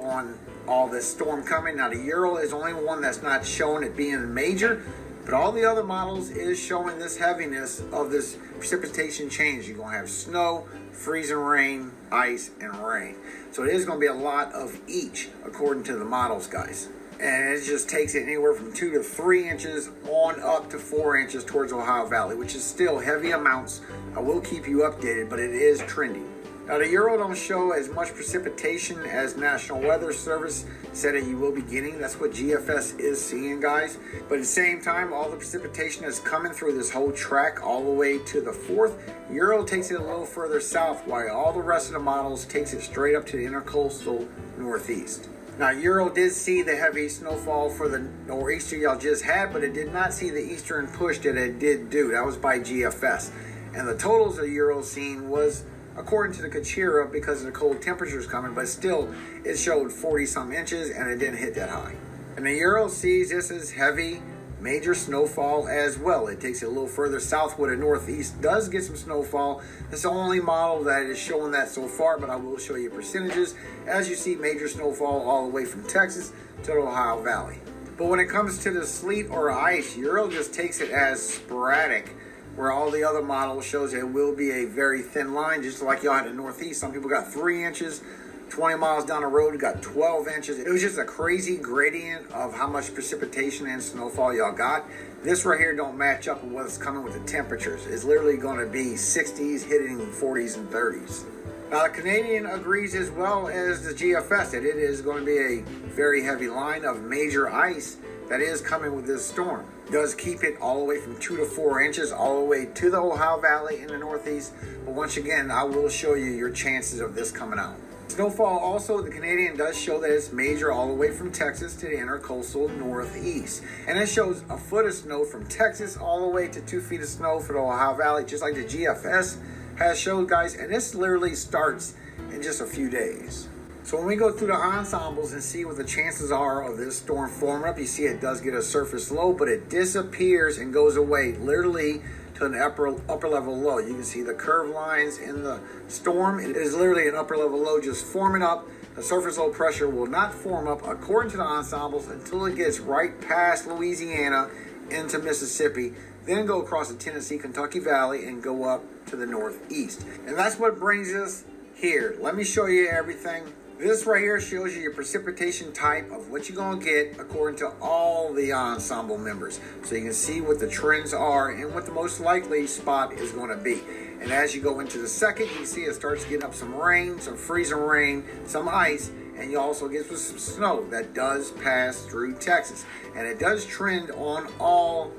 on 0.00 0.38
all 0.68 0.88
this 0.88 1.10
storm 1.10 1.42
coming. 1.42 1.76
Now, 1.78 1.88
the 1.88 1.98
Euro 1.98 2.36
is 2.36 2.52
only 2.52 2.72
one 2.72 3.00
that's 3.00 3.22
not 3.22 3.44
showing 3.44 3.82
it 3.82 3.96
being 3.96 4.32
major, 4.32 4.84
but 5.24 5.34
all 5.34 5.52
the 5.52 5.64
other 5.64 5.84
models 5.84 6.30
is 6.30 6.58
showing 6.58 6.98
this 6.98 7.16
heaviness 7.16 7.82
of 7.92 8.10
this 8.10 8.36
precipitation 8.58 9.30
change. 9.30 9.68
You're 9.68 9.76
going 9.76 9.92
to 9.92 9.98
have 9.98 10.10
snow, 10.10 10.66
freezing 10.90 11.36
rain, 11.36 11.92
ice, 12.10 12.50
and 12.60 12.74
rain. 12.76 13.16
So 13.52 13.64
it 13.64 13.70
is 13.70 13.84
going 13.84 13.98
to 13.98 14.00
be 14.00 14.08
a 14.08 14.14
lot 14.14 14.52
of 14.52 14.80
each 14.88 15.28
according 15.44 15.84
to 15.84 15.96
the 15.96 16.04
models, 16.04 16.46
guys. 16.46 16.88
And 17.20 17.54
it 17.54 17.62
just 17.62 17.88
takes 17.88 18.16
it 18.16 18.24
anywhere 18.24 18.52
from 18.54 18.72
two 18.72 18.90
to 18.92 19.02
three 19.02 19.48
inches 19.48 19.90
on 20.08 20.40
up 20.40 20.70
to 20.70 20.78
four 20.78 21.16
inches 21.16 21.44
towards 21.44 21.72
Ohio 21.72 22.06
Valley, 22.06 22.34
which 22.34 22.56
is 22.56 22.64
still 22.64 22.98
heavy 22.98 23.30
amounts. 23.30 23.80
I 24.16 24.20
will 24.20 24.40
keep 24.40 24.66
you 24.66 24.78
updated, 24.78 25.30
but 25.30 25.38
it 25.38 25.52
is 25.52 25.80
trending. 25.82 26.31
Now, 26.66 26.78
the 26.78 26.88
Euro 26.90 27.18
don't 27.18 27.36
show 27.36 27.72
as 27.72 27.88
much 27.88 28.14
precipitation 28.14 29.00
as 29.00 29.36
National 29.36 29.80
Weather 29.80 30.12
Service 30.12 30.64
said 30.92 31.14
that 31.14 31.24
you 31.24 31.36
will 31.36 31.50
be 31.50 31.62
getting. 31.62 31.98
That's 31.98 32.20
what 32.20 32.30
GFS 32.30 33.00
is 33.00 33.22
seeing, 33.22 33.60
guys. 33.60 33.98
But 34.28 34.36
at 34.36 34.42
the 34.42 34.46
same 34.46 34.80
time, 34.80 35.12
all 35.12 35.28
the 35.28 35.36
precipitation 35.36 36.04
is 36.04 36.20
coming 36.20 36.52
through 36.52 36.74
this 36.74 36.90
whole 36.90 37.10
track 37.10 37.66
all 37.66 37.82
the 37.82 37.90
way 37.90 38.18
to 38.18 38.40
the 38.40 38.52
fourth. 38.52 38.96
Euro 39.30 39.64
takes 39.64 39.90
it 39.90 40.00
a 40.00 40.02
little 40.02 40.24
further 40.24 40.60
south, 40.60 41.04
while 41.04 41.28
all 41.30 41.52
the 41.52 41.60
rest 41.60 41.88
of 41.88 41.94
the 41.94 41.98
models 41.98 42.44
takes 42.44 42.72
it 42.72 42.80
straight 42.80 43.16
up 43.16 43.26
to 43.26 43.36
the 43.36 43.44
intercoastal 43.44 44.28
northeast. 44.56 45.28
Now, 45.58 45.70
Euro 45.70 46.10
did 46.10 46.30
see 46.30 46.62
the 46.62 46.76
heavy 46.76 47.08
snowfall 47.08 47.70
for 47.70 47.88
the 47.88 48.08
nor'easter 48.28 48.76
y'all 48.76 48.98
just 48.98 49.24
had, 49.24 49.52
but 49.52 49.64
it 49.64 49.74
did 49.74 49.92
not 49.92 50.14
see 50.14 50.30
the 50.30 50.40
eastern 50.40 50.86
push 50.86 51.18
that 51.18 51.36
it 51.36 51.58
did 51.58 51.90
do. 51.90 52.12
That 52.12 52.24
was 52.24 52.36
by 52.36 52.60
GFS. 52.60 53.32
And 53.74 53.88
the 53.88 53.96
totals 53.96 54.38
of 54.38 54.48
Euro 54.48 54.80
seen 54.82 55.28
was 55.28 55.64
according 55.96 56.34
to 56.36 56.42
the 56.42 56.48
Kuchera 56.48 57.10
because 57.10 57.40
of 57.40 57.46
the 57.46 57.52
cold 57.52 57.82
temperatures 57.82 58.26
coming, 58.26 58.54
but 58.54 58.68
still 58.68 59.12
it 59.44 59.56
showed 59.56 59.92
40 59.92 60.26
some 60.26 60.52
inches 60.52 60.90
and 60.90 61.10
it 61.10 61.18
didn't 61.18 61.38
hit 61.38 61.54
that 61.54 61.70
high. 61.70 61.94
And 62.36 62.46
the 62.46 62.52
Euro 62.54 62.88
sees 62.88 63.30
this 63.30 63.50
as 63.50 63.70
heavy, 63.70 64.22
major 64.60 64.94
snowfall 64.94 65.68
as 65.68 65.98
well. 65.98 66.28
It 66.28 66.40
takes 66.40 66.62
it 66.62 66.66
a 66.66 66.68
little 66.68 66.86
further 66.86 67.20
south 67.20 67.58
where 67.58 67.70
the 67.70 67.76
northeast 67.76 68.40
does 68.40 68.68
get 68.68 68.84
some 68.84 68.96
snowfall. 68.96 69.60
It's 69.90 70.02
the 70.02 70.10
only 70.10 70.40
model 70.40 70.84
that 70.84 71.02
is 71.02 71.18
showing 71.18 71.52
that 71.52 71.68
so 71.68 71.86
far, 71.86 72.18
but 72.18 72.30
I 72.30 72.36
will 72.36 72.58
show 72.58 72.76
you 72.76 72.88
percentages. 72.88 73.54
As 73.86 74.08
you 74.08 74.14
see, 74.14 74.36
major 74.36 74.68
snowfall 74.68 75.28
all 75.28 75.46
the 75.46 75.52
way 75.52 75.64
from 75.64 75.84
Texas 75.84 76.32
to 76.62 76.72
the 76.72 76.78
Ohio 76.78 77.22
Valley. 77.22 77.58
But 77.98 78.06
when 78.06 78.20
it 78.20 78.26
comes 78.26 78.58
to 78.60 78.70
the 78.70 78.86
sleet 78.86 79.28
or 79.28 79.50
ice, 79.50 79.96
Euro 79.96 80.28
just 80.30 80.54
takes 80.54 80.80
it 80.80 80.90
as 80.90 81.20
sporadic 81.22 82.16
where 82.56 82.70
all 82.70 82.90
the 82.90 83.04
other 83.04 83.22
models 83.22 83.64
shows 83.64 83.94
it 83.94 84.08
will 84.08 84.34
be 84.34 84.50
a 84.50 84.64
very 84.66 85.02
thin 85.02 85.34
line, 85.34 85.62
just 85.62 85.82
like 85.82 86.02
y'all 86.02 86.14
had 86.14 86.26
in 86.26 86.36
Northeast. 86.36 86.80
Some 86.80 86.92
people 86.92 87.08
got 87.08 87.32
three 87.32 87.64
inches, 87.64 88.02
20 88.50 88.76
miles 88.76 89.04
down 89.04 89.22
the 89.22 89.28
road, 89.28 89.58
got 89.58 89.80
12 89.80 90.28
inches. 90.28 90.58
It 90.58 90.68
was 90.68 90.82
just 90.82 90.98
a 90.98 91.04
crazy 91.04 91.56
gradient 91.56 92.30
of 92.32 92.54
how 92.54 92.66
much 92.66 92.92
precipitation 92.92 93.66
and 93.66 93.82
snowfall 93.82 94.34
y'all 94.34 94.52
got. 94.52 94.84
This 95.22 95.44
right 95.44 95.58
here 95.58 95.74
don't 95.74 95.96
match 95.96 96.28
up 96.28 96.42
with 96.42 96.52
what's 96.52 96.76
coming 96.76 97.02
with 97.02 97.14
the 97.14 97.30
temperatures. 97.30 97.86
It's 97.86 98.04
literally 98.04 98.36
going 98.36 98.58
to 98.58 98.70
be 98.70 98.94
60s 98.94 99.64
hitting 99.64 99.98
40s 99.98 100.56
and 100.56 100.68
30s. 100.68 101.24
Now, 101.72 101.84
the 101.84 101.88
Canadian 101.88 102.44
agrees 102.44 102.94
as 102.94 103.10
well 103.10 103.48
as 103.48 103.82
the 103.82 103.94
GFS 103.94 104.50
that 104.50 104.62
it 104.62 104.76
is 104.76 105.00
going 105.00 105.20
to 105.20 105.24
be 105.24 105.38
a 105.38 105.62
very 105.88 106.22
heavy 106.22 106.46
line 106.46 106.84
of 106.84 107.00
major 107.00 107.50
ice 107.50 107.96
that 108.28 108.42
is 108.42 108.60
coming 108.60 108.94
with 108.94 109.06
this 109.06 109.24
storm. 109.24 109.64
Does 109.90 110.14
keep 110.14 110.44
it 110.44 110.58
all 110.60 110.80
the 110.80 110.84
way 110.84 111.00
from 111.00 111.18
two 111.18 111.38
to 111.38 111.46
four 111.46 111.80
inches, 111.80 112.12
all 112.12 112.40
the 112.40 112.44
way 112.44 112.66
to 112.66 112.90
the 112.90 112.98
Ohio 112.98 113.40
Valley 113.40 113.80
in 113.80 113.86
the 113.86 113.96
Northeast. 113.96 114.52
But 114.84 114.92
once 114.92 115.16
again, 115.16 115.50
I 115.50 115.64
will 115.64 115.88
show 115.88 116.12
you 116.12 116.26
your 116.26 116.50
chances 116.50 117.00
of 117.00 117.14
this 117.14 117.30
coming 117.30 117.58
out. 117.58 117.76
Snowfall 118.08 118.58
also, 118.58 119.00
the 119.00 119.10
Canadian 119.10 119.56
does 119.56 119.80
show 119.80 119.98
that 119.98 120.10
it's 120.10 120.30
major 120.30 120.70
all 120.70 120.88
the 120.88 120.94
way 120.94 121.10
from 121.10 121.32
Texas 121.32 121.74
to 121.76 121.86
the 121.86 121.94
intercoastal 121.94 122.76
northeast. 122.76 123.62
And 123.88 123.98
it 123.98 124.10
shows 124.10 124.44
a 124.50 124.58
foot 124.58 124.84
of 124.84 124.92
snow 124.92 125.24
from 125.24 125.46
Texas 125.46 125.96
all 125.96 126.20
the 126.20 126.28
way 126.28 126.48
to 126.48 126.60
two 126.60 126.82
feet 126.82 127.00
of 127.00 127.08
snow 127.08 127.40
for 127.40 127.54
the 127.54 127.60
Ohio 127.60 127.94
Valley, 127.94 128.26
just 128.26 128.42
like 128.42 128.56
the 128.56 128.64
GFS 128.64 129.38
has 129.76 129.98
showed, 129.98 130.28
guys. 130.28 130.54
And 130.54 130.72
this 130.72 130.94
literally 130.94 131.34
starts 131.34 131.94
in 132.32 132.42
just 132.42 132.60
a 132.60 132.66
few 132.66 132.88
days. 132.90 133.48
So 133.84 133.98
when 133.98 134.06
we 134.06 134.16
go 134.16 134.30
through 134.30 134.48
the 134.48 134.54
ensembles 134.54 135.32
and 135.32 135.42
see 135.42 135.64
what 135.64 135.76
the 135.76 135.84
chances 135.84 136.30
are 136.30 136.62
of 136.62 136.78
this 136.78 136.98
storm 136.98 137.28
forming 137.28 137.68
up, 137.68 137.78
you 137.78 137.84
see 137.84 138.04
it 138.04 138.20
does 138.20 138.40
get 138.40 138.54
a 138.54 138.62
surface 138.62 139.10
low, 139.10 139.32
but 139.32 139.48
it 139.48 139.68
disappears 139.68 140.58
and 140.58 140.72
goes 140.72 140.96
away 140.96 141.32
literally 141.32 142.00
to 142.36 142.46
an 142.46 142.54
upper 142.54 142.88
upper 143.10 143.28
level 143.28 143.58
low. 143.58 143.78
You 143.78 143.94
can 143.94 144.04
see 144.04 144.22
the 144.22 144.34
curve 144.34 144.70
lines 144.70 145.18
in 145.18 145.42
the 145.42 145.60
storm. 145.88 146.38
It 146.38 146.56
is 146.56 146.74
literally 146.74 147.08
an 147.08 147.16
upper 147.16 147.36
level 147.36 147.58
low 147.58 147.80
just 147.80 148.04
forming 148.04 148.42
up. 148.42 148.68
The 148.94 149.02
surface 149.02 149.36
low 149.36 149.50
pressure 149.50 149.88
will 149.88 150.06
not 150.06 150.32
form 150.32 150.68
up 150.68 150.86
according 150.86 151.32
to 151.32 151.38
the 151.38 151.42
ensembles 151.42 152.08
until 152.08 152.46
it 152.46 152.56
gets 152.56 152.78
right 152.78 153.20
past 153.20 153.66
Louisiana 153.66 154.48
into 154.90 155.18
Mississippi, 155.18 155.94
then 156.26 156.46
go 156.46 156.62
across 156.62 156.88
the 156.88 156.96
Tennessee 156.96 157.38
Kentucky 157.38 157.78
Valley 157.78 158.26
and 158.26 158.42
go 158.42 158.64
up 158.64 158.84
to 159.06 159.16
the 159.16 159.26
northeast. 159.26 160.04
And 160.26 160.36
that's 160.36 160.58
what 160.58 160.78
brings 160.78 161.12
us 161.12 161.44
here. 161.74 162.16
Let 162.20 162.36
me 162.36 162.44
show 162.44 162.66
you 162.66 162.88
everything. 162.88 163.44
This 163.78 164.06
right 164.06 164.20
here 164.20 164.40
shows 164.40 164.76
you 164.76 164.82
your 164.82 164.94
precipitation 164.94 165.72
type 165.72 166.12
of 166.12 166.30
what 166.30 166.48
you're 166.48 166.54
going 166.54 166.78
to 166.78 166.84
get 166.84 167.18
according 167.18 167.58
to 167.58 167.72
all 167.80 168.32
the 168.32 168.52
ensemble 168.52 169.18
members. 169.18 169.58
So 169.82 169.96
you 169.96 170.02
can 170.02 170.12
see 170.12 170.40
what 170.40 170.60
the 170.60 170.68
trends 170.68 171.12
are 171.12 171.50
and 171.50 171.74
what 171.74 171.86
the 171.86 171.92
most 171.92 172.20
likely 172.20 172.68
spot 172.68 173.12
is 173.14 173.32
going 173.32 173.48
to 173.48 173.56
be. 173.56 173.80
And 174.20 174.30
as 174.30 174.54
you 174.54 174.62
go 174.62 174.78
into 174.78 174.98
the 174.98 175.08
second, 175.08 175.48
you 175.58 175.66
see 175.66 175.80
it 175.82 175.96
starts 175.96 176.24
getting 176.24 176.44
up 176.44 176.54
some 176.54 176.72
rain, 176.76 177.18
some 177.18 177.36
freezing 177.36 177.78
rain, 177.78 178.24
some 178.46 178.68
ice, 178.68 179.10
and 179.36 179.50
you 179.50 179.58
also 179.58 179.88
get 179.88 180.06
some 180.06 180.38
snow 180.38 180.86
that 180.90 181.12
does 181.12 181.50
pass 181.50 182.02
through 182.02 182.36
Texas. 182.36 182.84
And 183.16 183.26
it 183.26 183.40
does 183.40 183.66
trend 183.66 184.12
on 184.12 184.46
all 184.60 185.10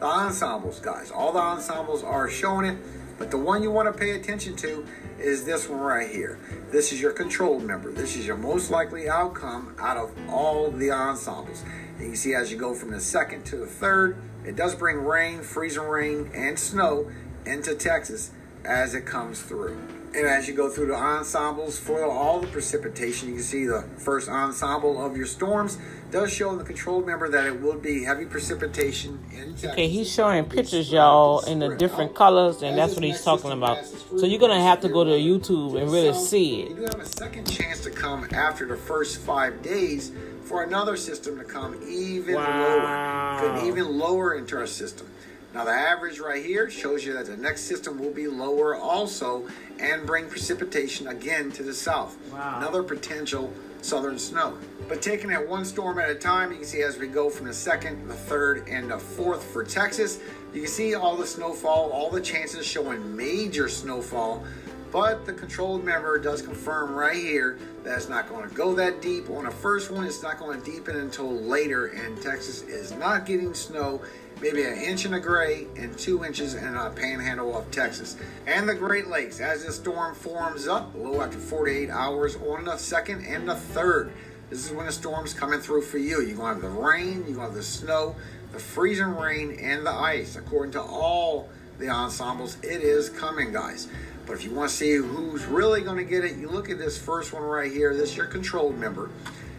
the 0.00 0.06
ensembles, 0.06 0.80
guys. 0.80 1.10
All 1.10 1.32
the 1.32 1.38
ensembles 1.38 2.02
are 2.02 2.28
showing 2.28 2.66
it, 2.66 2.78
but 3.18 3.30
the 3.30 3.38
one 3.38 3.62
you 3.62 3.70
want 3.70 3.92
to 3.92 3.98
pay 3.98 4.12
attention 4.12 4.56
to 4.56 4.86
is 5.18 5.44
this 5.44 5.68
one 5.68 5.80
right 5.80 6.10
here. 6.10 6.38
This 6.70 6.92
is 6.92 7.00
your 7.00 7.12
control 7.12 7.60
member. 7.60 7.90
This 7.90 8.16
is 8.16 8.26
your 8.26 8.36
most 8.36 8.70
likely 8.70 9.08
outcome 9.08 9.74
out 9.78 9.96
of 9.96 10.12
all 10.28 10.70
the 10.70 10.90
ensembles. 10.90 11.62
And 11.98 12.08
you 12.08 12.16
see 12.16 12.34
as 12.34 12.50
you 12.50 12.58
go 12.58 12.74
from 12.74 12.90
the 12.90 13.00
second 13.00 13.44
to 13.46 13.56
the 13.56 13.66
third, 13.66 14.16
it 14.44 14.56
does 14.56 14.74
bring 14.74 14.98
rain, 14.98 15.42
freezing 15.42 15.84
rain, 15.84 16.30
and 16.34 16.58
snow 16.58 17.10
into 17.46 17.74
Texas 17.74 18.32
as 18.64 18.94
it 18.94 19.06
comes 19.06 19.40
through. 19.40 19.78
And 20.14 20.28
as 20.28 20.46
you 20.46 20.54
go 20.54 20.68
through 20.70 20.86
the 20.86 20.94
ensembles 20.94 21.76
for 21.76 22.04
all 22.04 22.40
the 22.40 22.46
precipitation, 22.46 23.30
you 23.30 23.34
can 23.34 23.42
see 23.42 23.66
the 23.66 23.82
first 23.98 24.28
ensemble 24.28 25.04
of 25.04 25.16
your 25.16 25.26
storms 25.26 25.76
does 26.12 26.32
show 26.32 26.52
in 26.52 26.58
the 26.58 26.62
controlled 26.62 27.04
member 27.04 27.28
that 27.28 27.46
it 27.46 27.60
will 27.60 27.74
be 27.74 28.04
heavy 28.04 28.24
precipitation 28.24 29.18
in 29.32 29.50
Texas. 29.54 29.72
Okay, 29.72 29.88
he's 29.88 30.08
showing 30.08 30.44
pictures, 30.44 30.92
y'all, 30.92 31.40
in 31.46 31.58
the 31.58 31.74
different 31.74 32.12
oh. 32.12 32.14
colors, 32.14 32.62
and 32.62 32.78
that's 32.78 32.94
what 32.94 33.02
he's 33.02 33.24
talking 33.24 33.50
about. 33.50 33.84
So 33.84 34.24
you're 34.24 34.38
gonna 34.38 34.62
have 34.62 34.80
to 34.82 34.88
go 34.88 35.02
to 35.02 35.10
YouTube 35.10 35.80
and 35.80 35.90
really 35.90 36.14
see 36.14 36.62
it. 36.62 36.68
You 36.70 36.76
do 36.76 36.82
have 36.82 37.00
a 37.00 37.06
second 37.06 37.50
chance 37.50 37.80
to 37.80 37.90
come 37.90 38.28
after 38.32 38.66
the 38.66 38.76
first 38.76 39.18
five 39.18 39.62
days 39.62 40.12
for 40.44 40.62
another 40.62 40.96
system 40.96 41.38
to 41.38 41.44
come 41.44 41.74
even 41.88 42.36
Wow. 42.36 43.40
lower, 43.40 43.58
could 43.58 43.66
even 43.66 43.98
lower 43.98 44.34
into 44.34 44.56
our 44.56 44.68
system. 44.68 45.08
Now 45.54 45.64
the 45.64 45.70
average 45.70 46.18
right 46.18 46.44
here 46.44 46.68
shows 46.68 47.04
you 47.04 47.12
that 47.12 47.26
the 47.26 47.36
next 47.36 47.62
system 47.62 48.00
will 48.00 48.10
be 48.10 48.26
lower 48.26 48.74
also 48.74 49.46
and 49.78 50.06
bring 50.06 50.28
precipitation 50.28 51.08
again 51.08 51.50
to 51.52 51.62
the 51.62 51.74
south. 51.74 52.16
Wow. 52.32 52.58
Another 52.58 52.82
potential 52.82 53.52
southern 53.80 54.18
snow. 54.18 54.56
But 54.88 55.02
taking 55.02 55.30
it 55.30 55.48
one 55.48 55.64
storm 55.64 55.98
at 55.98 56.10
a 56.10 56.14
time, 56.14 56.50
you 56.50 56.58
can 56.58 56.66
see 56.66 56.82
as 56.82 56.98
we 56.98 57.06
go 57.06 57.28
from 57.28 57.46
the 57.46 57.52
second, 57.52 58.08
the 58.08 58.14
third, 58.14 58.66
and 58.68 58.90
the 58.90 58.98
fourth 58.98 59.44
for 59.44 59.62
Texas, 59.64 60.20
you 60.52 60.62
can 60.62 60.70
see 60.70 60.94
all 60.94 61.16
the 61.16 61.26
snowfall, 61.26 61.90
all 61.90 62.10
the 62.10 62.20
chances 62.20 62.66
showing 62.66 63.14
major 63.16 63.68
snowfall. 63.68 64.44
But 64.90 65.26
the 65.26 65.32
controlled 65.32 65.84
member 65.84 66.18
does 66.18 66.40
confirm 66.40 66.94
right 66.94 67.16
here 67.16 67.58
that 67.82 67.96
it's 67.96 68.08
not 68.08 68.28
going 68.28 68.48
to 68.48 68.54
go 68.54 68.74
that 68.74 69.02
deep. 69.02 69.28
On 69.28 69.44
the 69.44 69.50
first 69.50 69.90
one, 69.90 70.04
it's 70.06 70.22
not 70.22 70.38
going 70.38 70.62
to 70.62 70.70
deepen 70.70 70.96
until 70.96 71.32
later, 71.32 71.86
and 71.86 72.20
Texas 72.22 72.62
is 72.62 72.92
not 72.92 73.26
getting 73.26 73.54
snow 73.54 74.00
maybe 74.40 74.62
an 74.62 74.76
inch 74.76 75.04
in 75.04 75.14
a 75.14 75.20
gray 75.20 75.66
and 75.76 75.96
two 75.98 76.24
inches 76.24 76.54
in 76.54 76.74
a 76.74 76.90
panhandle 76.90 77.56
of 77.56 77.70
Texas. 77.70 78.16
And 78.46 78.68
the 78.68 78.74
Great 78.74 79.08
Lakes, 79.08 79.40
as 79.40 79.64
this 79.64 79.76
storm 79.76 80.14
forms 80.14 80.66
up, 80.66 80.94
low 80.94 81.20
after 81.20 81.38
48 81.38 81.90
hours 81.90 82.36
on 82.36 82.64
the 82.64 82.76
second 82.76 83.24
and 83.24 83.48
the 83.48 83.54
third. 83.54 84.12
This 84.50 84.66
is 84.66 84.72
when 84.72 84.86
the 84.86 84.92
storm's 84.92 85.34
coming 85.34 85.60
through 85.60 85.82
for 85.82 85.98
you. 85.98 86.20
You're 86.20 86.36
going 86.36 86.56
to 86.56 86.62
have 86.62 86.62
the 86.62 86.80
rain, 86.80 87.24
you're 87.26 87.34
going 87.34 87.34
to 87.34 87.40
have 87.42 87.54
the 87.54 87.62
snow, 87.62 88.16
the 88.52 88.58
freezing 88.58 89.16
rain, 89.16 89.58
and 89.60 89.86
the 89.86 89.92
ice. 89.92 90.36
According 90.36 90.72
to 90.72 90.82
all 90.82 91.48
the 91.78 91.88
ensembles, 91.88 92.56
it 92.62 92.82
is 92.82 93.08
coming, 93.08 93.52
guys. 93.52 93.88
But 94.26 94.34
if 94.34 94.44
you 94.44 94.52
want 94.52 94.70
to 94.70 94.76
see 94.76 94.94
who's 94.94 95.44
really 95.44 95.82
going 95.82 95.96
to 95.96 96.04
get 96.04 96.24
it, 96.24 96.36
you 96.36 96.48
look 96.48 96.70
at 96.70 96.78
this 96.78 96.96
first 96.96 97.32
one 97.32 97.42
right 97.42 97.70
here. 97.70 97.94
This 97.94 98.10
is 98.10 98.16
your 98.16 98.26
controlled 98.26 98.78
member. 98.78 99.10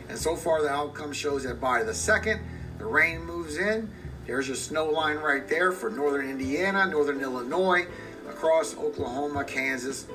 And 0.10 0.18
so 0.18 0.36
far, 0.36 0.62
the 0.62 0.70
outcome 0.70 1.14
shows 1.14 1.44
that 1.44 1.60
by 1.60 1.84
the 1.84 1.94
second, 1.94 2.42
the 2.78 2.86
rain 2.86 3.24
moves 3.24 3.58
in. 3.58 3.90
There's 4.26 4.48
your 4.48 4.56
snow 4.56 4.86
line 4.86 5.18
right 5.18 5.48
there 5.48 5.72
for 5.72 5.90
northern 5.90 6.30
Indiana, 6.30 6.88
northern 6.88 7.22
Illinois, 7.22 7.86
across 8.28 8.76
Oklahoma, 8.76 9.44
Kansas, 9.44 10.08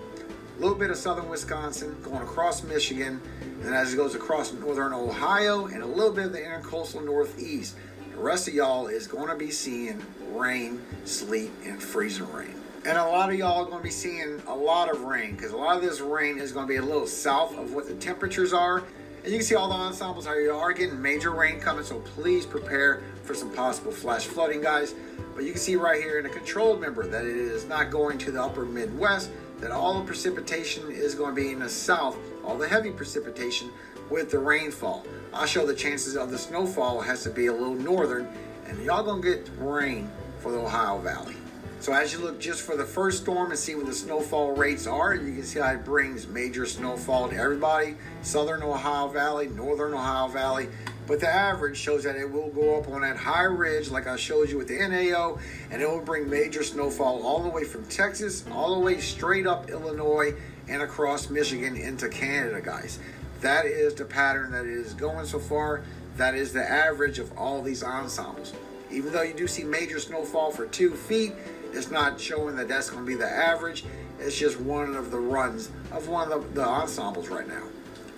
a 0.57 0.61
little 0.61 0.77
bit 0.77 0.90
of 0.90 0.96
southern 0.96 1.29
Wisconsin, 1.29 1.96
going 2.03 2.23
across 2.23 2.64
Michigan, 2.64 3.20
and 3.40 3.62
then 3.62 3.73
as 3.73 3.94
it 3.94 3.96
goes 3.96 4.16
across 4.16 4.53
northern 4.53 4.92
Ohio, 4.92 5.66
and 5.66 5.83
a 5.83 5.87
little 5.87 6.12
bit 6.12 6.27
of 6.27 6.33
the 6.33 6.38
intercoastal 6.38 7.05
northeast. 7.05 7.77
The 8.12 8.18
rest 8.18 8.49
of 8.49 8.55
y'all 8.55 8.88
is 8.88 9.07
going 9.07 9.29
to 9.29 9.37
be 9.37 9.51
seeing 9.51 10.05
rain, 10.33 10.83
sleet, 11.05 11.53
and 11.64 11.81
freezing 11.81 12.31
rain. 12.33 12.55
And 12.85 12.99
a 12.99 13.07
lot 13.07 13.31
of 13.31 13.37
y'all 13.37 13.62
are 13.62 13.66
going 13.66 13.79
to 13.79 13.83
be 13.83 13.90
seeing 13.90 14.42
a 14.49 14.55
lot 14.55 14.90
of 14.90 15.03
rain 15.03 15.37
because 15.37 15.53
a 15.53 15.57
lot 15.57 15.77
of 15.77 15.83
this 15.83 16.01
rain 16.01 16.38
is 16.38 16.51
going 16.51 16.66
to 16.66 16.68
be 16.68 16.77
a 16.77 16.83
little 16.83 17.07
south 17.07 17.57
of 17.57 17.75
what 17.75 17.87
the 17.87 17.94
temperatures 17.94 18.53
are. 18.53 18.83
And 19.22 19.33
you 19.33 19.38
can 19.38 19.46
see 19.46 19.54
all 19.54 19.68
the 19.68 19.74
ensembles 19.74 20.26
are 20.26 20.72
getting 20.72 21.00
major 21.00 21.30
rain 21.30 21.61
coming, 21.61 21.85
so 21.85 22.00
please 22.00 22.46
prepare 22.46 23.02
for 23.24 23.35
some 23.35 23.50
possible 23.50 23.92
flash 23.92 24.26
flooding, 24.26 24.62
guys. 24.62 24.94
But 25.35 25.44
you 25.44 25.52
can 25.52 25.61
see 25.61 25.76
right 25.76 26.00
here 26.00 26.18
in 26.18 26.26
a 26.26 26.30
controlled 26.30 26.80
member 26.80 27.06
that 27.06 27.24
it 27.24 27.37
is 27.37 27.66
not 27.66 27.90
going 27.90 28.18
to 28.18 28.30
the 28.30 28.42
upper 28.42 28.64
Midwest, 28.64 29.30
that 29.61 29.70
all 29.70 29.98
the 29.98 30.06
precipitation 30.06 30.90
is 30.90 31.14
going 31.14 31.35
to 31.35 31.40
be 31.40 31.50
in 31.50 31.59
the 31.59 31.68
south, 31.68 32.16
all 32.44 32.56
the 32.56 32.66
heavy 32.66 32.90
precipitation 32.90 33.70
with 34.09 34.30
the 34.30 34.38
rainfall. 34.38 35.06
I'll 35.33 35.46
show 35.46 35.66
the 35.66 35.74
chances 35.74 36.16
of 36.16 36.30
the 36.30 36.38
snowfall 36.38 37.00
has 37.00 37.22
to 37.22 37.30
be 37.30 37.46
a 37.46 37.52
little 37.52 37.74
northern, 37.74 38.28
and 38.66 38.83
y'all 38.83 39.04
gonna 39.04 39.22
get 39.22 39.48
rain 39.59 40.11
for 40.40 40.50
the 40.50 40.59
Ohio 40.59 40.98
Valley. 40.98 41.37
So 41.78 41.92
as 41.92 42.12
you 42.12 42.18
look 42.18 42.40
just 42.40 42.62
for 42.62 42.76
the 42.76 42.85
first 42.85 43.22
storm 43.22 43.50
and 43.50 43.59
see 43.59 43.74
what 43.74 43.87
the 43.87 43.94
snowfall 43.94 44.54
rates 44.54 44.87
are, 44.87 45.14
you 45.14 45.33
can 45.33 45.44
see 45.44 45.61
how 45.61 45.70
it 45.70 45.85
brings 45.85 46.26
major 46.26 46.66
snowfall 46.66 47.28
to 47.28 47.37
everybody, 47.37 47.96
southern 48.22 48.62
Ohio 48.62 49.09
Valley, 49.09 49.48
northern 49.48 49.94
Ohio 49.94 50.28
Valley. 50.28 50.68
But 51.06 51.20
the 51.20 51.28
average 51.28 51.76
shows 51.76 52.04
that 52.04 52.14
it 52.14 52.30
will 52.30 52.50
go 52.50 52.78
up 52.78 52.88
on 52.88 53.00
that 53.00 53.16
high 53.16 53.42
ridge 53.42 53.90
like 53.90 54.06
I 54.06 54.16
showed 54.16 54.48
you 54.48 54.59
with 54.59 54.68
the 54.68 54.78
NAO, 54.78 55.38
and 55.70 55.83
it 55.83 55.88
will 55.88 56.00
bring 56.00 56.30
major 56.30 56.62
snowfall 56.62 57.26
all 57.26 57.42
the 57.42 57.48
way 57.48 57.64
from 57.64 57.85
Texas, 57.87 58.44
all 58.52 58.74
the 58.74 58.80
way 58.80 59.00
straight 59.00 59.46
up 59.46 59.70
Illinois 59.70 60.35
and 60.68 60.83
across 60.83 61.28
Michigan 61.28 61.76
into 61.76 62.09
Canada, 62.09 62.61
guys. 62.61 63.00
That 63.40 63.66
is 63.66 63.94
the 63.94 64.04
pattern 64.04 64.52
that 64.52 64.66
it 64.66 64.72
is 64.72 64.94
going 64.94 65.26
so 65.26 65.38
far. 65.38 65.83
That 66.16 66.35
is 66.35 66.52
the 66.52 66.62
average 66.62 67.18
of 67.18 67.37
all 67.37 67.62
these 67.62 67.83
ensembles. 67.83 68.52
Even 68.92 69.12
though 69.12 69.22
you 69.22 69.35
do 69.35 69.48
see 69.48 69.64
major 69.64 69.98
snowfall 69.98 70.50
for 70.50 70.66
two 70.66 70.90
feet, 70.94 71.33
it's 71.72 71.90
not 71.90 72.20
showing 72.20 72.56
that 72.56 72.68
that's 72.68 72.90
going 72.90 73.04
to 73.04 73.06
be 73.06 73.16
the 73.16 73.28
average. 73.28 73.85
It's 74.18 74.38
just 74.38 74.61
one 74.61 74.94
of 74.94 75.11
the 75.11 75.18
runs 75.18 75.70
of 75.92 76.09
one 76.09 76.30
of 76.30 76.54
the, 76.54 76.61
the 76.61 76.66
ensembles 76.66 77.28
right 77.28 77.48
now. 77.48 77.62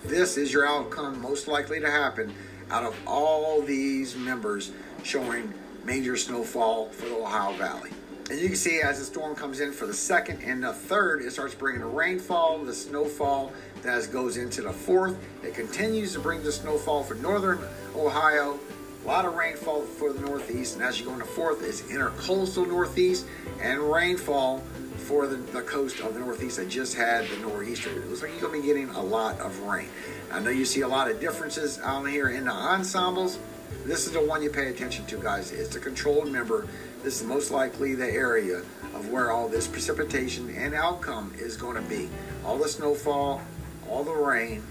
This 0.05 0.37
is 0.37 0.53
your 0.53 0.67
outcome 0.67 1.23
most 1.23 1.47
likely 1.47 1.79
to 1.79 1.89
happen 1.89 2.35
out 2.71 2.83
of 2.83 2.97
all 3.07 3.63
these 3.63 4.17
members 4.17 4.73
showing 5.05 5.55
major 5.85 6.17
snowfall 6.17 6.89
for 6.89 7.09
the 7.09 7.17
Ohio 7.17 7.53
Valley. 7.57 7.91
And 8.29 8.41
you 8.41 8.49
can 8.49 8.57
see 8.57 8.81
as 8.81 8.99
the 8.99 9.05
storm 9.05 9.37
comes 9.37 9.61
in 9.61 9.73
for 9.73 9.87
the 9.87 9.95
second 9.95 10.43
and 10.43 10.65
the 10.65 10.73
third, 10.73 11.23
it 11.23 11.31
starts 11.33 11.55
bringing 11.55 11.83
the 11.83 11.87
rainfall, 11.87 12.65
the 12.65 12.75
snowfall, 12.75 13.53
then 13.83 13.95
as 13.95 14.09
goes 14.09 14.37
into 14.37 14.63
the 14.63 14.73
fourth, 14.73 15.17
it 15.45 15.55
continues 15.55 16.15
to 16.15 16.19
bring 16.19 16.43
the 16.43 16.53
snowfall 16.53 17.05
for 17.05 17.15
northern 17.15 17.61
Ohio, 17.95 18.59
a 19.05 19.07
lot 19.07 19.25
of 19.25 19.35
rainfall 19.35 19.83
for 19.83 20.13
the 20.13 20.21
northeast, 20.21 20.75
and 20.75 20.85
as 20.85 20.99
you 20.99 21.07
go 21.07 21.13
into 21.13 21.25
fourth, 21.25 21.63
it's 21.63 21.83
intercoastal 21.83 22.67
northeast 22.67 23.25
and 23.61 23.81
rainfall 23.81 24.63
for 25.03 25.27
the, 25.27 25.37
the 25.37 25.63
coast 25.63 26.01
of 26.01 26.15
the 26.15 26.21
northeast 26.21 26.57
that 26.57 26.69
just 26.69 26.95
had 26.95 27.29
the 27.29 27.37
nor'easter. 27.39 27.91
It 27.91 28.09
looks 28.09 28.23
like 28.23 28.31
you're 28.33 28.41
going 28.41 28.63
to 28.63 28.67
be 28.67 28.67
getting 28.67 28.89
a 28.91 29.03
lot 29.03 29.39
of 29.41 29.59
rain. 29.61 29.89
I 30.31 30.41
know 30.41 30.51
you 30.51 30.65
see 30.65 30.81
a 30.81 30.89
lot 30.89 31.11
of 31.11 31.21
differences 31.21 31.79
out 31.81 32.05
here 32.05 32.31
in 32.31 32.45
the 32.45 32.53
ensembles. 32.53 33.39
This 33.85 34.07
is 34.07 34.13
the 34.13 34.25
one 34.25 34.43
you 34.43 34.51
pay 34.51 34.69
attention 34.69 35.05
to, 35.07 35.17
guys. 35.19 35.51
It's 35.51 35.71
the 35.71 35.81
controlled 35.81 36.31
member. 36.31 36.69
This 37.03 37.21
is 37.21 37.27
most 37.27 37.51
likely 37.51 37.95
the 37.95 38.09
area 38.09 38.59
of 38.95 39.11
where 39.11 39.31
all 39.31 39.49
this 39.49 39.67
precipitation 39.67 40.55
and 40.57 40.75
outcome 40.75 41.33
is 41.37 41.57
going 41.57 41.75
to 41.75 41.89
be. 41.89 42.09
All 42.45 42.59
the 42.59 42.69
snowfall, 42.69 43.43
all 43.91 44.05
the 44.05 44.13
rain 44.13 44.63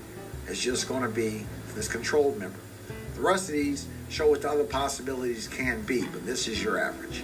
is 0.47 0.61
just 0.61 0.87
going 0.87 1.03
to 1.03 1.09
be 1.09 1.45
this 1.75 1.87
controlled 1.87 2.39
member. 2.39 2.59
The 3.15 3.21
rest 3.21 3.49
of 3.49 3.53
these 3.53 3.87
show 4.09 4.29
what 4.29 4.41
the 4.41 4.49
other 4.49 4.63
possibilities 4.63 5.47
can 5.47 5.81
be, 5.81 6.05
but 6.07 6.25
this 6.25 6.47
is 6.47 6.63
your 6.63 6.79
average. 6.79 7.23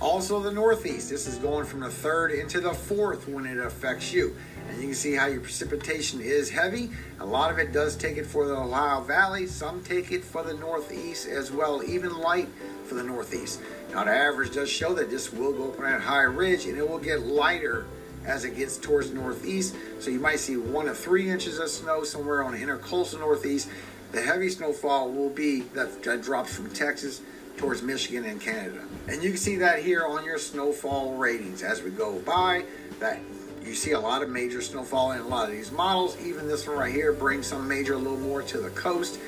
Also, 0.00 0.40
the 0.40 0.50
Northeast. 0.50 1.08
This 1.08 1.26
is 1.26 1.36
going 1.36 1.64
from 1.64 1.80
the 1.80 1.88
third 1.88 2.30
into 2.30 2.60
the 2.60 2.74
fourth 2.74 3.26
when 3.28 3.46
it 3.46 3.56
affects 3.56 4.12
you. 4.12 4.36
And 4.68 4.76
you 4.78 4.88
can 4.88 4.94
see 4.94 5.14
how 5.14 5.26
your 5.26 5.40
precipitation 5.40 6.20
is 6.20 6.50
heavy. 6.50 6.90
A 7.20 7.24
lot 7.24 7.50
of 7.50 7.58
it 7.58 7.72
does 7.72 7.96
take 7.96 8.18
it 8.18 8.26
for 8.26 8.46
the 8.46 8.54
Ohio 8.54 9.00
Valley. 9.00 9.46
Some 9.46 9.82
take 9.82 10.12
it 10.12 10.22
for 10.22 10.42
the 10.42 10.52
Northeast 10.52 11.26
as 11.26 11.50
well, 11.50 11.82
even 11.82 12.18
light 12.18 12.48
for 12.84 12.94
the 12.94 13.02
Northeast. 13.02 13.62
Now 13.90 14.04
the 14.04 14.10
average 14.10 14.52
does 14.52 14.70
show 14.70 14.92
that 14.94 15.08
this 15.08 15.32
will 15.32 15.52
go 15.52 15.70
up 15.70 15.78
on 15.78 15.84
that 15.84 16.02
high 16.02 16.22
ridge 16.22 16.66
and 16.66 16.76
it 16.76 16.86
will 16.86 16.98
get 16.98 17.20
lighter 17.20 17.86
as 18.26 18.44
it 18.44 18.56
gets 18.56 18.76
towards 18.76 19.10
the 19.10 19.14
northeast. 19.14 19.76
So 20.00 20.10
you 20.10 20.20
might 20.20 20.40
see 20.40 20.56
one 20.56 20.86
to 20.86 20.94
three 20.94 21.30
inches 21.30 21.58
of 21.58 21.70
snow 21.70 22.04
somewhere 22.04 22.42
on 22.42 22.52
the 22.52 22.58
intercoastal 22.58 23.20
northeast. 23.20 23.70
The 24.12 24.20
heavy 24.20 24.50
snowfall 24.50 25.10
will 25.10 25.30
be 25.30 25.60
that 25.74 26.02
drops 26.22 26.54
from 26.54 26.70
Texas 26.70 27.22
towards 27.56 27.82
Michigan 27.82 28.24
and 28.24 28.40
Canada. 28.40 28.82
And 29.08 29.22
you 29.22 29.30
can 29.30 29.38
see 29.38 29.56
that 29.56 29.82
here 29.82 30.04
on 30.06 30.24
your 30.24 30.38
snowfall 30.38 31.14
ratings 31.14 31.62
as 31.62 31.82
we 31.82 31.90
go 31.90 32.18
by. 32.20 32.64
That 33.00 33.20
you 33.64 33.74
see 33.74 33.92
a 33.92 34.00
lot 34.00 34.22
of 34.22 34.28
major 34.28 34.60
snowfall 34.60 35.12
in 35.12 35.20
a 35.20 35.26
lot 35.26 35.48
of 35.48 35.54
these 35.54 35.72
models. 35.72 36.16
Even 36.24 36.46
this 36.46 36.66
one 36.66 36.78
right 36.78 36.92
here 36.92 37.12
brings 37.12 37.46
some 37.46 37.66
major 37.66 37.94
a 37.94 37.98
little 37.98 38.18
more 38.18 38.42
to 38.42 38.58
the 38.58 38.70
coast. 38.70 39.18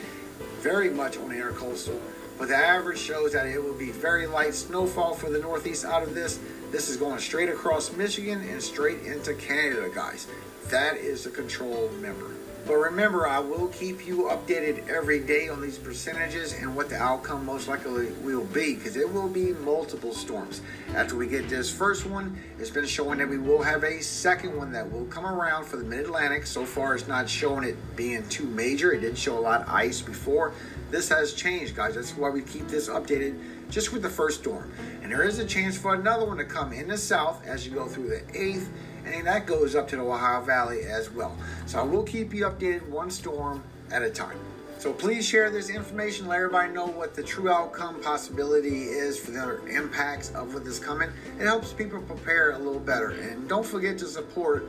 Very 0.61 0.91
much 0.91 1.17
on 1.17 1.31
intercoastal. 1.31 1.99
But 2.39 2.49
the 2.49 2.57
average 2.57 2.99
shows 2.99 3.33
that 3.33 3.47
it 3.47 3.63
will 3.63 3.75
be 3.75 3.91
very 3.91 4.27
light 4.27 4.55
snowfall 4.55 5.15
for 5.15 5.29
the 5.29 5.41
northeast 5.41 5.85
out 5.85 6.05
of 6.05 6.15
this. 6.15 6.39
This 6.71 6.89
is 6.89 6.97
going 6.97 7.19
straight 7.19 7.49
across 7.49 7.93
Michigan 7.97 8.41
and 8.49 8.63
straight 8.63 9.03
into 9.03 9.35
Canada, 9.35 9.91
guys. 9.93 10.29
That 10.71 10.97
is 10.97 11.25
the 11.25 11.31
control 11.31 11.91
member. 12.01 12.38
But 12.69 12.75
remember, 12.75 13.27
I 13.27 13.39
will 13.39 13.69
keep 13.69 14.07
you 14.07 14.25
updated 14.25 14.91
every 14.91 15.21
day 15.21 15.49
on 15.49 15.63
these 15.63 15.79
percentages 15.79 16.53
and 16.53 16.77
what 16.77 16.91
the 16.91 16.97
outcome 16.97 17.47
most 17.47 17.67
likely 17.67 18.11
will 18.23 18.45
be 18.45 18.75
because 18.75 18.95
it 18.95 19.11
will 19.11 19.31
be 19.31 19.55
multiple 19.55 20.13
storms. 20.13 20.61
After 20.95 21.17
we 21.17 21.29
get 21.29 21.49
this 21.49 21.71
first 21.71 22.05
one, 22.05 22.39
it's 22.59 22.69
been 22.69 22.85
showing 22.85 23.21
that 23.21 23.29
we 23.31 23.39
will 23.39 23.63
have 23.63 23.85
a 23.85 24.03
second 24.03 24.55
one 24.55 24.71
that 24.73 24.93
will 24.93 25.07
come 25.07 25.25
around 25.25 25.65
for 25.65 25.79
the 25.79 25.85
mid 25.85 26.01
Atlantic. 26.01 26.45
So 26.45 26.67
far, 26.67 26.95
it's 26.95 27.09
not 27.09 27.27
showing 27.27 27.65
it 27.65 27.97
being 27.97 28.29
too 28.29 28.45
major. 28.45 28.93
It 28.93 29.01
did 29.01 29.17
show 29.17 29.39
a 29.39 29.41
lot 29.41 29.63
of 29.63 29.69
ice 29.71 30.03
before. 30.03 30.53
This 30.91 31.09
has 31.09 31.33
changed, 31.33 31.75
guys. 31.75 31.95
That's 31.95 32.19
why 32.19 32.29
we 32.29 32.43
keep 32.43 32.69
this 32.69 32.91
updated 32.91 33.41
just 33.71 33.95
with 33.95 34.03
the 34.03 34.11
first 34.11 34.41
storm. 34.41 34.71
And 35.03 35.11
there 35.11 35.23
is 35.23 35.39
a 35.39 35.47
chance 35.47 35.79
for 35.79 35.95
another 35.95 36.27
one 36.27 36.37
to 36.37 36.45
come 36.45 36.75
in 36.75 36.89
the 36.89 36.99
south 36.99 37.47
as 37.47 37.67
you 37.67 37.73
go 37.73 37.87
through 37.87 38.11
the 38.11 38.21
8th 38.39 38.69
and 39.13 39.27
that 39.27 39.47
goes 39.47 39.75
up 39.75 39.89
to 39.89 39.97
the 39.97 40.03
Ohio 40.03 40.41
Valley 40.41 40.83
as 40.83 41.11
well. 41.11 41.37
So 41.67 41.81
I 41.81 41.83
will 41.83 42.03
keep 42.03 42.33
you 42.35 42.45
updated 42.45 42.89
one 42.89 43.11
storm 43.11 43.63
at 43.91 44.03
a 44.03 44.11
time. 44.11 44.39
So 44.79 44.93
please 44.93 45.27
share 45.27 45.51
this 45.51 45.71
information, 45.71 46.29
let 46.29 46.37
everybody 46.37 46.73
know 46.73 46.87
what 46.87 47.15
the 47.15 47.23
true 47.23 47.51
outcome 47.51 48.01
possibility 48.01 48.85
is 48.85 49.19
for 49.19 49.33
the 49.33 49.67
impacts 49.67 50.31
of 50.31 50.55
what 50.55 50.63
is 50.65 50.79
coming. 50.79 51.11
It 51.41 51.45
helps 51.45 51.73
people 51.73 52.01
prepare 52.03 52.53
a 52.53 52.59
little 52.59 52.79
better. 52.79 53.11
And 53.11 53.49
don't 53.49 53.67
forget 53.67 53.99
to 53.99 54.07
support 54.07 54.67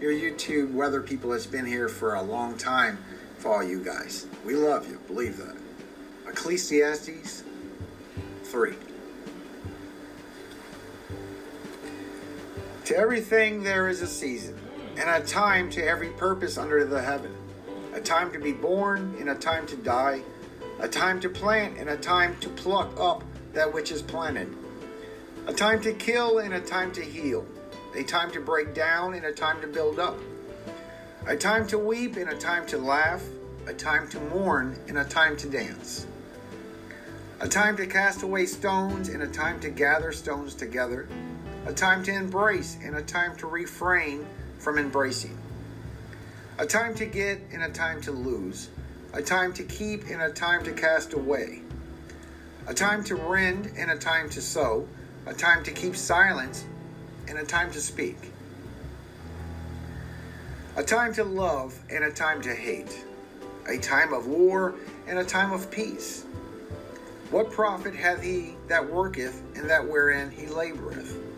your 0.00 0.12
YouTube 0.12 0.72
weather 0.72 1.00
people 1.00 1.30
that's 1.30 1.46
been 1.46 1.64
here 1.64 1.88
for 1.88 2.14
a 2.16 2.22
long 2.22 2.58
time 2.58 2.98
for 3.38 3.54
all 3.54 3.62
you 3.62 3.84
guys. 3.84 4.26
We 4.44 4.56
love 4.56 4.90
you, 4.90 4.98
believe 5.06 5.36
that. 5.36 5.56
Ecclesiastes 6.26 7.44
3. 8.42 8.74
To 12.92 12.98
everything 12.98 13.62
there 13.62 13.88
is 13.88 14.02
a 14.02 14.06
season, 14.06 14.54
and 14.98 15.08
a 15.08 15.26
time 15.26 15.70
to 15.70 15.82
every 15.82 16.10
purpose 16.10 16.58
under 16.58 16.84
the 16.84 17.00
heaven. 17.00 17.34
A 17.94 18.00
time 18.02 18.30
to 18.32 18.38
be 18.38 18.52
born, 18.52 19.16
and 19.18 19.30
a 19.30 19.34
time 19.34 19.66
to 19.68 19.76
die. 19.76 20.20
A 20.78 20.86
time 20.86 21.18
to 21.20 21.30
plant, 21.30 21.78
and 21.78 21.88
a 21.88 21.96
time 21.96 22.36
to 22.40 22.50
pluck 22.50 22.92
up 23.00 23.24
that 23.54 23.72
which 23.72 23.92
is 23.92 24.02
planted. 24.02 24.54
A 25.46 25.54
time 25.54 25.80
to 25.80 25.94
kill, 25.94 26.40
and 26.40 26.52
a 26.52 26.60
time 26.60 26.92
to 26.92 27.00
heal. 27.00 27.46
A 27.96 28.02
time 28.02 28.30
to 28.32 28.40
break 28.40 28.74
down, 28.74 29.14
and 29.14 29.24
a 29.24 29.32
time 29.32 29.62
to 29.62 29.66
build 29.66 29.98
up. 29.98 30.18
A 31.26 31.34
time 31.34 31.66
to 31.68 31.78
weep, 31.78 32.18
and 32.18 32.28
a 32.28 32.36
time 32.36 32.66
to 32.66 32.76
laugh. 32.76 33.22
A 33.66 33.72
time 33.72 34.06
to 34.10 34.20
mourn, 34.20 34.78
and 34.86 34.98
a 34.98 35.04
time 35.04 35.38
to 35.38 35.48
dance. 35.48 36.06
A 37.40 37.48
time 37.48 37.74
to 37.78 37.86
cast 37.86 38.22
away 38.22 38.44
stones, 38.44 39.08
and 39.08 39.22
a 39.22 39.28
time 39.28 39.60
to 39.60 39.70
gather 39.70 40.12
stones 40.12 40.54
together 40.54 41.08
a 41.66 41.72
time 41.72 42.02
to 42.02 42.12
embrace 42.12 42.76
and 42.82 42.96
a 42.96 43.02
time 43.02 43.36
to 43.36 43.46
refrain 43.46 44.26
from 44.58 44.78
embracing, 44.78 45.38
a 46.58 46.66
time 46.66 46.94
to 46.94 47.06
get 47.06 47.40
and 47.52 47.62
a 47.62 47.68
time 47.68 48.00
to 48.00 48.10
lose, 48.10 48.68
a 49.12 49.22
time 49.22 49.52
to 49.52 49.62
keep 49.62 50.08
and 50.08 50.20
a 50.20 50.30
time 50.30 50.64
to 50.64 50.72
cast 50.72 51.12
away, 51.12 51.60
a 52.66 52.74
time 52.74 53.04
to 53.04 53.14
rend 53.14 53.70
and 53.76 53.90
a 53.90 53.96
time 53.96 54.28
to 54.28 54.40
sow, 54.40 54.88
a 55.26 55.34
time 55.34 55.62
to 55.62 55.70
keep 55.70 55.94
silence 55.94 56.64
and 57.28 57.38
a 57.38 57.44
time 57.44 57.70
to 57.70 57.80
speak, 57.80 58.32
a 60.76 60.82
time 60.82 61.12
to 61.14 61.22
love 61.22 61.78
and 61.90 62.02
a 62.02 62.10
time 62.10 62.42
to 62.42 62.52
hate, 62.52 63.04
a 63.68 63.78
time 63.78 64.12
of 64.12 64.26
war 64.26 64.74
and 65.06 65.18
a 65.18 65.24
time 65.24 65.52
of 65.52 65.70
peace. 65.70 66.24
What 67.30 67.52
profit 67.52 67.94
hath 67.94 68.22
he 68.22 68.56
that 68.66 68.90
worketh 68.90 69.40
and 69.54 69.70
that 69.70 69.86
wherein 69.86 70.30
he 70.30 70.46
laboureth? 70.46 71.31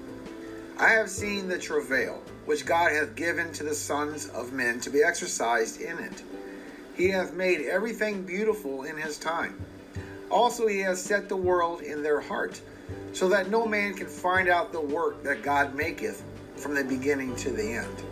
I 0.76 0.88
have 0.88 1.08
seen 1.08 1.46
the 1.46 1.58
travail 1.58 2.20
which 2.46 2.66
God 2.66 2.90
hath 2.92 3.14
given 3.14 3.52
to 3.52 3.62
the 3.62 3.74
sons 3.74 4.28
of 4.30 4.52
men 4.52 4.80
to 4.80 4.90
be 4.90 5.04
exercised 5.04 5.80
in 5.80 5.98
it. 5.98 6.22
He 6.96 7.08
hath 7.08 7.32
made 7.32 7.62
everything 7.62 8.22
beautiful 8.22 8.82
in 8.82 8.96
his 8.96 9.16
time. 9.16 9.64
Also, 10.30 10.66
he 10.66 10.80
has 10.80 11.00
set 11.00 11.28
the 11.28 11.36
world 11.36 11.80
in 11.80 12.02
their 12.02 12.20
heart, 12.20 12.60
so 13.12 13.28
that 13.28 13.50
no 13.50 13.66
man 13.66 13.94
can 13.94 14.08
find 14.08 14.48
out 14.48 14.72
the 14.72 14.80
work 14.80 15.22
that 15.22 15.44
God 15.44 15.76
maketh 15.76 16.24
from 16.56 16.74
the 16.74 16.82
beginning 16.82 17.36
to 17.36 17.50
the 17.50 17.74
end. 17.74 18.02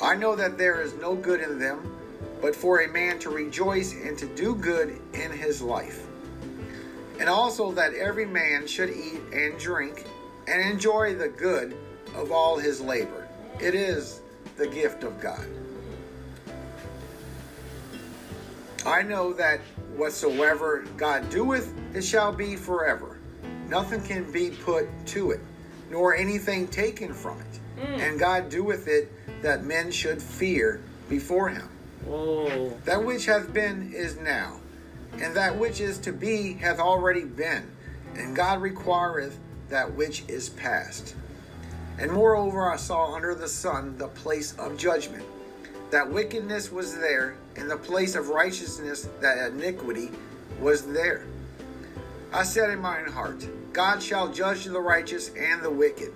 I 0.00 0.16
know 0.16 0.34
that 0.34 0.56
there 0.56 0.80
is 0.80 0.94
no 0.94 1.14
good 1.14 1.42
in 1.42 1.58
them, 1.58 1.94
but 2.40 2.56
for 2.56 2.80
a 2.80 2.88
man 2.88 3.18
to 3.18 3.30
rejoice 3.30 3.92
and 3.92 4.16
to 4.16 4.26
do 4.34 4.54
good 4.54 4.98
in 5.12 5.30
his 5.30 5.60
life. 5.60 6.06
And 7.20 7.28
also 7.28 7.70
that 7.72 7.92
every 7.94 8.26
man 8.26 8.66
should 8.66 8.90
eat 8.90 9.20
and 9.32 9.58
drink 9.58 10.06
and 10.48 10.62
enjoy 10.62 11.14
the 11.14 11.28
good 11.28 11.76
of 12.14 12.32
all 12.32 12.58
his 12.58 12.80
labor. 12.80 13.28
It 13.60 13.74
is 13.74 14.20
the 14.56 14.66
gift 14.66 15.04
of 15.04 15.20
God. 15.20 15.46
I 18.86 19.02
know 19.02 19.32
that 19.34 19.60
whatsoever 19.96 20.84
God 20.96 21.28
doeth, 21.28 21.74
it 21.94 22.02
shall 22.02 22.32
be 22.32 22.56
forever. 22.56 23.18
Nothing 23.68 24.00
can 24.00 24.30
be 24.32 24.50
put 24.50 24.88
to 25.08 25.32
it, 25.32 25.40
nor 25.90 26.14
anything 26.14 26.66
taken 26.68 27.12
from 27.12 27.40
it. 27.40 27.80
Mm. 27.80 27.98
And 28.00 28.18
God 28.18 28.48
doeth 28.48 28.88
it 28.88 29.12
that 29.42 29.64
men 29.64 29.90
should 29.90 30.22
fear 30.22 30.80
before 31.08 31.50
him. 31.50 31.68
Whoa. 32.06 32.70
That 32.84 33.04
which 33.04 33.26
hath 33.26 33.52
been 33.52 33.92
is 33.92 34.16
now, 34.16 34.60
and 35.20 35.34
that 35.36 35.58
which 35.58 35.80
is 35.80 35.98
to 35.98 36.12
be 36.12 36.54
hath 36.54 36.78
already 36.78 37.24
been. 37.24 37.70
And 38.16 38.34
God 38.34 38.62
requireth 38.62 39.38
that 39.68 39.94
which 39.94 40.24
is 40.28 40.48
past. 40.50 41.14
And 41.98 42.12
moreover, 42.12 42.70
I 42.70 42.76
saw 42.76 43.14
under 43.14 43.34
the 43.34 43.48
sun 43.48 43.98
the 43.98 44.08
place 44.08 44.54
of 44.56 44.78
judgment. 44.78 45.24
That 45.90 46.10
wickedness 46.10 46.70
was 46.70 46.96
there, 46.96 47.36
and 47.56 47.70
the 47.70 47.76
place 47.76 48.14
of 48.14 48.28
righteousness, 48.28 49.08
that 49.20 49.52
iniquity 49.52 50.10
was 50.60 50.86
there. 50.86 51.26
I 52.32 52.42
said 52.42 52.70
in 52.70 52.80
mine 52.80 53.06
heart, 53.06 53.46
God 53.72 54.02
shall 54.02 54.28
judge 54.28 54.64
the 54.64 54.80
righteous 54.80 55.30
and 55.30 55.62
the 55.62 55.70
wicked. 55.70 56.12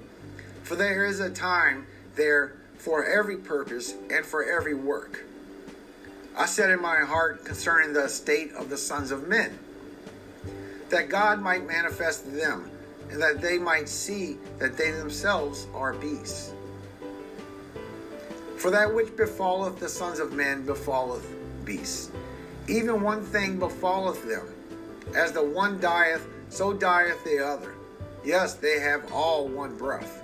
For 0.63 0.77
there 0.77 1.07
is 1.07 1.21
a 1.21 1.31
time 1.31 1.87
there 2.17 2.53
for 2.77 3.05
every 3.05 3.37
purpose 3.37 3.95
and 4.11 4.25
for 4.25 4.45
every 4.45 4.75
work. 4.75 5.25
I 6.37 6.47
said 6.47 6.71
in 6.71 6.81
my 6.81 7.01
heart 7.01 7.45
concerning 7.45 7.93
the 7.93 8.09
state 8.09 8.53
of 8.53 8.69
the 8.69 8.77
sons 8.77 9.11
of 9.11 9.29
men, 9.29 9.59
that 10.91 11.09
God 11.09 11.41
might 11.41 11.67
manifest 11.67 12.33
them 12.35 12.71
and 13.13 13.21
that 13.21 13.43
they 13.43 13.59
might 13.59 13.89
see 13.89 14.39
that 14.59 14.77
they 14.77 14.91
themselves 14.91 15.67
are 15.75 15.93
beasts. 15.93 16.55
For 18.57 18.71
that 18.71 18.93
which 18.93 19.15
befalleth 19.17 19.79
the 19.79 19.89
sons 19.89 20.19
of 20.19 20.33
men 20.33 20.65
befalleth 20.65 21.27
beasts. 21.65 22.11
Even 22.69 23.03
one 23.03 23.23
thing 23.23 23.59
befalleth 23.59 24.27
them. 24.27 24.49
As 25.15 25.33
the 25.33 25.45
one 25.45 25.79
dieth, 25.79 26.27
so 26.49 26.73
dieth 26.73 27.23
the 27.25 27.45
other. 27.45 27.75
Yes, 28.25 28.55
they 28.55 28.81
have 28.81 29.13
all 29.13 29.47
one 29.47 29.77
breath. 29.77 30.23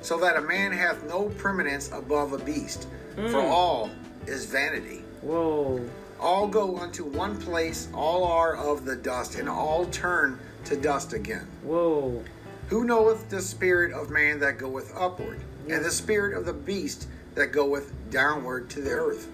So 0.00 0.18
that 0.18 0.36
a 0.36 0.40
man 0.40 0.72
hath 0.72 1.04
no 1.04 1.28
preeminence 1.28 1.92
above 1.92 2.32
a 2.32 2.38
beast, 2.38 2.88
mm. 3.14 3.30
for 3.30 3.40
all 3.40 3.90
is 4.26 4.46
vanity. 4.46 5.04
Whoa. 5.20 5.88
All 6.18 6.48
go 6.48 6.78
unto 6.78 7.04
one 7.04 7.40
place, 7.40 7.88
all 7.94 8.24
are 8.24 8.56
of 8.56 8.84
the 8.84 8.96
dust, 8.96 9.36
and 9.36 9.48
all 9.48 9.86
turn 9.86 10.40
to 10.64 10.76
dust 10.76 11.12
again. 11.12 11.46
Whoa. 11.62 12.22
Who 12.68 12.84
knoweth 12.84 13.28
the 13.28 13.42
spirit 13.42 13.92
of 13.92 14.10
man 14.10 14.40
that 14.40 14.58
goeth 14.58 14.92
upward, 14.96 15.40
and 15.68 15.84
the 15.84 15.90
spirit 15.90 16.36
of 16.36 16.46
the 16.46 16.52
beast 16.52 17.08
that 17.34 17.52
goeth 17.52 17.92
downward 18.10 18.70
to 18.70 18.80
the 18.80 18.90
earth? 18.90 19.28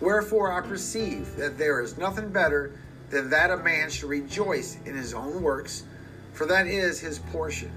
Wherefore 0.00 0.52
I 0.52 0.66
perceive 0.66 1.36
that 1.36 1.58
there 1.58 1.80
is 1.80 1.96
nothing 1.98 2.30
better 2.30 2.72
than 3.10 3.30
that 3.30 3.50
a 3.50 3.56
man 3.58 3.90
should 3.90 4.08
rejoice 4.08 4.78
in 4.84 4.96
his 4.96 5.14
own 5.14 5.42
works, 5.42 5.84
for 6.32 6.46
that 6.46 6.66
is 6.66 7.00
his 7.00 7.18
portion. 7.18 7.70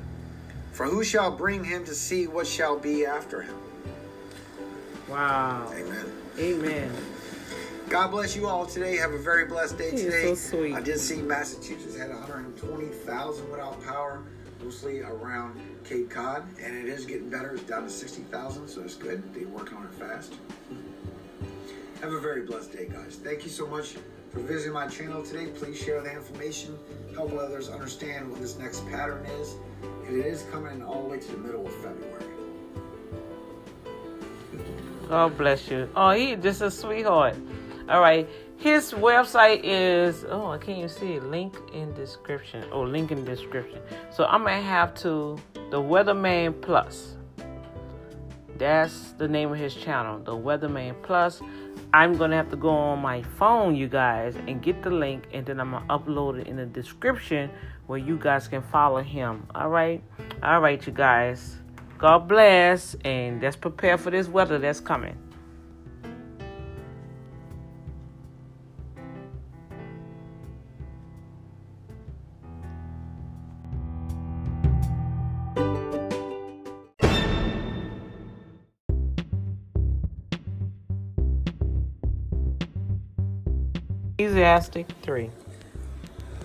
For 0.72 0.86
who 0.86 1.04
shall 1.04 1.32
bring 1.32 1.64
him 1.64 1.86
to 1.86 1.94
see 1.94 2.28
what 2.28 2.48
shall 2.48 2.78
be 2.78 3.06
after 3.06 3.42
him? 3.42 3.56
Wow. 5.08 5.72
Amen. 5.74 6.12
Amen. 6.40 6.92
God 7.90 8.10
bless 8.10 8.36
you 8.36 8.48
all 8.48 8.66
today. 8.66 8.98
Have 8.98 9.12
a 9.12 9.20
very 9.20 9.46
blessed 9.46 9.78
day 9.78 9.92
today. 9.92 10.24
so 10.24 10.36
sweet. 10.36 10.74
I 10.74 10.82
did 10.82 11.00
see 11.00 11.22
Massachusetts 11.22 11.96
had 11.96 12.10
120,000 12.10 13.52
without 13.52 13.84
power, 13.84 14.24
mostly 14.64 15.02
around 15.02 15.60
Cape 15.84 16.10
Cod, 16.10 16.44
and 16.62 16.76
it 16.76 16.86
is 16.86 17.06
getting 17.06 17.30
better. 17.30 17.54
It's 17.54 17.64
down 17.64 17.84
to 17.84 17.90
60,000, 17.90 18.68
so 18.68 18.82
it's 18.82 18.96
good. 18.96 19.22
They're 19.34 19.48
working 19.48 19.78
on 19.78 19.86
it 19.86 19.94
fast. 19.94 20.34
Have 22.02 22.12
a 22.12 22.20
very 22.20 22.42
blessed 22.42 22.74
day, 22.74 22.88
guys. 22.92 23.20
Thank 23.24 23.44
you 23.44 23.52
so 23.52 23.68
much 23.68 23.96
for 24.32 24.40
visiting 24.40 24.74
my 24.74 24.88
channel 24.88 25.24
today. 25.24 25.48
Please 25.48 25.78
share 25.78 26.02
the 26.02 26.12
information, 26.12 26.78
help 27.14 27.34
others 27.34 27.70
understand 27.70 28.32
what 28.32 28.42
this 28.42 28.58
next 28.58 28.86
pattern 28.90 29.26
is. 29.40 29.56
And 30.08 30.18
it 30.18 30.26
is 30.26 30.44
coming 30.52 30.82
all 30.84 31.04
the 31.04 31.10
way 31.10 31.20
to 31.20 31.32
the 31.32 31.38
middle 31.38 31.66
of 31.66 31.74
February. 31.76 32.26
God 35.08 35.38
bless 35.38 35.70
you. 35.70 35.88
Oh, 35.96 36.12
he 36.12 36.36
just 36.36 36.62
a 36.62 36.72
sweetheart. 36.72 37.36
All 37.90 38.02
right. 38.02 38.28
His 38.58 38.94
website 38.94 39.62
is 39.64 40.26
oh 40.30 40.48
I 40.48 40.58
can't 40.58 40.78
even 40.78 40.90
see 40.90 41.14
it. 41.14 41.24
Link 41.24 41.56
in 41.74 41.94
description. 41.94 42.66
Oh, 42.72 42.82
link 42.82 43.12
in 43.12 43.24
description. 43.26 43.80
So 44.12 44.26
I'm 44.26 44.44
gonna 44.44 44.62
have 44.62 44.96
to 44.96 45.38
the 45.70 45.82
Weatherman 45.82 46.62
Plus. 46.62 47.16
That's 48.58 49.12
the 49.14 49.28
name 49.28 49.52
of 49.52 49.58
his 49.58 49.76
channel, 49.76 50.20
the 50.20 50.32
Weatherman 50.32 50.96
Plus. 51.04 51.42
I'm 51.94 52.14
gonna 52.18 52.38
have 52.38 52.50
to 52.52 52.56
go 52.56 52.70
on 52.70 53.00
my 53.00 53.22
phone, 53.22 53.76
you 53.76 53.88
guys, 53.88 54.36
and 54.48 54.62
get 54.62 54.82
the 54.82 54.90
link, 54.90 55.26
and 55.34 55.46
then 55.46 55.60
I'm 55.60 55.72
gonna 55.72 55.86
upload 55.88 56.40
it 56.40 56.48
in 56.48 56.56
the 56.56 56.66
description 56.66 57.50
where 57.88 58.00
you 58.00 58.18
guys 58.18 58.48
can 58.48 58.62
follow 58.64 59.02
him. 59.02 59.46
All 59.54 59.70
right, 59.70 60.02
all 60.42 60.62
right, 60.62 60.86
you 60.86 60.94
guys. 60.94 61.58
God 61.98 62.28
bless, 62.28 62.96
and 63.06 63.42
let's 63.42 63.56
prepare 63.56 63.98
for 63.98 64.10
this 64.10 64.28
weather 64.28 64.58
that's 64.58 64.80
coming. 64.80 65.18
Ecclesiastic 84.46 84.86
3. 85.02 85.32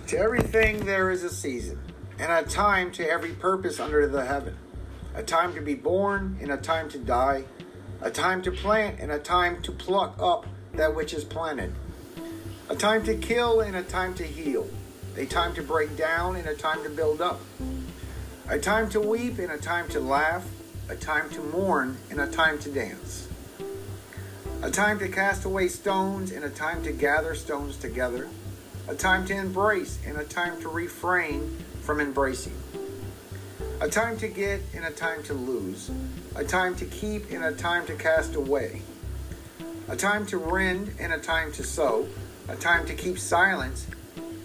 To 0.07 0.17
everything 0.17 0.85
there 0.87 1.11
is 1.11 1.21
a 1.21 1.29
season, 1.29 1.77
and 2.17 2.31
a 2.31 2.49
time 2.49 2.91
to 2.93 3.07
every 3.07 3.33
purpose 3.33 3.79
under 3.79 4.07
the 4.07 4.25
heaven. 4.25 4.57
A 5.13 5.21
time 5.21 5.53
to 5.53 5.61
be 5.61 5.75
born, 5.75 6.35
and 6.41 6.51
a 6.51 6.57
time 6.57 6.89
to 6.89 6.97
die. 6.97 7.43
A 8.01 8.09
time 8.09 8.41
to 8.41 8.51
plant, 8.51 8.99
and 8.99 9.11
a 9.11 9.19
time 9.19 9.61
to 9.61 9.71
pluck 9.71 10.15
up 10.19 10.47
that 10.73 10.95
which 10.95 11.13
is 11.13 11.23
planted. 11.23 11.75
A 12.69 12.75
time 12.75 13.03
to 13.03 13.13
kill, 13.13 13.61
and 13.61 13.75
a 13.75 13.83
time 13.83 14.15
to 14.15 14.23
heal. 14.23 14.67
A 15.15 15.27
time 15.27 15.53
to 15.53 15.61
break 15.61 15.95
down, 15.95 16.35
and 16.35 16.47
a 16.47 16.55
time 16.55 16.81
to 16.81 16.89
build 16.89 17.21
up. 17.21 17.39
A 18.49 18.57
time 18.57 18.89
to 18.89 18.99
weep, 18.99 19.37
and 19.37 19.51
a 19.51 19.59
time 19.59 19.87
to 19.89 19.99
laugh. 19.99 20.47
A 20.89 20.95
time 20.95 21.29
to 21.29 21.39
mourn, 21.39 21.97
and 22.09 22.19
a 22.19 22.25
time 22.25 22.57
to 22.61 22.71
dance. 22.71 23.27
A 24.63 24.69
time 24.69 24.99
to 24.99 25.07
cast 25.07 25.43
away 25.45 25.67
stones, 25.67 26.31
and 26.31 26.45
a 26.45 26.49
time 26.49 26.83
to 26.83 26.91
gather 26.91 27.33
stones 27.35 27.77
together 27.77 28.29
a 28.87 28.95
time 28.95 29.25
to 29.25 29.33
embrace 29.33 29.99
and 30.05 30.17
a 30.17 30.23
time 30.23 30.59
to 30.61 30.67
refrain 30.67 31.57
from 31.81 32.01
embracing, 32.01 32.55
a 33.79 33.87
time 33.87 34.17
to 34.17 34.27
get 34.27 34.61
and 34.75 34.83
a 34.85 34.91
time 34.91 35.23
to 35.23 35.33
lose, 35.33 35.89
a 36.35 36.43
time 36.43 36.75
to 36.75 36.85
keep 36.85 37.31
and 37.31 37.43
a 37.43 37.53
time 37.53 37.85
to 37.85 37.95
cast 37.95 38.35
away, 38.35 38.81
a 39.87 39.95
time 39.95 40.25
to 40.25 40.37
rend 40.37 40.93
and 40.99 41.13
a 41.13 41.17
time 41.17 41.51
to 41.51 41.63
sow, 41.63 42.07
a 42.49 42.55
time 42.55 42.85
to 42.85 42.93
keep 42.93 43.17
silence 43.17 43.87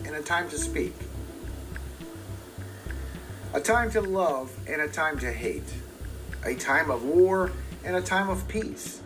and 0.05 0.15
a 0.15 0.23
time 0.23 0.49
to 0.49 0.59
speak, 0.59 0.95
a 3.53 3.61
time 3.61 3.91
to 3.91 4.01
love 4.01 4.57
and 4.69 4.81
a 4.81 4.89
time 4.89 5.19
to 5.19 5.33
hate, 5.33 5.75
a 6.45 6.55
time 6.55 6.91
of 6.91 7.03
war 7.05 7.51
and 7.85 7.97
a 7.97 8.03
time 8.03 8.29
of 8.29 8.47
peace. 8.49 9.01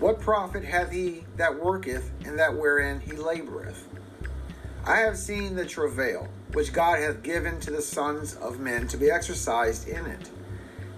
What 0.00 0.20
profit 0.20 0.64
hath 0.64 0.92
he 0.92 1.24
that 1.36 1.58
worketh 1.58 2.10
and 2.24 2.38
that 2.38 2.56
wherein 2.56 3.00
he 3.00 3.12
laboureth? 3.12 3.82
I 4.84 4.98
have 4.98 5.18
seen 5.18 5.56
the 5.56 5.66
travail 5.66 6.28
which 6.52 6.72
God 6.72 7.00
hath 7.00 7.24
given 7.24 7.58
to 7.60 7.72
the 7.72 7.82
sons 7.82 8.34
of 8.36 8.60
men 8.60 8.86
to 8.88 8.96
be 8.96 9.10
exercised 9.10 9.88
in 9.88 10.06
it. 10.06 10.30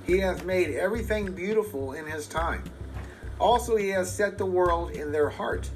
He 0.05 0.19
hath 0.19 0.45
made 0.45 0.75
everything 0.75 1.33
beautiful 1.33 1.95
in 1.95 2.07
his 2.07 2.27
time. 2.27 2.65
Also, 3.39 3.77
he 3.77 3.89
has 3.89 4.15
set 4.15 4.37
the 4.37 4.45
world 4.45 4.91
in 4.91 5.13
their 5.13 5.31
heart, 5.31 5.71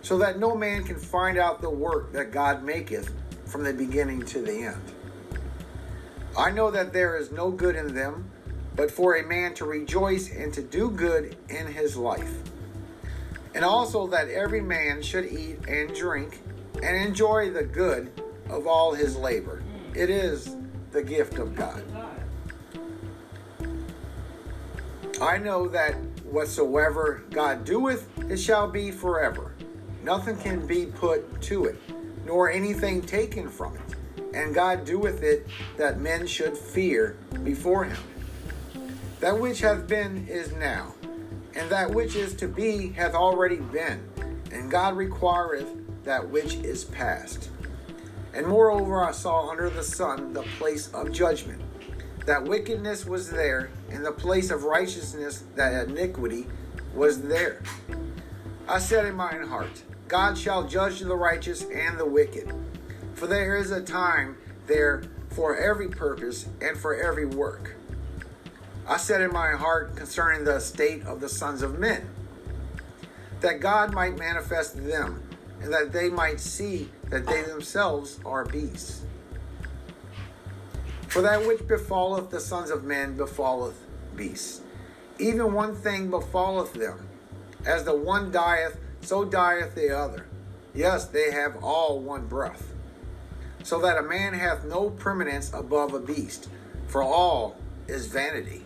so 0.00 0.16
that 0.16 0.38
no 0.38 0.56
man 0.56 0.82
can 0.82 0.96
find 0.96 1.36
out 1.36 1.60
the 1.60 1.68
work 1.68 2.12
that 2.12 2.32
God 2.32 2.64
maketh 2.64 3.12
from 3.44 3.62
the 3.62 3.74
beginning 3.74 4.22
to 4.22 4.40
the 4.40 4.62
end. 4.62 4.82
I 6.36 6.50
know 6.50 6.70
that 6.70 6.94
there 6.94 7.18
is 7.18 7.30
no 7.30 7.50
good 7.50 7.76
in 7.76 7.94
them, 7.94 8.30
but 8.74 8.90
for 8.90 9.16
a 9.16 9.22
man 9.22 9.52
to 9.54 9.66
rejoice 9.66 10.32
and 10.32 10.54
to 10.54 10.62
do 10.62 10.90
good 10.90 11.36
in 11.50 11.66
his 11.66 11.96
life. 11.96 12.49
And 13.54 13.64
also 13.64 14.06
that 14.08 14.28
every 14.28 14.60
man 14.60 15.02
should 15.02 15.26
eat 15.26 15.58
and 15.66 15.94
drink 15.94 16.40
and 16.82 16.96
enjoy 16.96 17.50
the 17.50 17.64
good 17.64 18.10
of 18.48 18.66
all 18.66 18.94
his 18.94 19.16
labor. 19.16 19.62
It 19.94 20.10
is 20.10 20.56
the 20.92 21.02
gift 21.02 21.38
of 21.38 21.54
God. 21.54 21.84
I 25.20 25.36
know 25.36 25.68
that 25.68 25.94
whatsoever 26.24 27.22
God 27.30 27.64
doeth, 27.64 28.08
it 28.30 28.38
shall 28.38 28.68
be 28.68 28.90
forever. 28.90 29.52
Nothing 30.02 30.38
can 30.38 30.66
be 30.66 30.86
put 30.86 31.42
to 31.42 31.66
it, 31.66 31.76
nor 32.24 32.50
anything 32.50 33.02
taken 33.02 33.48
from 33.48 33.76
it. 33.76 34.34
And 34.34 34.54
God 34.54 34.84
doeth 34.84 35.22
it 35.22 35.46
that 35.76 36.00
men 36.00 36.26
should 36.26 36.56
fear 36.56 37.18
before 37.42 37.84
him. 37.84 37.98
That 39.18 39.38
which 39.38 39.60
hath 39.60 39.86
been 39.86 40.26
is 40.28 40.52
now, 40.52 40.94
and 41.54 41.70
that 41.70 41.90
which 41.90 42.16
is 42.16 42.34
to 42.34 42.48
be 42.48 42.88
hath 42.90 43.14
already 43.14 43.56
been, 43.56 44.02
and 44.52 44.70
God 44.70 44.96
requireth 44.96 45.68
that 46.04 46.28
which 46.28 46.54
is 46.56 46.84
past. 46.84 47.50
And 48.32 48.46
moreover, 48.46 49.02
I 49.02 49.12
saw 49.12 49.50
under 49.50 49.68
the 49.68 49.82
sun 49.82 50.32
the 50.32 50.44
place 50.58 50.88
of 50.94 51.12
judgment, 51.12 51.60
that 52.26 52.44
wickedness 52.44 53.04
was 53.06 53.30
there, 53.30 53.70
and 53.90 54.04
the 54.04 54.12
place 54.12 54.50
of 54.50 54.64
righteousness, 54.64 55.44
that 55.56 55.88
iniquity 55.88 56.46
was 56.94 57.22
there. 57.22 57.62
I 58.68 58.78
said 58.78 59.04
in 59.04 59.16
mine 59.16 59.46
heart, 59.48 59.82
God 60.06 60.38
shall 60.38 60.66
judge 60.66 61.00
the 61.00 61.16
righteous 61.16 61.62
and 61.62 61.98
the 61.98 62.06
wicked, 62.06 62.52
for 63.14 63.26
there 63.26 63.56
is 63.56 63.70
a 63.70 63.82
time 63.82 64.36
there 64.66 65.02
for 65.30 65.56
every 65.56 65.88
purpose 65.88 66.46
and 66.60 66.78
for 66.78 66.94
every 66.94 67.26
work. 67.26 67.74
I 68.90 68.96
said 68.96 69.20
in 69.20 69.32
my 69.32 69.52
heart 69.52 69.94
concerning 69.94 70.42
the 70.42 70.58
state 70.58 71.06
of 71.06 71.20
the 71.20 71.28
sons 71.28 71.62
of 71.62 71.78
men, 71.78 72.10
that 73.40 73.60
God 73.60 73.94
might 73.94 74.18
manifest 74.18 74.84
them 74.84 75.22
and 75.62 75.72
that 75.72 75.92
they 75.92 76.08
might 76.08 76.40
see 76.40 76.90
that 77.08 77.24
they 77.24 77.42
themselves 77.42 78.18
are 78.26 78.44
beasts. 78.44 79.02
For 81.06 81.22
that 81.22 81.46
which 81.46 81.68
befalleth 81.68 82.30
the 82.30 82.40
sons 82.40 82.68
of 82.68 82.82
men 82.82 83.16
befalleth 83.16 83.80
beasts. 84.16 84.60
Even 85.20 85.54
one 85.54 85.76
thing 85.76 86.10
befalleth 86.10 86.72
them. 86.72 87.06
As 87.64 87.84
the 87.84 87.94
one 87.94 88.32
dieth, 88.32 88.76
so 89.02 89.24
dieth 89.24 89.76
the 89.76 89.96
other. 89.96 90.26
Yes, 90.74 91.04
they 91.04 91.30
have 91.30 91.62
all 91.62 92.00
one 92.00 92.26
breath. 92.26 92.72
So 93.62 93.80
that 93.82 93.98
a 93.98 94.02
man 94.02 94.34
hath 94.34 94.64
no 94.64 94.90
preeminence 94.90 95.52
above 95.54 95.94
a 95.94 96.00
beast, 96.00 96.48
for 96.88 97.04
all 97.04 97.56
is 97.86 98.08
vanity. 98.08 98.64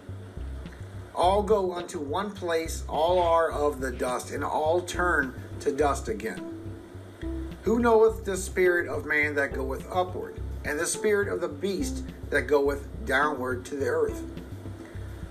All 1.15 1.45
go 1.45 1.73
unto 1.73 2.01
one 2.01 2.33
place, 2.33 2.83
all 2.89 3.21
are 3.23 3.51
of 3.51 3.81
the 3.81 3.93
dust, 3.93 4.33
and 4.33 4.43
all 4.43 4.81
turn 4.81 5.35
to 5.61 5.71
dust 5.71 6.09
again. 6.09 6.51
Who 7.63 7.79
knoweth 7.79 8.25
the 8.25 8.37
spirit 8.37 8.89
of 8.89 9.07
man 9.07 9.37
that 9.37 9.53
goeth 9.53 9.87
upward, 9.93 10.41
and 10.65 10.79
the 10.79 10.87
spirit 10.87 11.29
of 11.29 11.41
the 11.41 11.49
beast 11.49 12.03
that 12.31 12.43
goeth 12.43 12.89
downward 13.07 13.65
to 13.67 13.77
the 13.77 13.87
earth? 13.87 14.23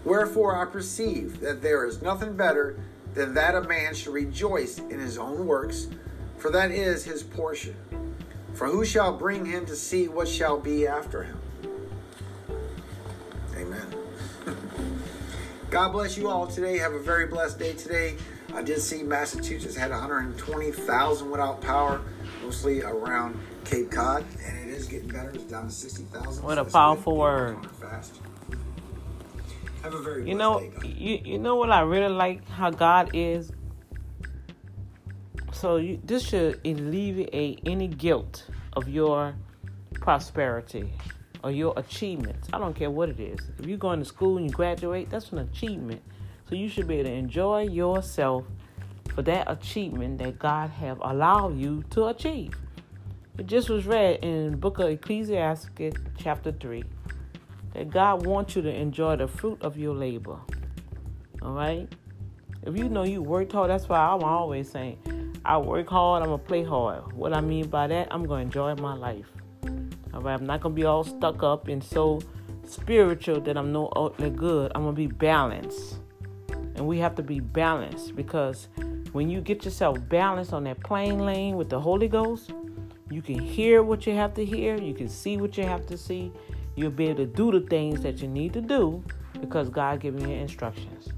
Wherefore 0.05 0.55
I 0.55 0.65
perceive 0.65 1.41
that 1.41 1.61
there 1.61 1.85
is 1.85 2.01
nothing 2.01 2.35
better 2.35 2.77
than 3.13 3.33
that 3.33 3.55
a 3.55 3.61
man 3.61 3.93
should 3.93 4.13
rejoice 4.13 4.77
in 4.77 4.99
his 4.99 5.17
own 5.17 5.45
works, 5.45 5.87
for 6.37 6.49
that 6.51 6.71
is 6.71 7.03
his 7.03 7.23
portion. 7.23 7.75
For 8.53 8.67
who 8.67 8.85
shall 8.85 9.17
bring 9.17 9.45
him 9.45 9.65
to 9.65 9.75
see 9.75 10.07
what 10.07 10.27
shall 10.27 10.59
be 10.59 10.87
after 10.87 11.23
him? 11.23 11.39
God 15.73 15.91
bless 15.91 16.15
you 16.15 16.29
all 16.29 16.45
today. 16.45 16.77
Have 16.77 16.93
a 16.93 16.99
very 16.99 17.25
blessed 17.25 17.57
day 17.57 17.73
today. 17.73 18.15
I 18.53 18.61
did 18.61 18.79
see 18.79 19.01
Massachusetts 19.01 19.75
had 19.75 19.89
120,000 19.89 21.31
without 21.31 21.61
power, 21.61 21.99
mostly 22.43 22.83
around 22.83 23.39
Cape 23.65 23.89
Cod, 23.89 24.23
and 24.45 24.69
it 24.69 24.71
is 24.71 24.85
getting 24.85 25.07
better. 25.07 25.31
It's 25.31 25.45
down 25.45 25.65
to 25.65 25.71
60,000. 25.71 26.43
What 26.43 26.59
a 26.59 26.63
powerful 26.63 27.17
word. 27.17 27.65
Fast. 27.81 28.21
Have 29.81 29.95
a 29.95 30.01
very 30.03 30.29
You 30.29 30.35
know, 30.35 30.59
day, 30.59 30.71
you 30.83 31.19
you 31.25 31.39
know 31.39 31.55
what 31.55 31.71
I 31.71 31.81
really 31.81 32.13
like 32.13 32.47
how 32.47 32.69
God 32.69 33.09
is. 33.15 33.51
So 35.53 35.77
you, 35.77 35.99
this 36.03 36.21
should 36.21 36.61
alleviate 36.63 37.61
any 37.65 37.87
guilt 37.87 38.45
of 38.73 38.87
your 38.87 39.33
prosperity 39.95 40.93
or 41.43 41.51
your 41.51 41.73
achievements. 41.77 42.47
I 42.53 42.57
don't 42.57 42.75
care 42.75 42.89
what 42.89 43.09
it 43.09 43.19
is. 43.19 43.39
If 43.59 43.65
you're 43.65 43.77
going 43.77 43.99
to 43.99 44.05
school 44.05 44.37
and 44.37 44.47
you 44.47 44.51
graduate, 44.51 45.09
that's 45.09 45.31
an 45.31 45.39
achievement. 45.39 46.01
So 46.49 46.55
you 46.55 46.69
should 46.69 46.87
be 46.87 46.95
able 46.95 47.09
to 47.09 47.15
enjoy 47.15 47.63
yourself 47.63 48.45
for 49.13 49.21
that 49.23 49.49
achievement 49.51 50.19
that 50.19 50.39
God 50.39 50.69
have 50.71 50.99
allowed 51.01 51.57
you 51.57 51.83
to 51.91 52.05
achieve. 52.05 52.53
It 53.37 53.47
just 53.47 53.69
was 53.69 53.85
read 53.85 54.23
in 54.23 54.57
book 54.57 54.79
of 54.79 54.89
Ecclesiastes 54.89 55.97
chapter 56.17 56.51
3 56.51 56.83
that 57.73 57.89
God 57.89 58.25
wants 58.25 58.55
you 58.55 58.61
to 58.61 58.73
enjoy 58.73 59.15
the 59.15 59.27
fruit 59.27 59.61
of 59.61 59.77
your 59.77 59.95
labor. 59.95 60.37
All 61.41 61.53
right? 61.53 61.91
If 62.61 62.77
you 62.77 62.87
know 62.87 63.03
you 63.03 63.21
worked 63.21 63.51
hard, 63.51 63.69
that's 63.69 63.89
why 63.89 63.99
I'm 63.99 64.23
always 64.23 64.69
saying, 64.69 64.99
I 65.43 65.57
work 65.57 65.89
hard, 65.89 66.23
I'm 66.23 66.29
going 66.29 66.39
to 66.39 66.45
play 66.45 66.63
hard. 66.63 67.11
What 67.13 67.33
I 67.33 67.41
mean 67.41 67.67
by 67.67 67.87
that, 67.87 68.07
I'm 68.11 68.25
going 68.25 68.49
to 68.49 68.59
enjoy 68.61 68.81
my 68.81 68.93
life. 68.93 69.32
All 70.13 70.21
right? 70.21 70.33
I'm 70.33 70.45
not 70.45 70.61
to 70.61 70.69
be 70.69 70.85
all 70.85 71.03
stuck 71.03 71.43
up 71.43 71.67
and 71.67 71.83
so 71.83 72.21
spiritual 72.65 73.41
that 73.41 73.57
I'm 73.57 73.71
no 73.71 74.13
good. 74.35 74.71
I'm 74.75 74.85
to 74.85 74.91
be 74.91 75.07
balanced. 75.07 75.99
And 76.75 76.87
we 76.87 76.97
have 76.99 77.15
to 77.15 77.23
be 77.23 77.39
balanced 77.39 78.15
because 78.15 78.67
when 79.11 79.29
you 79.29 79.41
get 79.41 79.63
yourself 79.63 79.97
balanced 80.09 80.53
on 80.53 80.63
that 80.63 80.79
plane 80.83 81.19
lane 81.19 81.55
with 81.55 81.69
the 81.69 81.79
Holy 81.79 82.07
Ghost, 82.07 82.51
you 83.09 83.21
can 83.21 83.37
hear 83.37 83.83
what 83.83 84.07
you 84.07 84.15
have 84.15 84.33
to 84.35 84.43
hear, 84.43 84.75
you 84.79 84.93
can 84.93 85.07
see 85.07 85.37
what 85.37 85.55
you 85.57 85.63
have 85.63 85.85
to 85.87 85.97
see, 85.97 86.31
you'll 86.75 86.89
be 86.89 87.07
able 87.07 87.17
to 87.17 87.25
do 87.27 87.51
the 87.51 87.61
things 87.67 88.01
that 88.01 88.21
you 88.21 88.27
need 88.27 88.53
to 88.53 88.61
do 88.61 89.03
because 89.39 89.69
God 89.69 89.99
giving 89.99 90.27
you 90.27 90.35
instructions. 90.35 91.09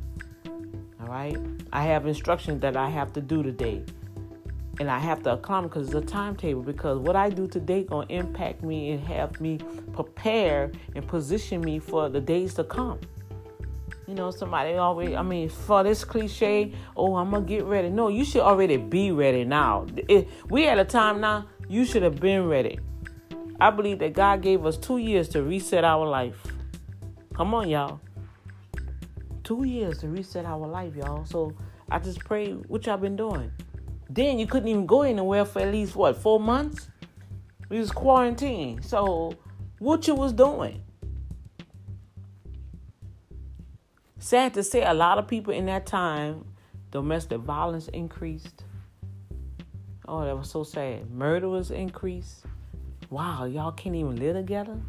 All 0.99 1.07
right? 1.07 1.37
I 1.71 1.83
have 1.83 2.05
instructions 2.05 2.61
that 2.61 2.75
I 2.75 2.89
have 2.89 3.13
to 3.13 3.21
do 3.21 3.43
today. 3.43 3.83
And 4.79 4.89
I 4.89 4.99
have 4.99 5.23
to 5.23 5.33
accomplish 5.33 5.71
because 5.71 5.87
it's 5.87 6.11
a 6.11 6.13
timetable. 6.13 6.61
Because 6.61 6.99
what 6.99 7.15
I 7.15 7.29
do 7.29 7.47
today 7.47 7.83
gonna 7.83 8.07
impact 8.09 8.61
me 8.61 8.91
and 8.91 9.03
have 9.05 9.39
me 9.39 9.59
prepare 9.93 10.71
and 10.95 11.07
position 11.07 11.61
me 11.61 11.79
for 11.79 12.09
the 12.09 12.19
days 12.19 12.53
to 12.55 12.63
come. 12.63 12.99
You 14.07 14.13
know, 14.13 14.29
somebody 14.29 14.75
always, 14.75 15.15
I 15.15 15.23
mean, 15.23 15.49
for 15.49 15.83
this 15.83 16.03
cliche, 16.03 16.73
oh, 16.95 17.15
I'm 17.15 17.31
gonna 17.31 17.45
get 17.45 17.63
ready. 17.63 17.89
No, 17.89 18.09
you 18.09 18.23
should 18.23 18.41
already 18.41 18.77
be 18.77 19.11
ready 19.11 19.45
now. 19.45 19.87
It, 20.07 20.29
we 20.49 20.67
at 20.67 20.77
a 20.77 20.85
time 20.85 21.21
now, 21.21 21.47
you 21.67 21.85
should 21.85 22.03
have 22.03 22.19
been 22.19 22.47
ready. 22.47 22.79
I 23.59 23.71
believe 23.71 23.99
that 23.99 24.13
God 24.13 24.41
gave 24.41 24.65
us 24.65 24.77
two 24.77 24.97
years 24.97 25.29
to 25.29 25.41
reset 25.41 25.83
our 25.83 26.05
life. 26.05 26.35
Come 27.33 27.53
on, 27.53 27.69
y'all. 27.69 27.99
Two 29.43 29.63
years 29.63 29.99
to 29.99 30.07
reset 30.07 30.45
our 30.45 30.67
life, 30.67 30.95
y'all. 30.95 31.25
So 31.25 31.53
I 31.89 31.99
just 31.99 32.19
pray 32.19 32.51
what 32.51 32.85
y'all 32.85 32.97
been 32.97 33.15
doing. 33.15 33.51
Then 34.09 34.39
you 34.39 34.47
couldn't 34.47 34.69
even 34.69 34.85
go 34.85 35.01
anywhere 35.01 35.45
for 35.45 35.59
at 35.61 35.71
least 35.71 35.95
what 35.95 36.17
four 36.17 36.39
months. 36.39 36.89
We 37.69 37.79
was 37.79 37.91
quarantined. 37.91 38.85
So 38.85 39.35
what 39.79 40.07
you 40.07 40.15
was 40.15 40.33
doing? 40.33 40.81
Sad 44.19 44.53
to 44.55 44.63
say, 44.63 44.83
a 44.83 44.93
lot 44.93 45.17
of 45.17 45.27
people 45.27 45.53
in 45.53 45.65
that 45.67 45.85
time, 45.85 46.45
domestic 46.91 47.39
violence 47.41 47.87
increased. 47.89 48.63
Oh, 50.07 50.23
that 50.23 50.37
was 50.37 50.49
so 50.49 50.63
sad. 50.63 51.11
Murder 51.11 51.49
was 51.49 51.71
increased. 51.71 52.45
Wow, 53.09 53.45
y'all 53.45 53.71
can't 53.71 53.95
even 53.95 54.15
live 54.15 54.35
together. 54.35 54.79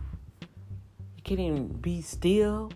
You 0.40 1.22
can't 1.22 1.40
even 1.40 1.68
be 1.68 2.00
still 2.00 2.70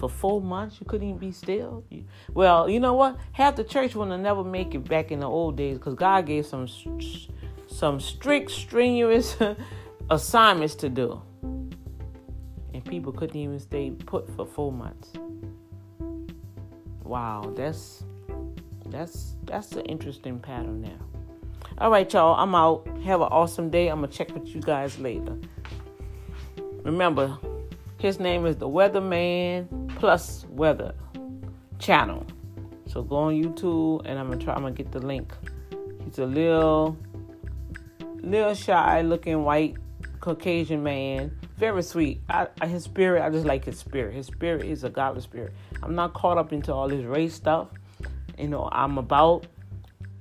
for 0.00 0.08
four 0.08 0.40
months. 0.40 0.78
You 0.80 0.86
couldn't 0.86 1.06
even 1.06 1.18
be 1.18 1.30
still. 1.30 1.84
You- 1.90 2.06
well, 2.32 2.68
you 2.68 2.80
know 2.80 2.94
what? 2.94 3.18
Half 3.32 3.56
the 3.56 3.64
church 3.64 3.94
would 3.94 4.10
have 4.10 4.18
never 4.18 4.42
make 4.42 4.74
it 4.74 4.88
back 4.88 5.12
in 5.12 5.20
the 5.20 5.28
old 5.28 5.56
days 5.56 5.76
because 5.76 5.94
God 5.94 6.26
gave 6.26 6.46
some 6.46 6.66
some 7.68 8.00
strict, 8.00 8.50
strenuous 8.50 9.36
assignments 10.10 10.74
to 10.76 10.88
do, 10.88 11.20
and 11.42 12.84
people 12.84 13.12
couldn't 13.12 13.36
even 13.36 13.60
stay 13.60 13.90
put 13.90 14.34
for 14.34 14.46
four 14.46 14.72
months. 14.72 15.12
Wow, 17.04 17.52
that's 17.54 18.02
that's 18.86 19.36
that's 19.44 19.72
an 19.72 19.84
interesting 19.84 20.40
pattern 20.40 20.80
now. 20.80 20.98
All 21.78 21.90
right, 21.90 22.10
y'all. 22.12 22.34
I'm 22.40 22.54
out. 22.54 22.88
Have 23.04 23.20
an 23.20 23.28
awesome 23.30 23.68
day. 23.68 23.88
I'm 23.88 24.00
gonna 24.00 24.08
check 24.08 24.32
with 24.32 24.48
you 24.48 24.62
guys 24.62 24.98
later. 24.98 25.36
Remember, 26.84 27.38
his 27.98 28.18
name 28.18 28.46
is 28.46 28.56
the 28.56 28.68
Weatherman 28.68 29.89
Plus 30.00 30.46
Weather 30.48 30.94
channel. 31.78 32.26
So 32.86 33.02
go 33.02 33.16
on 33.16 33.34
YouTube 33.34 34.00
and 34.06 34.18
I'm 34.18 34.30
gonna 34.30 34.42
try. 34.42 34.54
I'm 34.54 34.62
gonna 34.62 34.74
get 34.74 34.90
the 34.92 34.98
link. 34.98 35.30
He's 36.02 36.18
a 36.18 36.24
little, 36.24 36.96
little 38.22 38.54
shy 38.54 39.02
looking 39.02 39.44
white 39.44 39.76
Caucasian 40.20 40.82
man. 40.82 41.38
Very 41.58 41.82
sweet. 41.82 42.22
I, 42.30 42.48
I, 42.62 42.66
his 42.66 42.84
spirit. 42.84 43.22
I 43.22 43.28
just 43.28 43.44
like 43.44 43.66
his 43.66 43.78
spirit. 43.78 44.14
His 44.14 44.26
spirit 44.26 44.64
is 44.64 44.84
a 44.84 44.88
godly 44.88 45.20
spirit. 45.20 45.52
I'm 45.82 45.94
not 45.94 46.14
caught 46.14 46.38
up 46.38 46.54
into 46.54 46.72
all 46.72 46.88
this 46.88 47.04
race 47.04 47.34
stuff. 47.34 47.68
You 48.38 48.48
know, 48.48 48.70
I'm 48.72 48.96
about 48.96 49.48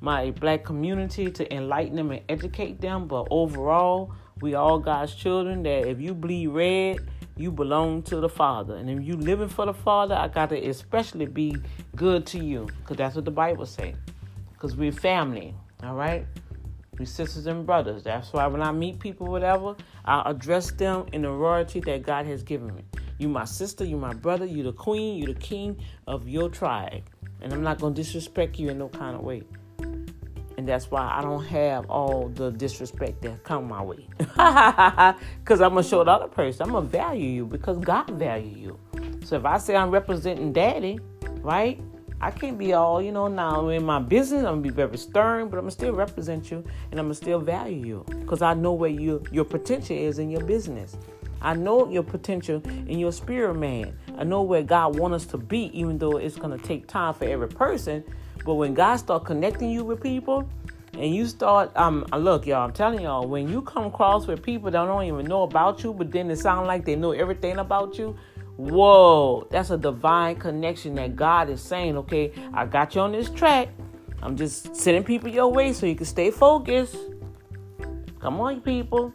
my 0.02 0.32
black 0.32 0.66
community 0.66 1.32
to 1.32 1.56
enlighten 1.56 1.96
them 1.96 2.12
and 2.12 2.22
educate 2.28 2.82
them. 2.82 3.08
But 3.08 3.30
overall, 3.32 4.14
we 4.42 4.56
all 4.56 4.78
God's 4.78 5.16
children. 5.16 5.64
That 5.64 5.88
if 5.88 6.02
you 6.02 6.14
bleed 6.14 6.48
red, 6.48 6.98
you 7.40 7.52
belong 7.52 8.04
to 8.04 8.18
the 8.18 8.28
Father, 8.28 8.76
and 8.76 8.90
if 8.90 9.02
you 9.02 9.16
living 9.16 9.48
for 9.48 9.66
the 9.66 9.74
Father, 9.74 10.14
I 10.14 10.28
got 10.28 10.50
to 10.50 10.58
especially 10.68 11.26
be 11.26 11.56
good 11.96 12.26
to 12.28 12.44
you, 12.44 12.68
because 12.82 12.98
that's 12.98 13.16
what 13.16 13.26
the 13.26 13.32
Bible 13.32 13.66
say. 13.66 13.96
Because 14.52 14.76
we're 14.76 14.92
family, 14.92 15.56
all 15.82 15.96
right. 15.96 16.26
We 16.98 17.06
sisters 17.06 17.46
and 17.46 17.66
brothers. 17.66 18.04
That's 18.04 18.34
why 18.34 18.46
when 18.48 18.62
I 18.62 18.74
meet 18.74 19.00
people, 19.00 19.28
whatever, 19.28 19.78
I 20.04 20.30
address 20.30 20.72
them 20.72 21.06
in 21.14 21.22
the 21.22 21.32
royalty 21.32 21.80
that 21.80 22.04
God 22.04 22.26
has 22.26 22.44
given 22.44 22.76
me. 22.76 22.84
You 23.18 23.30
my 23.30 23.46
sister, 23.46 23.86
you 23.86 23.96
my 23.96 24.14
brother, 24.14 24.46
you 24.46 24.64
the 24.64 24.74
queen, 24.74 25.18
you 25.18 25.34
the 25.34 25.40
king 25.40 25.78
of 26.08 26.28
your 26.28 26.50
tribe. 26.50 27.04
And 27.42 27.54
I'm 27.54 27.64
not 27.64 27.80
gonna 27.80 27.96
disrespect 27.96 28.60
you 28.60 28.68
in 28.68 28.78
no 28.78 28.90
kind 28.90 29.16
of 29.16 29.22
way. 29.22 29.44
That's 30.70 30.92
why 30.92 31.02
I 31.18 31.24
don't 31.24 31.44
have 31.46 31.90
all 31.90 32.30
the 32.30 32.52
disrespect 32.52 33.24
that 33.24 33.44
come 33.44 33.68
my 33.68 33.82
way. 33.82 34.08
Cause 35.44 35.62
I'm 35.62 35.74
gonna 35.74 35.82
show 35.82 36.04
the 36.04 36.12
other 36.12 36.28
person. 36.28 36.68
I'm 36.68 36.74
gonna 36.74 36.86
value 36.86 37.28
you 37.28 37.48
because 37.48 37.80
God 37.80 38.08
value 38.12 38.56
you. 38.56 38.80
So 39.26 39.36
if 39.38 39.46
I 39.46 39.58
say 39.58 39.76
I'm 39.76 39.90
representing 39.90 40.54
daddy, 40.54 41.00
right? 41.42 41.82
I 42.22 42.30
can't 42.30 42.56
be 42.56 42.74
all, 42.74 43.02
you 43.02 43.12
know, 43.12 43.28
now 43.28 43.70
in 43.70 43.84
my 43.84 43.98
business, 43.98 44.42
I'm 44.42 44.62
gonna 44.62 44.62
be 44.62 44.70
very 44.70 44.96
stern, 45.00 45.50
but 45.50 45.58
I'm 45.58 45.64
gonna 45.64 45.72
still 45.72 45.94
represent 45.94 46.52
you 46.52 46.64
and 46.92 47.00
I'm 47.00 47.08
gonna 47.08 47.16
still 47.16 47.40
value 47.40 47.84
you. 47.84 48.06
Because 48.20 48.44
I 48.44 48.54
know 48.54 48.74
where 48.74 48.92
you 48.92 49.24
your 49.32 49.46
potential 49.46 49.98
is 49.98 50.20
in 50.20 50.30
your 50.30 50.44
business. 50.44 50.98
I 51.42 51.56
know 51.56 51.90
your 51.90 52.04
potential 52.04 52.62
in 52.86 53.00
your 53.00 53.12
spirit 53.12 53.56
man. 53.56 53.98
I 54.20 54.24
know 54.24 54.44
where 54.44 54.62
God 54.62 55.00
wants 55.00 55.26
us 55.26 55.32
to 55.32 55.40
be, 55.40 55.72
even 55.74 55.98
though 55.98 56.18
it's 56.18 56.36
gonna 56.36 56.60
take 56.60 56.86
time 56.86 57.16
for 57.16 57.26
every 57.26 57.48
person. 57.48 58.04
But 58.46 58.54
when 58.56 58.74
God 58.76 58.98
start 58.98 59.26
connecting 59.26 59.72
you 59.72 59.84
with 59.84 60.02
people, 60.02 60.48
and 60.94 61.16
you 61.16 61.26
start, 61.26 61.76
um, 61.78 62.06
look, 62.18 62.46
y'all, 62.46 62.66
I'm 62.66 62.74
telling 62.74 63.02
y'all, 63.02 63.28
when 63.28 63.48
you 63.48 63.62
come 63.62 63.86
across 63.86 64.28
with 64.28 64.42
people 64.42 64.72
that 64.72 64.86
don't 64.86 65.04
even 65.04 65.26
know 65.26 65.44
about 65.44 65.84
you, 65.84 65.94
but 65.94 66.12
then 66.12 66.30
it 66.32 66.38
sound 66.38 66.68
like 66.68 66.86
they 66.86 66.96
know 66.96 67.12
everything 67.12 67.58
about 67.58 67.98
you, 67.98 68.16
whoa, 68.58 69.48
that's 69.52 69.70
a 69.70 69.78
divine 69.78 70.36
connection 70.36 70.96
that 70.96 71.16
God 71.16 71.50
is 71.50 71.62
saying, 71.62 71.98
okay, 71.98 72.34
I 72.54 72.66
got 72.66 72.96
you 72.96 73.02
on 73.02 73.12
this 73.12 73.30
track. 73.30 73.70
I'm 74.22 74.36
just 74.36 74.76
sending 74.76 75.04
people 75.04 75.30
your 75.30 75.52
way 75.52 75.72
so 75.72 75.86
you 75.86 75.96
can 75.96 76.06
stay 76.06 76.32
focused. 76.32 76.98
Come 78.20 78.40
on, 78.42 78.60
people. 78.60 79.14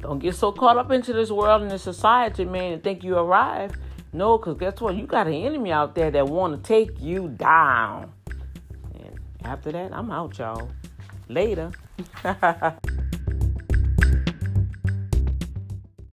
Don't 0.00 0.18
get 0.18 0.34
so 0.34 0.52
caught 0.52 0.76
up 0.76 0.90
into 0.90 1.14
this 1.14 1.30
world 1.30 1.62
and 1.62 1.70
this 1.70 1.82
society, 1.82 2.44
man, 2.44 2.74
and 2.74 2.82
think 2.82 3.02
you 3.02 3.16
arrived. 3.16 3.78
No, 4.12 4.36
because 4.36 4.58
guess 4.58 4.80
what? 4.80 4.94
You 4.94 5.06
got 5.06 5.26
an 5.26 5.32
enemy 5.32 5.72
out 5.72 5.94
there 5.94 6.10
that 6.10 6.28
want 6.28 6.62
to 6.62 6.68
take 6.68 7.00
you 7.00 7.28
down. 7.28 8.12
After 9.44 9.72
that, 9.72 9.92
I'm 9.92 10.10
out, 10.10 10.38
y'all. 10.38 10.70
Later. 11.28 11.70